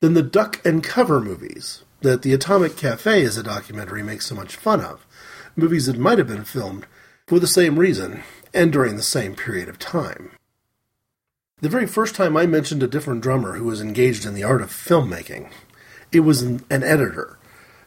than 0.00 0.14
the 0.14 0.22
duck 0.22 0.64
and 0.64 0.82
cover 0.82 1.20
movies 1.20 1.84
that 2.00 2.22
the 2.22 2.32
Atomic 2.32 2.76
Cafe 2.76 3.24
as 3.24 3.36
a 3.36 3.42
documentary 3.42 4.02
makes 4.02 4.26
so 4.26 4.34
much 4.34 4.56
fun 4.56 4.80
of. 4.80 5.06
Movies 5.56 5.86
that 5.86 5.98
might 5.98 6.18
have 6.18 6.28
been 6.28 6.44
filmed 6.44 6.86
for 7.26 7.38
the 7.40 7.46
same 7.46 7.78
reason 7.78 8.22
and 8.52 8.72
during 8.72 8.96
the 8.96 9.02
same 9.02 9.34
period 9.34 9.68
of 9.68 9.78
time. 9.78 10.30
The 11.60 11.68
very 11.68 11.86
first 11.86 12.14
time 12.14 12.36
I 12.36 12.46
mentioned 12.46 12.82
a 12.82 12.88
different 12.88 13.22
drummer 13.22 13.54
who 13.54 13.64
was 13.64 13.80
engaged 13.80 14.26
in 14.26 14.34
the 14.34 14.44
art 14.44 14.60
of 14.60 14.70
filmmaking, 14.70 15.50
it 16.12 16.20
was 16.20 16.42
an, 16.42 16.64
an 16.70 16.82
editor. 16.82 17.38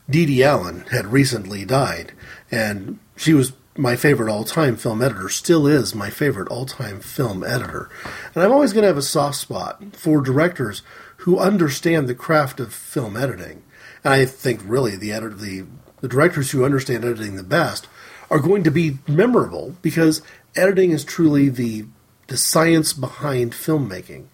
Dede 0.09 0.41
Allen 0.41 0.85
had 0.91 1.07
recently 1.07 1.65
died, 1.65 2.13
and 2.51 2.99
she 3.15 3.33
was 3.33 3.53
my 3.77 3.95
favorite 3.95 4.31
all 4.31 4.43
time 4.43 4.75
film 4.75 5.01
editor, 5.01 5.29
still 5.29 5.65
is 5.65 5.95
my 5.95 6.09
favorite 6.09 6.49
all 6.49 6.65
time 6.65 6.99
film 6.99 7.43
editor. 7.43 7.89
And 8.33 8.43
I'm 8.43 8.51
always 8.51 8.73
going 8.73 8.83
to 8.83 8.87
have 8.87 8.97
a 8.97 9.01
soft 9.01 9.37
spot 9.37 9.95
for 9.95 10.21
directors 10.21 10.81
who 11.17 11.39
understand 11.39 12.07
the 12.07 12.15
craft 12.15 12.59
of 12.59 12.73
film 12.73 13.15
editing. 13.15 13.63
And 14.03 14.13
I 14.13 14.25
think 14.25 14.61
really 14.63 14.95
the 14.95 15.11
the, 15.11 15.65
the 16.01 16.07
directors 16.07 16.51
who 16.51 16.65
understand 16.65 17.05
editing 17.05 17.35
the 17.35 17.43
best 17.43 17.87
are 18.29 18.39
going 18.39 18.63
to 18.63 18.71
be 18.71 18.99
memorable 19.07 19.75
because 19.81 20.21
editing 20.55 20.91
is 20.91 21.03
truly 21.03 21.49
the 21.49 21.85
the 22.27 22.37
science 22.37 22.93
behind 22.93 23.53
filmmaking. 23.53 24.25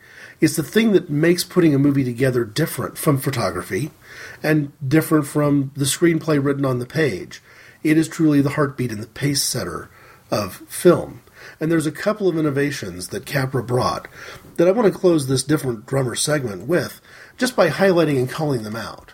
It's 0.46 0.58
the 0.58 0.62
thing 0.62 0.92
that 0.92 1.10
makes 1.10 1.44
putting 1.44 1.74
a 1.74 1.80
movie 1.80 2.04
together 2.04 2.46
different 2.46 3.00
from 3.00 3.18
photography 3.18 3.90
and 4.44 4.72
different 4.88 5.26
from 5.26 5.72
the 5.76 5.86
screenplay 5.86 6.38
written 6.38 6.66
on 6.66 6.78
the 6.78 6.86
page. 6.86 7.42
It 7.82 7.98
is 7.98 8.08
truly 8.08 8.42
the 8.42 8.52
heartbeat 8.52 8.92
and 8.92 9.02
the 9.02 9.08
pace 9.08 9.42
setter 9.42 9.90
of 10.30 10.58
film. 10.68 11.24
And 11.60 11.72
there's 11.72 11.88
a 11.88 11.92
couple 11.92 12.28
of 12.28 12.38
innovations 12.38 13.08
that 13.08 13.26
Capra 13.26 13.64
brought 13.64 14.08
that 14.58 14.68
I 14.68 14.72
want 14.72 14.86
to 14.86 15.00
close 15.00 15.26
this 15.26 15.42
different 15.42 15.88
drummer 15.88 16.14
segment 16.14 16.68
with 16.68 17.02
just 17.40 17.56
by 17.56 17.72
highlighting 17.72 18.20
and 18.20 18.30
calling 18.30 18.62
them 18.62 18.76
out. 18.76 19.14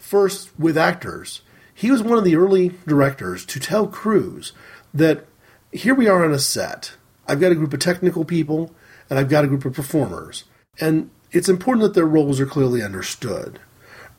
First, 0.00 0.50
with 0.58 0.76
actors, 0.76 1.42
he 1.72 1.92
was 1.92 2.02
one 2.02 2.18
of 2.18 2.24
the 2.24 2.34
early 2.34 2.70
directors 2.88 3.46
to 3.46 3.60
tell 3.60 3.86
crews 3.86 4.52
that 4.92 5.26
here 5.70 5.94
we 5.94 6.08
are 6.08 6.24
on 6.24 6.32
a 6.32 6.40
set. 6.40 6.94
I've 7.28 7.38
got 7.38 7.52
a 7.52 7.54
group 7.54 7.72
of 7.72 7.78
technical 7.78 8.24
people 8.24 8.74
and 9.08 9.16
I've 9.16 9.30
got 9.30 9.44
a 9.44 9.48
group 9.48 9.64
of 9.64 9.74
performers. 9.74 10.42
And 10.80 11.10
it's 11.30 11.48
important 11.48 11.82
that 11.82 11.94
their 11.94 12.06
roles 12.06 12.40
are 12.40 12.46
clearly 12.46 12.82
understood. 12.82 13.60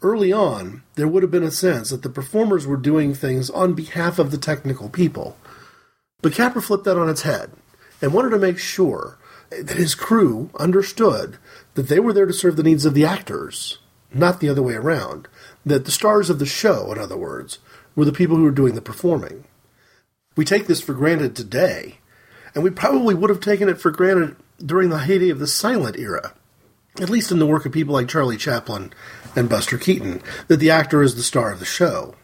Early 0.01 0.31
on, 0.31 0.83
there 0.95 1.07
would 1.07 1.23
have 1.23 1.31
been 1.31 1.43
a 1.43 1.51
sense 1.51 1.89
that 1.89 2.01
the 2.03 2.09
performers 2.09 2.67
were 2.67 2.77
doing 2.77 3.13
things 3.13 3.49
on 3.49 3.73
behalf 3.73 4.19
of 4.19 4.31
the 4.31 4.37
technical 4.37 4.89
people. 4.89 5.37
But 6.21 6.33
Capra 6.33 6.61
flipped 6.61 6.85
that 6.85 6.97
on 6.97 7.09
its 7.09 7.21
head 7.23 7.51
and 8.01 8.13
wanted 8.13 8.31
to 8.31 8.37
make 8.37 8.57
sure 8.57 9.17
that 9.49 9.77
his 9.77 9.95
crew 9.95 10.49
understood 10.59 11.37
that 11.75 11.87
they 11.87 11.99
were 11.99 12.13
there 12.13 12.25
to 12.25 12.33
serve 12.33 12.55
the 12.55 12.63
needs 12.63 12.85
of 12.85 12.93
the 12.93 13.05
actors, 13.05 13.79
not 14.13 14.39
the 14.39 14.49
other 14.49 14.63
way 14.63 14.73
around. 14.73 15.27
That 15.65 15.85
the 15.85 15.91
stars 15.91 16.29
of 16.29 16.39
the 16.39 16.45
show, 16.45 16.91
in 16.91 16.99
other 16.99 17.17
words, 17.17 17.59
were 17.95 18.05
the 18.05 18.11
people 18.11 18.35
who 18.37 18.43
were 18.43 18.51
doing 18.51 18.75
the 18.75 18.81
performing. 18.81 19.45
We 20.35 20.45
take 20.45 20.67
this 20.67 20.81
for 20.81 20.93
granted 20.93 21.35
today, 21.35 21.99
and 22.55 22.63
we 22.63 22.71
probably 22.71 23.15
would 23.15 23.29
have 23.29 23.39
taken 23.39 23.69
it 23.69 23.79
for 23.79 23.91
granted 23.91 24.35
during 24.63 24.89
the 24.89 24.99
heyday 24.99 25.29
of 25.29 25.39
the 25.39 25.47
silent 25.47 25.97
era, 25.97 26.33
at 26.99 27.09
least 27.09 27.31
in 27.31 27.39
the 27.39 27.47
work 27.47 27.65
of 27.65 27.71
people 27.71 27.93
like 27.93 28.07
Charlie 28.07 28.37
Chaplin 28.37 28.93
and 29.35 29.49
Buster 29.49 29.77
Keaton, 29.77 30.21
that 30.47 30.57
the 30.57 30.69
actor 30.69 31.01
is 31.01 31.15
the 31.15 31.23
star 31.23 31.51
of 31.51 31.59
the 31.59 31.65
show. 31.65 32.15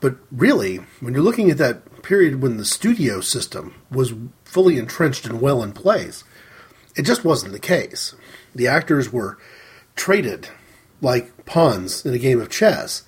But 0.00 0.16
really, 0.30 0.76
when 1.00 1.14
you're 1.14 1.22
looking 1.22 1.50
at 1.50 1.58
that 1.58 2.02
period 2.02 2.40
when 2.40 2.56
the 2.56 2.64
studio 2.64 3.20
system 3.20 3.74
was 3.90 4.14
fully 4.44 4.78
entrenched 4.78 5.26
and 5.26 5.40
well 5.40 5.62
in 5.62 5.72
place, 5.72 6.24
it 6.96 7.02
just 7.02 7.24
wasn't 7.24 7.52
the 7.52 7.58
case. 7.58 8.14
The 8.54 8.66
actors 8.66 9.12
were 9.12 9.38
traded 9.94 10.48
like 11.00 11.44
pawns 11.44 12.04
in 12.04 12.14
a 12.14 12.18
game 12.18 12.40
of 12.40 12.50
chess, 12.50 13.02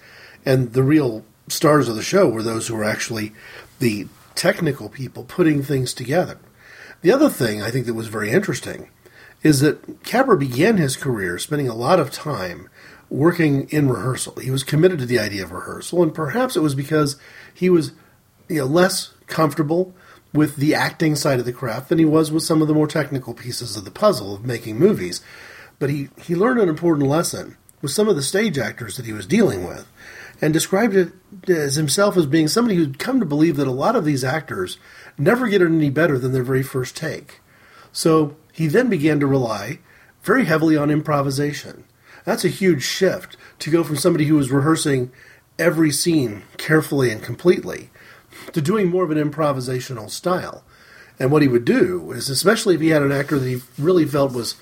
and 0.44 0.72
the 0.72 0.82
real 0.82 1.24
stars 1.48 1.88
of 1.88 1.96
the 1.96 2.03
show 2.03 2.28
were 2.28 2.42
those 2.42 2.68
who 2.68 2.74
were 2.76 2.84
actually 2.84 3.32
the 3.78 4.07
technical 4.34 4.88
people 4.88 5.24
putting 5.24 5.62
things 5.62 5.92
together. 5.92 6.38
The 7.03 7.12
other 7.12 7.30
thing 7.30 7.62
I 7.62 7.70
think 7.70 7.86
that 7.86 7.94
was 7.94 8.09
very 8.09 8.30
interesting 8.30 8.90
is 9.43 9.61
that 9.61 10.03
Capra 10.05 10.36
began 10.36 10.76
his 10.76 10.97
career 10.97 11.38
spending 11.38 11.68
a 11.68 11.74
lot 11.74 11.99
of 11.99 12.11
time 12.11 12.68
working 13.09 13.68
in 13.70 13.88
rehearsal. 13.88 14.36
He 14.36 14.51
was 14.51 14.62
committed 14.62 14.99
to 15.01 15.07
the 15.07 15.18
idea 15.18 15.43
of 15.43 15.53
rehearsal, 15.53 16.03
and 16.03 16.14
perhaps 16.14 16.57
it 16.57 16.61
was 16.61 16.74
because 16.74 17.16
he 17.53 17.68
was 17.68 17.93
you 18.49 18.59
know, 18.59 18.66
less 18.66 19.12
comfortable 19.26 19.95
with 20.32 20.57
the 20.57 20.74
acting 20.74 21.16
side 21.16 21.41
of 21.41 21.45
the 21.45 21.53
craft 21.53 21.88
than 21.88 21.99
he 21.99 22.05
was 22.05 22.30
with 22.30 22.45
some 22.45 22.62
of 22.62 22.68
the 22.68 22.74
more 22.74 22.86
technical 22.86 23.34
pieces 23.34 23.76
of 23.76 23.84
the 23.84 23.91
puzzle 23.91 24.34
of 24.34 24.45
making 24.45 24.78
movies. 24.78 25.20
But 25.78 25.91
he, 25.91 26.09
he 26.22 26.36
learned 26.36 26.61
an 26.61 26.68
important 26.68 27.09
lesson 27.09 27.57
with 27.82 27.91
some 27.91 28.09
of 28.09 28.16
the 28.16 28.22
stage 28.22 28.59
actors 28.59 28.97
that 28.97 29.07
he 29.07 29.12
was 29.12 29.26
dealing 29.26 29.66
with 29.66 29.91
and 30.41 30.53
described 30.53 30.95
it 30.95 31.12
as 31.49 31.74
himself 31.74 32.16
as 32.16 32.26
being 32.26 32.49
somebody 32.49 32.76
who'd 32.76 32.99
come 32.99 33.18
to 33.18 33.26
believe 33.26 33.57
that 33.57 33.66
a 33.66 33.72
lot 33.72 33.97
of 33.97 34.05
these 34.05 34.22
actors 34.22 34.78
never 35.18 35.49
get 35.49 35.62
it 35.62 35.66
any 35.66 35.91
better 35.91 36.18
than 36.18 36.32
their 36.32 36.43
very 36.43 36.62
first 36.62 36.97
take. 36.97 37.41
So 37.93 38.36
he 38.53 38.66
then 38.66 38.88
began 38.88 39.20
to 39.20 39.26
rely 39.26 39.78
very 40.22 40.44
heavily 40.44 40.76
on 40.76 40.90
improvisation. 40.90 41.84
That's 42.24 42.44
a 42.44 42.48
huge 42.48 42.82
shift 42.82 43.36
to 43.61 43.70
go 43.70 43.82
from 43.82 43.96
somebody 43.96 44.26
who 44.26 44.36
was 44.36 44.51
rehearsing 44.51 45.11
every 45.59 45.90
scene 45.90 46.42
carefully 46.57 47.11
and 47.11 47.22
completely 47.22 47.90
to 48.53 48.61
doing 48.61 48.88
more 48.88 49.05
of 49.05 49.11
an 49.11 49.18
improvisational 49.18 50.11
style. 50.11 50.64
And 51.18 51.30
what 51.30 51.42
he 51.42 51.48
would 51.48 51.64
do 51.64 52.12
is, 52.12 52.30
especially 52.30 52.74
if 52.74 52.80
he 52.80 52.88
had 52.88 53.03
an 53.03 53.12
actor 53.12 53.38
that 53.38 53.48
he 53.48 53.61
really 53.78 54.07
felt 54.07 54.32
was 54.32 54.57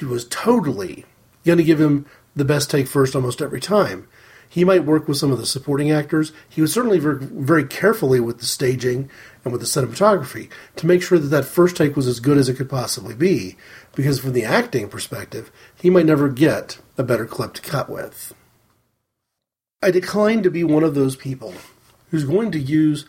was 0.00 0.24
totally 0.24 1.06
going 1.44 1.58
to 1.58 1.64
give 1.64 1.80
him 1.80 2.06
the 2.34 2.44
best 2.44 2.70
take 2.70 2.88
first 2.88 3.14
almost 3.14 3.40
every 3.40 3.60
time, 3.60 4.08
he 4.52 4.66
might 4.66 4.84
work 4.84 5.08
with 5.08 5.16
some 5.16 5.32
of 5.32 5.38
the 5.38 5.46
supporting 5.46 5.90
actors. 5.90 6.30
He 6.46 6.60
would 6.60 6.68
certainly 6.68 6.98
very 7.00 7.64
carefully 7.64 8.20
with 8.20 8.38
the 8.38 8.44
staging 8.44 9.08
and 9.44 9.50
with 9.50 9.62
the 9.62 9.66
cinematography 9.66 10.50
to 10.76 10.86
make 10.86 11.00
sure 11.00 11.18
that 11.18 11.28
that 11.28 11.46
first 11.46 11.74
take 11.74 11.96
was 11.96 12.06
as 12.06 12.20
good 12.20 12.36
as 12.36 12.50
it 12.50 12.58
could 12.58 12.68
possibly 12.68 13.14
be. 13.14 13.56
Because 13.94 14.20
from 14.20 14.34
the 14.34 14.44
acting 14.44 14.90
perspective, 14.90 15.50
he 15.80 15.88
might 15.88 16.04
never 16.04 16.28
get 16.28 16.76
a 16.98 17.02
better 17.02 17.24
clip 17.24 17.54
to 17.54 17.62
cut 17.62 17.88
with. 17.88 18.34
I 19.82 19.90
decline 19.90 20.42
to 20.42 20.50
be 20.50 20.64
one 20.64 20.84
of 20.84 20.94
those 20.94 21.16
people 21.16 21.54
who's 22.10 22.24
going 22.24 22.52
to 22.52 22.60
use 22.60 23.06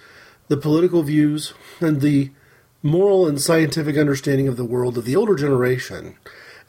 the 0.48 0.56
political 0.56 1.04
views 1.04 1.54
and 1.82 2.00
the 2.00 2.32
moral 2.82 3.28
and 3.28 3.42
scientific 3.42 3.98
understanding 3.98 4.48
of 4.48 4.56
the 4.56 4.64
world 4.64 4.98
of 4.98 5.04
the 5.04 5.18
older 5.18 5.36
generation 5.36 6.16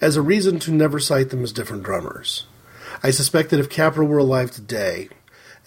as 0.00 0.16
a 0.16 0.22
reason 0.22 0.58
to 0.58 0.72
never 0.72 0.98
cite 0.98 1.30
them 1.30 1.44
as 1.44 1.52
different 1.52 1.84
drummers. 1.84 2.48
I 3.04 3.10
suspect 3.10 3.50
that 3.50 3.60
if 3.60 3.68
Capra 3.68 4.02
were 4.06 4.16
alive 4.16 4.50
today 4.50 5.10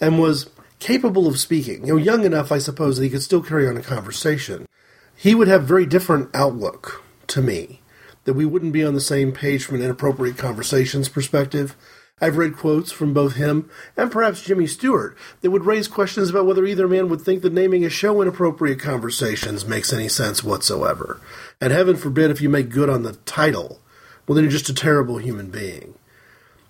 and 0.00 0.18
was 0.18 0.50
capable 0.80 1.28
of 1.28 1.38
speaking, 1.38 1.86
you 1.86 1.92
know, 1.92 1.96
young 1.96 2.24
enough, 2.24 2.50
I 2.50 2.58
suppose, 2.58 2.96
that 2.96 3.04
he 3.04 3.10
could 3.10 3.22
still 3.22 3.44
carry 3.44 3.68
on 3.68 3.76
a 3.76 3.80
conversation, 3.80 4.66
he 5.14 5.36
would 5.36 5.46
have 5.46 5.62
very 5.62 5.86
different 5.86 6.30
outlook 6.34 7.04
to 7.28 7.40
me. 7.40 7.80
That 8.24 8.34
we 8.34 8.44
wouldn't 8.44 8.72
be 8.72 8.82
on 8.82 8.94
the 8.94 9.00
same 9.00 9.30
page 9.30 9.64
from 9.64 9.76
an 9.76 9.82
inappropriate 9.82 10.36
conversations 10.36 11.08
perspective, 11.08 11.76
I've 12.20 12.36
read 12.36 12.56
quotes 12.56 12.90
from 12.90 13.14
both 13.14 13.36
him 13.36 13.70
and 13.96 14.10
perhaps 14.10 14.42
Jimmy 14.42 14.66
Stewart 14.66 15.16
that 15.40 15.52
would 15.52 15.64
raise 15.64 15.86
questions 15.86 16.30
about 16.30 16.44
whether 16.44 16.66
either 16.66 16.88
man 16.88 17.08
would 17.08 17.20
think 17.20 17.42
that 17.42 17.52
naming 17.52 17.84
a 17.84 17.88
show 17.88 18.20
Inappropriate 18.20 18.80
Conversations 18.80 19.64
makes 19.64 19.92
any 19.92 20.08
sense 20.08 20.42
whatsoever. 20.42 21.20
And 21.60 21.72
heaven 21.72 21.96
forbid 21.96 22.32
if 22.32 22.40
you 22.40 22.48
make 22.48 22.70
good 22.70 22.90
on 22.90 23.04
the 23.04 23.12
title, 23.12 23.80
well, 24.26 24.34
then 24.34 24.42
you're 24.42 24.50
just 24.50 24.68
a 24.68 24.74
terrible 24.74 25.18
human 25.18 25.50
being. 25.50 25.94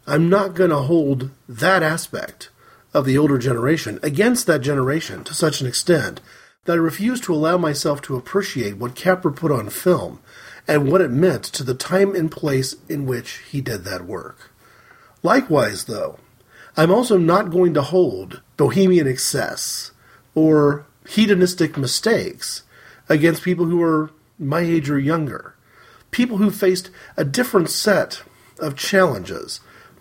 I'm 0.09 0.31
not 0.31 0.55
going 0.55 0.71
to 0.71 0.79
hold 0.79 1.29
that 1.47 1.83
aspect 1.83 2.49
of 2.95 3.05
the 3.05 3.19
older 3.19 3.37
generation 3.37 4.01
against 4.03 4.47
that 4.47 4.63
generation 4.63 5.23
to 5.25 5.35
such 5.35 5.61
an 5.61 5.67
extent 5.67 6.23
that 6.65 6.73
I 6.73 6.77
refuse 6.77 7.21
to 7.21 7.35
allow 7.35 7.59
myself 7.59 8.01
to 8.03 8.17
appreciate 8.17 8.79
what 8.79 8.95
Capra 8.95 9.31
put 9.31 9.53
on 9.53 9.69
film 9.69 10.21
and 10.67 10.91
what 10.91 11.03
it 11.03 11.11
meant 11.11 11.45
to 11.45 11.63
the 11.63 11.75
time 11.75 12.15
and 12.15 12.33
place 12.33 12.75
in 12.89 13.05
which 13.05 13.43
he 13.51 13.61
did 13.61 13.85
that 13.85 14.07
work. 14.07 14.51
Likewise, 15.23 15.85
though, 15.85 16.19
I'm 16.75 16.91
also 16.91 17.19
not 17.19 17.51
going 17.51 17.75
to 17.75 17.83
hold 17.83 18.41
bohemian 18.57 19.07
excess 19.07 19.91
or 20.35 20.87
hedonistic 21.07 21.77
mistakes 21.77 22.63
against 23.11 23.43
people 23.43 23.67
who 23.67 23.83
are 23.83 24.11
my 24.39 24.61
age 24.61 24.89
or 24.89 24.99
younger. 24.99 25.55
People 26.11 26.39
who 26.39 26.51
faced 26.51 26.89
a 27.19 27.27
different 27.27 27.69
set 27.69 28.23
of 28.59 28.75
challenges 28.75 29.61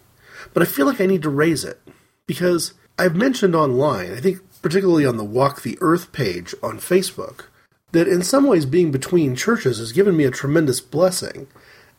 But 0.53 0.63
I 0.63 0.67
feel 0.67 0.85
like 0.85 1.01
I 1.01 1.07
need 1.07 1.23
to 1.23 1.31
raise 1.31 1.65
it 1.65 1.81
because 2.27 2.75
I've 2.99 3.17
mentioned 3.17 3.55
online, 3.55 4.13
I 4.13 4.21
think 4.21 4.41
particularly 4.61 5.07
on 5.07 5.17
the 5.17 5.25
Walk 5.25 5.63
the 5.63 5.79
Earth 5.81 6.13
page 6.13 6.55
on 6.63 6.81
Facebook, 6.81 7.45
that 7.93 8.09
in 8.09 8.23
some 8.23 8.47
ways 8.47 8.67
being 8.67 8.93
between 8.93 9.37
churches 9.37 9.79
has 9.79 9.93
given 9.93 10.19
me 10.19 10.25
a 10.25 10.31
tremendous 10.31 10.83
blessing, 10.83 11.47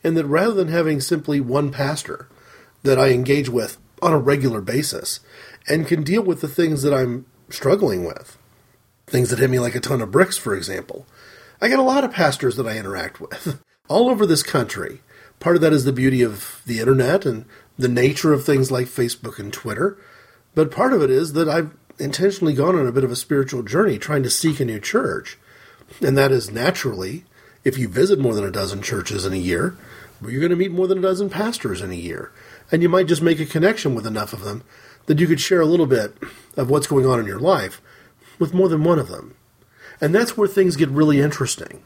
and 0.04 0.16
that 0.16 0.28
rather 0.28 0.54
than 0.54 0.68
having 0.68 1.02
simply 1.02 1.40
one 1.40 1.72
pastor 1.72 2.28
that 2.84 3.00
I 3.00 3.10
engage 3.10 3.50
with 3.50 3.80
on 4.02 4.14
a 4.14 4.18
regular 4.18 4.62
basis 4.62 5.20
and 5.68 5.88
can 5.88 6.04
deal 6.04 6.22
with 6.22 6.42
the 6.42 6.48
things 6.48 6.82
that 6.84 6.94
I'm 6.94 7.26
struggling 7.50 8.06
with, 8.06 8.38
things 9.08 9.30
that 9.30 9.40
hit 9.40 9.50
me 9.50 9.60
like 9.60 9.76
a 9.76 9.80
ton 9.80 10.02
of 10.02 10.12
bricks, 10.12 10.38
for 10.38 10.56
example, 10.56 11.06
I 11.62 11.68
get 11.68 11.80
a 11.80 11.84
lot 11.84 12.04
of 12.04 12.12
pastors 12.12 12.58
that 12.58 12.68
I 12.68 12.78
interact 12.78 13.20
with 13.20 13.62
all 13.88 14.10
over 14.10 14.26
this 14.26 14.44
country. 14.44 15.02
Part 15.40 15.56
of 15.56 15.62
that 15.62 15.74
is 15.74 15.86
the 15.86 15.92
beauty 15.92 16.22
of 16.22 16.62
the 16.66 16.80
internet 16.80 17.26
and 17.26 17.46
the 17.78 17.88
nature 17.88 18.34
of 18.34 18.46
things 18.46 18.72
like 18.72 18.88
Facebook 18.88 19.40
and 19.40 19.52
Twitter. 19.52 19.98
But 20.54 20.72
part 20.72 20.94
of 20.94 21.02
it 21.02 21.10
is 21.10 21.34
that 21.34 21.50
I've 21.50 21.72
intentionally 22.00 22.54
gone 22.54 22.76
on 22.76 22.88
a 22.88 22.92
bit 22.92 23.04
of 23.04 23.12
a 23.12 23.16
spiritual 23.16 23.64
journey 23.64 23.98
trying 23.98 24.24
to 24.24 24.30
seek 24.30 24.60
a 24.60 24.66
new 24.66 24.80
church. 24.80 25.38
And 26.02 26.18
that 26.18 26.32
is 26.32 26.52
naturally, 26.52 27.26
if 27.64 27.78
you 27.78 27.88
visit 27.88 28.20
more 28.20 28.34
than 28.34 28.46
a 28.46 28.52
dozen 28.52 28.82
churches 28.82 29.26
in 29.26 29.34
a 29.34 29.38
year, 29.38 29.78
you're 30.22 30.40
going 30.40 30.50
to 30.50 30.56
meet 30.56 30.72
more 30.72 30.88
than 30.88 31.00
a 31.00 31.02
dozen 31.02 31.30
pastors 31.30 31.82
in 31.82 31.92
a 31.92 31.96
year. 31.96 32.32
And 32.72 32.82
you 32.82 32.90
might 32.90 33.08
just 33.08 33.22
make 33.22 33.40
a 33.40 33.46
connection 33.46 33.96
with 33.96 34.08
enough 34.08 34.34
of 34.34 34.42
them 34.42 34.64
that 35.06 35.20
you 35.20 35.28
could 35.28 35.40
share 35.40 35.62
a 35.62 35.66
little 35.66 35.86
bit 35.86 36.16
of 36.58 36.70
what's 36.70 36.88
going 36.88 37.06
on 37.06 37.20
in 37.20 37.26
your 37.26 37.40
life 37.40 37.82
with 38.40 38.54
more 38.54 38.70
than 38.70 38.84
one 38.84 39.00
of 39.00 39.08
them. 39.08 39.36
And 40.02 40.14
that's 40.14 40.36
where 40.36 40.48
things 40.48 40.76
get 40.76 40.90
really 40.90 41.22
interesting. 41.22 41.84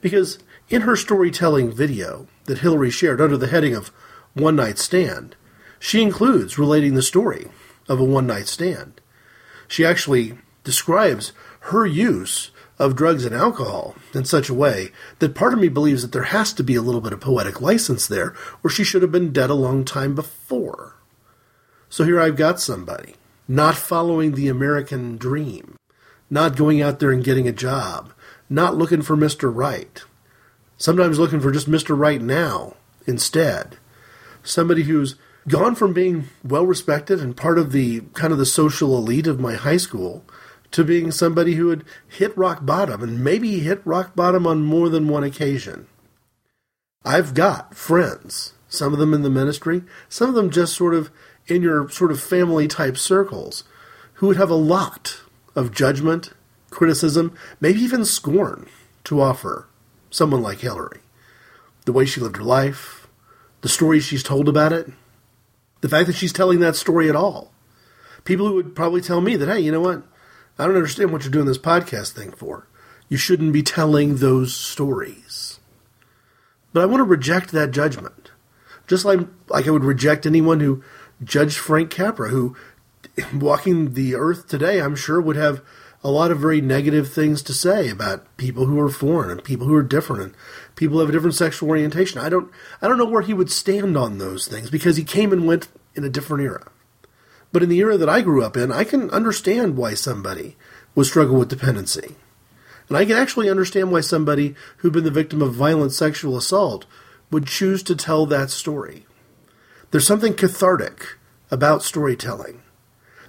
Because 0.00 0.38
in 0.68 0.82
her 0.82 0.96
storytelling 0.96 1.72
video 1.72 2.26
that 2.44 2.58
Hillary 2.58 2.90
shared 2.90 3.20
under 3.20 3.36
the 3.36 3.46
heading 3.46 3.74
of 3.74 3.88
One 4.34 4.56
Night 4.56 4.78
Stand, 4.78 5.34
she 5.78 6.02
includes 6.02 6.58
relating 6.58 6.94
the 6.94 7.02
story 7.02 7.48
of 7.88 8.00
a 8.00 8.04
one 8.04 8.26
night 8.26 8.48
stand. 8.48 9.00
She 9.66 9.84
actually 9.84 10.38
describes 10.64 11.32
her 11.60 11.86
use 11.86 12.50
of 12.78 12.94
drugs 12.94 13.24
and 13.24 13.34
alcohol 13.34 13.96
in 14.14 14.24
such 14.24 14.48
a 14.48 14.54
way 14.54 14.92
that 15.18 15.34
part 15.34 15.52
of 15.52 15.58
me 15.58 15.68
believes 15.68 16.02
that 16.02 16.12
there 16.12 16.24
has 16.24 16.52
to 16.52 16.62
be 16.62 16.74
a 16.74 16.82
little 16.82 17.00
bit 17.00 17.12
of 17.12 17.20
poetic 17.20 17.60
license 17.60 18.06
there, 18.06 18.34
or 18.62 18.70
she 18.70 18.84
should 18.84 19.02
have 19.02 19.12
been 19.12 19.32
dead 19.32 19.50
a 19.50 19.54
long 19.54 19.84
time 19.84 20.14
before. 20.14 20.94
So 21.88 22.04
here 22.04 22.20
I've 22.20 22.36
got 22.36 22.60
somebody 22.60 23.14
not 23.48 23.74
following 23.74 24.32
the 24.32 24.48
American 24.48 25.16
dream, 25.16 25.76
not 26.28 26.56
going 26.56 26.82
out 26.82 27.00
there 27.00 27.10
and 27.10 27.24
getting 27.24 27.48
a 27.48 27.52
job, 27.52 28.12
not 28.50 28.76
looking 28.76 29.02
for 29.02 29.16
Mr. 29.16 29.54
Right, 29.54 30.02
sometimes 30.76 31.18
looking 31.18 31.40
for 31.40 31.50
just 31.50 31.68
Mr. 31.68 31.98
Right 31.98 32.20
now 32.20 32.74
instead. 33.06 33.78
Somebody 34.42 34.84
who's 34.84 35.16
gone 35.48 35.74
from 35.74 35.94
being 35.94 36.28
well 36.44 36.66
respected 36.66 37.20
and 37.20 37.36
part 37.36 37.58
of 37.58 37.72
the 37.72 38.02
kind 38.12 38.32
of 38.32 38.38
the 38.38 38.46
social 38.46 38.96
elite 38.96 39.26
of 39.26 39.40
my 39.40 39.54
high 39.54 39.78
school 39.78 40.24
to 40.70 40.84
being 40.84 41.10
somebody 41.10 41.54
who 41.54 41.68
had 41.68 41.84
hit 42.06 42.36
rock 42.36 42.64
bottom 42.64 43.02
and 43.02 43.24
maybe 43.24 43.60
hit 43.60 43.80
rock 43.84 44.14
bottom 44.14 44.46
on 44.46 44.64
more 44.64 44.88
than 44.88 45.08
one 45.08 45.24
occasion. 45.24 45.86
I've 47.04 47.34
got 47.34 47.74
friends, 47.74 48.52
some 48.68 48.92
of 48.92 48.98
them 48.98 49.14
in 49.14 49.22
the 49.22 49.30
ministry, 49.30 49.82
some 50.08 50.28
of 50.28 50.34
them 50.34 50.50
just 50.50 50.74
sort 50.74 50.94
of 50.94 51.10
in 51.46 51.62
your 51.62 51.88
sort 51.88 52.10
of 52.10 52.20
family 52.20 52.68
type 52.68 52.98
circles, 52.98 53.64
who 54.14 54.26
would 54.26 54.36
have 54.36 54.50
a 54.50 54.54
lot 54.54 55.20
of 55.54 55.72
judgment, 55.72 56.32
criticism, 56.70 57.34
maybe 57.60 57.80
even 57.80 58.04
scorn 58.04 58.68
to 59.04 59.20
offer 59.20 59.66
someone 60.10 60.42
like 60.42 60.58
Hillary. 60.58 61.00
The 61.86 61.92
way 61.92 62.04
she 62.04 62.20
lived 62.20 62.36
her 62.36 62.42
life, 62.42 63.08
the 63.62 63.68
stories 63.68 64.04
she's 64.04 64.22
told 64.22 64.48
about 64.48 64.72
it, 64.72 64.90
the 65.80 65.88
fact 65.88 66.06
that 66.06 66.16
she's 66.16 66.32
telling 66.32 66.60
that 66.60 66.76
story 66.76 67.08
at 67.08 67.16
all. 67.16 67.52
People 68.24 68.46
who 68.46 68.54
would 68.54 68.76
probably 68.76 69.00
tell 69.00 69.20
me 69.20 69.36
that, 69.36 69.48
hey, 69.48 69.60
you 69.60 69.72
know 69.72 69.80
what? 69.80 70.02
I 70.58 70.66
don't 70.66 70.76
understand 70.76 71.12
what 71.12 71.22
you're 71.22 71.30
doing 71.30 71.46
this 71.46 71.58
podcast 71.58 72.12
thing 72.12 72.32
for. 72.32 72.66
You 73.08 73.16
shouldn't 73.16 73.52
be 73.52 73.62
telling 73.62 74.16
those 74.16 74.54
stories. 74.54 75.60
But 76.72 76.82
I 76.82 76.86
want 76.86 77.00
to 77.00 77.04
reject 77.04 77.52
that 77.52 77.70
judgment. 77.70 78.32
Just 78.86 79.04
like, 79.04 79.20
like 79.48 79.66
I 79.66 79.70
would 79.70 79.84
reject 79.84 80.26
anyone 80.26 80.60
who 80.60 80.82
judged 81.22 81.58
Frank 81.58 81.90
Capra, 81.90 82.30
who 82.30 82.56
walking 83.34 83.94
the 83.94 84.14
earth 84.14 84.48
today, 84.48 84.80
I'm 84.80 84.96
sure, 84.96 85.20
would 85.20 85.36
have 85.36 85.62
a 86.04 86.10
lot 86.10 86.30
of 86.30 86.38
very 86.38 86.60
negative 86.60 87.12
things 87.12 87.42
to 87.42 87.52
say 87.52 87.88
about 87.88 88.36
people 88.36 88.66
who 88.66 88.78
are 88.80 88.88
foreign 88.88 89.30
and 89.30 89.42
people 89.42 89.66
who 89.66 89.74
are 89.74 89.82
different 89.82 90.22
and 90.22 90.34
people 90.76 90.94
who 90.94 91.00
have 91.00 91.08
a 91.08 91.12
different 91.12 91.34
sexual 91.34 91.68
orientation. 91.68 92.20
I 92.20 92.28
don't 92.28 92.50
I 92.80 92.86
don't 92.86 92.98
know 92.98 93.04
where 93.04 93.22
he 93.22 93.34
would 93.34 93.50
stand 93.50 93.96
on 93.96 94.18
those 94.18 94.46
things 94.46 94.70
because 94.70 94.96
he 94.96 95.04
came 95.04 95.32
and 95.32 95.46
went 95.46 95.68
in 95.94 96.04
a 96.04 96.10
different 96.10 96.44
era. 96.44 96.70
But 97.52 97.62
in 97.62 97.68
the 97.68 97.78
era 97.78 97.96
that 97.96 98.08
I 98.08 98.20
grew 98.20 98.42
up 98.42 98.56
in, 98.56 98.70
I 98.70 98.84
can 98.84 99.10
understand 99.10 99.76
why 99.76 99.94
somebody 99.94 100.56
would 100.94 101.06
struggle 101.06 101.36
with 101.36 101.48
dependency. 101.48 102.16
And 102.88 102.96
I 102.96 103.04
can 103.04 103.16
actually 103.16 103.50
understand 103.50 103.92
why 103.92 104.00
somebody 104.00 104.54
who'd 104.78 104.92
been 104.92 105.04
the 105.04 105.10
victim 105.10 105.42
of 105.42 105.54
violent 105.54 105.92
sexual 105.92 106.36
assault 106.36 106.86
would 107.30 107.46
choose 107.46 107.82
to 107.84 107.96
tell 107.96 108.26
that 108.26 108.50
story. 108.50 109.06
There's 109.90 110.06
something 110.06 110.34
cathartic 110.34 111.16
about 111.50 111.82
storytelling 111.82 112.62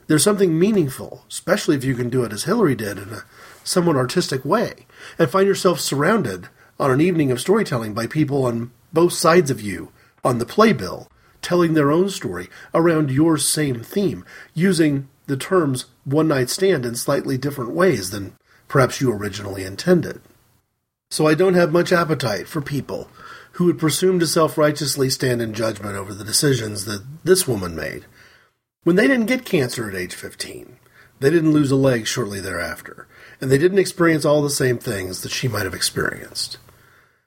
there's 0.10 0.24
something 0.24 0.58
meaningful, 0.58 1.24
especially 1.30 1.76
if 1.76 1.84
you 1.84 1.94
can 1.94 2.10
do 2.10 2.24
it 2.24 2.34
as 2.34 2.46
Hillary 2.46 2.74
did 2.74 2.98
in 2.98 3.10
a 3.10 3.26
somewhat 3.64 3.96
artistic 3.96 4.44
way, 4.44 4.88
and 5.20 5.30
find 5.30 5.46
yourself 5.46 5.80
surrounded 5.80 6.50
on 6.80 6.90
an 6.90 7.00
evening 7.00 7.30
of 7.32 7.40
storytelling 7.40 7.94
by 7.94 8.08
people 8.08 8.44
on 8.46 8.72
both 8.92 9.14
sides 9.14 9.52
of 9.52 9.62
you 9.62 9.92
on 10.24 10.40
the 10.40 10.48
playbill, 10.48 11.12
telling 11.42 11.74
their 11.74 11.92
own 11.92 12.10
story 12.10 12.50
around 12.74 13.12
your 13.12 13.38
same 13.38 13.82
theme, 13.82 14.26
using 14.54 15.08
the 15.28 15.38
terms 15.38 15.86
one 16.04 16.28
night 16.28 16.50
stand 16.50 16.86
in 16.86 16.96
slightly 16.96 17.38
different 17.38 17.72
ways 17.72 18.12
than 18.12 18.36
perhaps 18.68 19.00
you 19.00 19.12
originally 19.12 19.64
intended. 19.64 20.22
So 21.12 21.28
I 21.28 21.34
don't 21.34 21.56
have 21.56 21.72
much 21.72 21.92
appetite 21.92 22.48
for 22.48 22.62
people 22.62 23.10
who 23.54 23.66
would 23.66 23.80
presume 23.80 24.20
to 24.20 24.28
self 24.28 24.58
righteously 24.58 25.10
stand 25.10 25.42
in 25.42 25.54
judgment 25.54 25.96
over 25.96 26.14
the 26.14 26.24
decisions 26.24 26.86
that 26.86 27.04
this 27.24 27.48
woman 27.48 27.76
made 27.76 28.06
when 28.84 28.96
they 28.96 29.08
didn't 29.08 29.26
get 29.26 29.44
cancer 29.44 29.90
at 29.90 29.96
age 29.96 30.16
15, 30.16 30.78
they 31.20 31.30
didn't 31.30 31.52
lose 31.52 31.70
a 31.70 31.76
leg 31.76 32.08
shortly 32.08 32.40
thereafter, 32.40 33.08
and 33.42 33.52
they 33.52 33.58
didn't 33.58 33.78
experience 33.78 34.24
all 34.24 34.42
the 34.42 34.50
same 34.50 34.78
things 34.78 35.22
that 35.22 35.32
she 35.32 35.50
might 35.50 35.66
have 35.66 35.74
experienced. 35.74 36.58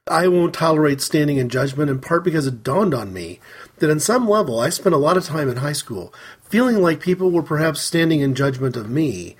I 0.09 0.27
won't 0.29 0.55
tolerate 0.55 1.01
standing 1.01 1.37
in 1.37 1.49
judgment 1.49 1.91
in 1.91 2.01
part 2.01 2.25
because 2.25 2.47
it 2.47 2.65
dawned 2.65 2.93
on 2.93 3.13
me 3.13 3.41
that 3.79 3.91
in 3.91 4.01
some 4.01 4.29
level 4.29 4.59
I 4.59 4.69
spent 4.69 4.95
a 4.95 4.99
lot 4.99 5.17
of 5.17 5.25
time 5.25 5.49
in 5.49 5.59
high 5.59 5.73
school 5.73 6.13
feeling 6.43 6.83
like 6.83 7.01
people 7.01 7.31
were 7.31 7.43
perhaps 7.43 7.81
standing 7.81 8.21
in 8.21 8.35
judgment 8.35 8.77
of 8.77 8.91
me, 8.91 9.37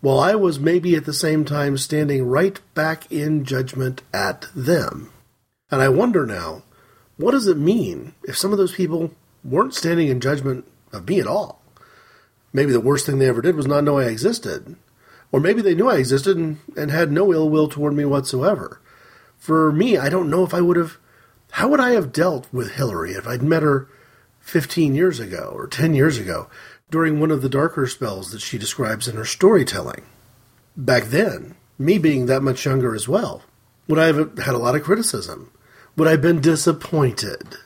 while 0.00 0.18
I 0.18 0.34
was 0.34 0.58
maybe 0.58 0.96
at 0.96 1.04
the 1.04 1.12
same 1.12 1.44
time 1.44 1.76
standing 1.76 2.26
right 2.26 2.58
back 2.74 3.10
in 3.12 3.44
judgment 3.44 4.02
at 4.12 4.48
them. 4.54 5.12
And 5.70 5.82
I 5.82 5.88
wonder 5.88 6.24
now, 6.26 6.62
what 7.16 7.32
does 7.32 7.46
it 7.46 7.58
mean 7.58 8.14
if 8.24 8.36
some 8.36 8.52
of 8.52 8.58
those 8.58 8.74
people 8.74 9.12
weren't 9.46 9.74
standing 9.74 10.08
in 10.08 10.20
judgment 10.20 10.66
of 10.92 11.08
me 11.08 11.20
at 11.20 11.26
all. 11.26 11.62
Maybe 12.52 12.72
the 12.72 12.80
worst 12.80 13.06
thing 13.06 13.18
they 13.18 13.28
ever 13.28 13.42
did 13.42 13.56
was 13.56 13.66
not 13.66 13.84
know 13.84 13.98
I 13.98 14.04
existed. 14.04 14.76
Or 15.32 15.40
maybe 15.40 15.62
they 15.62 15.74
knew 15.74 15.88
I 15.88 15.96
existed 15.96 16.36
and, 16.36 16.58
and 16.76 16.90
had 16.90 17.12
no 17.12 17.32
ill 17.32 17.48
will 17.48 17.68
toward 17.68 17.94
me 17.94 18.04
whatsoever. 18.04 18.80
For 19.38 19.72
me, 19.72 19.96
I 19.96 20.08
don't 20.08 20.30
know 20.30 20.44
if 20.44 20.54
I 20.54 20.60
would 20.60 20.76
have. 20.76 20.98
How 21.52 21.68
would 21.68 21.80
I 21.80 21.90
have 21.90 22.12
dealt 22.12 22.52
with 22.52 22.72
Hillary 22.72 23.12
if 23.12 23.26
I'd 23.26 23.42
met 23.42 23.62
her 23.62 23.88
15 24.40 24.94
years 24.94 25.20
ago 25.20 25.52
or 25.54 25.66
10 25.66 25.94
years 25.94 26.18
ago 26.18 26.48
during 26.90 27.18
one 27.18 27.30
of 27.30 27.42
the 27.42 27.48
darker 27.48 27.86
spells 27.86 28.30
that 28.32 28.40
she 28.40 28.58
describes 28.58 29.08
in 29.08 29.16
her 29.16 29.24
storytelling? 29.24 30.04
Back 30.76 31.04
then, 31.04 31.56
me 31.78 31.98
being 31.98 32.26
that 32.26 32.42
much 32.42 32.64
younger 32.64 32.94
as 32.94 33.08
well, 33.08 33.42
would 33.88 33.98
I 33.98 34.06
have 34.06 34.38
had 34.38 34.54
a 34.54 34.58
lot 34.58 34.74
of 34.74 34.82
criticism? 34.82 35.50
Would 35.96 36.08
I 36.08 36.12
have 36.12 36.22
been 36.22 36.40
disappointed 36.40 37.56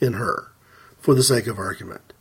in 0.00 0.14
her 0.14 0.52
for 0.98 1.14
the 1.14 1.22
sake 1.22 1.46
of 1.46 1.58
argument? 1.58 2.12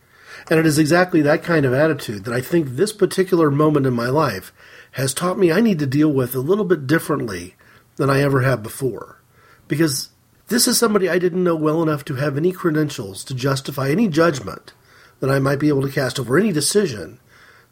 And 0.49 0.60
it 0.60 0.66
is 0.66 0.78
exactly 0.78 1.22
that 1.22 1.43
kind 1.43 1.66
of 1.66 1.74
attitude 1.74 2.26
that 2.26 2.34
I 2.34 2.41
think 2.41 2.70
this 2.70 2.91
particular 2.91 3.49
moment 3.49 3.86
in 3.86 3.93
my 3.93 4.08
life 4.10 4.51
has 4.93 5.14
taught 5.14 5.39
me 5.39 5.51
I 5.51 5.62
need 5.62 5.80
to 5.80 5.86
deal 5.86 6.12
with 6.12 6.36
a 6.36 6.39
little 6.39 6.66
bit 6.66 6.88
differently 6.88 7.56
than 7.96 8.10
I 8.10 8.22
ever 8.22 8.41
have 8.41 8.64
before. 8.64 9.22
Because 9.68 10.10
this 10.48 10.68
is 10.68 10.78
somebody 10.78 11.10
I 11.10 11.20
didn't 11.20 11.44
know 11.44 11.56
well 11.56 11.82
enough 11.82 12.06
to 12.06 12.16
have 12.16 12.38
any 12.38 12.52
credentials 12.52 13.24
to 13.26 13.34
justify 13.34 13.89
any 13.89 14.08
judgment 14.08 14.74
that 15.20 15.30
I 15.30 15.39
might 15.39 15.60
be 15.60 15.70
able 15.70 15.84
to 15.84 15.91
cast 15.91 16.20
over 16.20 16.38
any 16.38 16.52
decision 16.52 17.20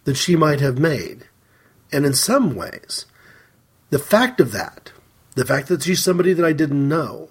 that 0.06 0.16
she 0.16 0.36
might 0.36 0.62
have 0.62 0.80
made. 0.80 1.28
And 1.92 2.06
in 2.06 2.14
some 2.14 2.56
ways, 2.56 3.06
the 3.90 4.00
fact 4.00 4.40
of 4.40 4.52
that, 4.54 4.92
the 5.36 5.46
fact 5.46 5.68
that 5.68 5.84
she's 5.84 6.04
somebody 6.04 6.34
that 6.34 6.46
I 6.46 6.54
didn't 6.54 6.88
know, 6.88 7.30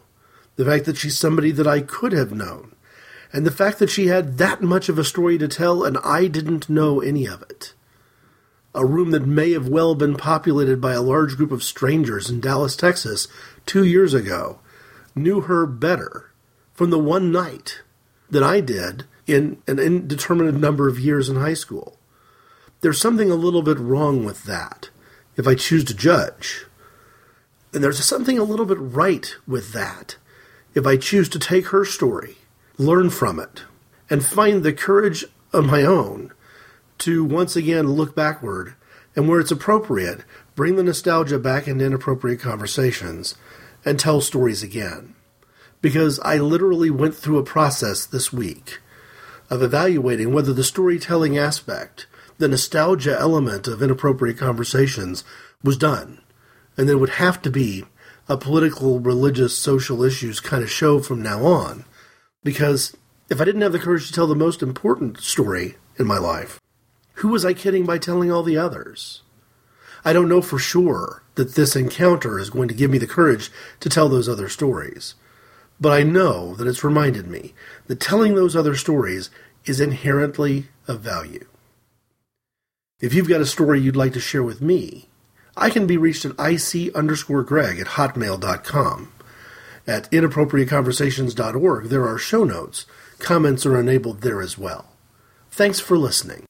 the 0.57 0.64
fact 0.64 0.84
that 0.84 0.99
she's 0.99 1.18
somebody 1.18 1.51
that 1.53 1.66
I 1.66 1.80
could 1.80 2.12
have 2.12 2.32
known, 2.32 2.74
and 3.32 3.47
the 3.47 3.51
fact 3.51 3.78
that 3.78 3.91
she 3.91 4.09
had 4.09 4.38
that 4.38 4.62
much 4.62 4.88
of 4.88 4.99
a 4.99 5.05
story 5.05 5.38
to 5.38 5.49
tell 5.49 5.84
and 5.84 5.97
I 5.99 6.26
didn't 6.26 6.68
know 6.68 7.01
any 7.01 7.26
of 7.26 7.43
it. 7.43 7.72
A 8.75 8.87
room 8.87 9.11
that 9.11 9.27
may 9.27 9.53
have 9.53 9.68
well 9.68 9.95
been 9.95 10.16
populated 10.16 10.81
by 10.81 10.93
a 10.93 11.03
large 11.03 11.37
group 11.37 11.51
of 11.51 11.64
strangers 11.64 12.31
in 12.31 12.41
Dallas, 12.41 12.77
Texas, 12.77 13.27
two 13.66 13.85
years 13.85 14.14
ago, 14.14 14.61
knew 15.14 15.43
her 15.43 15.66
better 15.66 16.31
from 16.73 16.91
the 16.91 16.99
one 16.99 17.33
night 17.33 17.83
than 18.31 18.43
I 18.43 18.61
did 18.61 19.05
in 19.27 19.61
an 19.66 19.79
indeterminate 19.79 20.55
number 20.55 20.89
of 20.89 20.99
years 20.99 21.29
in 21.29 21.37
high 21.37 21.55
school. 21.55 21.99
There's 22.81 23.01
something 23.01 23.31
a 23.31 23.35
little 23.35 23.62
bit 23.62 23.79
wrong 23.79 24.25
with 24.25 24.45
that, 24.45 24.91
if 25.37 25.47
I 25.47 25.55
choose 25.55 25.85
to 25.85 25.95
judge. 25.95 26.64
And 27.73 27.85
there's 27.85 28.03
something 28.05 28.39
a 28.39 28.45
little 28.45 28.66
bit 28.66 28.79
right 28.79 29.35
with 29.47 29.73
that, 29.73 30.16
if 30.75 30.87
I 30.87 30.97
choose 30.97 31.29
to 31.31 31.39
take 31.39 31.66
her 31.66 31.85
story, 31.85 32.39
learn 32.79 33.11
from 33.11 33.39
it, 33.39 33.64
and 34.09 34.25
find 34.25 34.62
the 34.62 34.73
courage 34.73 35.25
of 35.53 35.66
my 35.66 35.83
own 35.83 36.33
to 37.01 37.24
once 37.24 37.57
again 37.57 37.88
look 37.88 38.14
backward 38.14 38.74
and 39.16 39.28
where 39.28 39.40
it's 39.40 39.51
appropriate, 39.51 40.24
bring 40.55 40.76
the 40.76 40.82
nostalgia 40.82 41.38
back 41.38 41.66
into 41.66 41.84
inappropriate 41.84 42.40
conversations 42.40 43.34
and 43.84 43.98
tell 43.98 44.20
stories 44.20 44.62
again. 44.62 45.14
Because 45.80 46.20
I 46.20 46.36
literally 46.36 46.90
went 46.90 47.14
through 47.14 47.38
a 47.38 47.44
process 47.44 48.05
this 48.05 48.32
week 48.32 48.78
of 49.48 49.62
evaluating 49.62 50.32
whether 50.32 50.53
the 50.53 50.62
storytelling 50.62 51.36
aspect, 51.36 52.07
the 52.38 52.48
nostalgia 52.48 53.18
element 53.18 53.66
of 53.66 53.82
inappropriate 53.82 54.38
conversations, 54.38 55.24
was 55.64 55.76
done. 55.76 56.20
And 56.76 56.88
there 56.88 56.98
would 56.98 57.11
have 57.11 57.42
to 57.42 57.51
be 57.51 57.84
a 58.28 58.36
political, 58.36 59.01
religious, 59.01 59.59
social 59.59 60.05
issues 60.05 60.38
kind 60.38 60.62
of 60.62 60.70
show 60.70 61.01
from 61.01 61.22
now 61.22 61.44
on. 61.44 61.84
Because 62.44 62.96
if 63.28 63.40
I 63.40 63.44
didn't 63.44 63.62
have 63.62 63.72
the 63.72 63.78
courage 63.78 64.07
to 64.07 64.12
tell 64.12 64.26
the 64.26 64.34
most 64.34 64.62
important 64.62 65.20
story 65.20 65.76
in 65.98 66.07
my 66.07 66.18
life, 66.18 66.61
who 67.21 67.29
was 67.29 67.45
I 67.45 67.53
kidding 67.55 67.85
by 67.85 67.99
telling 67.99 68.33
all 68.33 68.43
the 68.43 68.57
others? 68.57 69.23
I 70.05 70.12
don't 70.14 70.29
know 70.29 70.41
for 70.41 70.59
sure 70.59 71.23
that 71.35 71.55
this 71.55 71.77
encounter 71.77 72.39
is 72.39 72.49
going 72.49 72.68
to 72.68 72.75
give 72.75 72.91
me 72.91 72.99
the 72.99 73.07
courage 73.07 73.51
to 73.81 73.91
tell 73.91 74.09
those 74.09 74.29
other 74.29 74.49
stories. 74.49 75.14
But 75.79 75.93
I 75.93 76.03
know 76.03 76.55
that 76.55 76.66
it's 76.66 76.85
reminded 76.85 77.27
me 77.27 77.55
that 77.89 78.01
telling 78.01 78.35
those 78.35 78.57
other 78.57 78.75
stories 78.75 79.31
is 79.66 79.81
inherently 79.81 80.68
of 80.89 81.01
value. 81.01 81.47
If 83.01 83.14
you've 83.14 83.29
got 83.29 83.41
a 83.41 83.47
story 83.47 83.81
you'd 83.81 83.97
like 83.97 84.14
to 84.14 84.21
share 84.21 84.43
with 84.43 84.62
me, 84.62 85.09
I 85.57 85.71
can 85.71 85.87
be 85.87 85.97
reached 85.97 86.25
at 86.25 86.39
ic 86.39 86.95
underscore 86.95 87.43
greg 87.43 87.79
at 87.79 87.87
hotmail.com. 87.89 89.12
At 89.87 90.11
inappropriateconversations.org, 90.11 91.85
there 91.87 92.07
are 92.07 92.18
show 92.18 92.45
notes. 92.45 92.87
Comments 93.18 93.64
are 93.66 93.79
enabled 93.79 94.21
there 94.21 94.41
as 94.41 94.57
well. 94.57 94.87
Thanks 95.51 95.81
for 95.81 95.99
listening. 95.99 96.45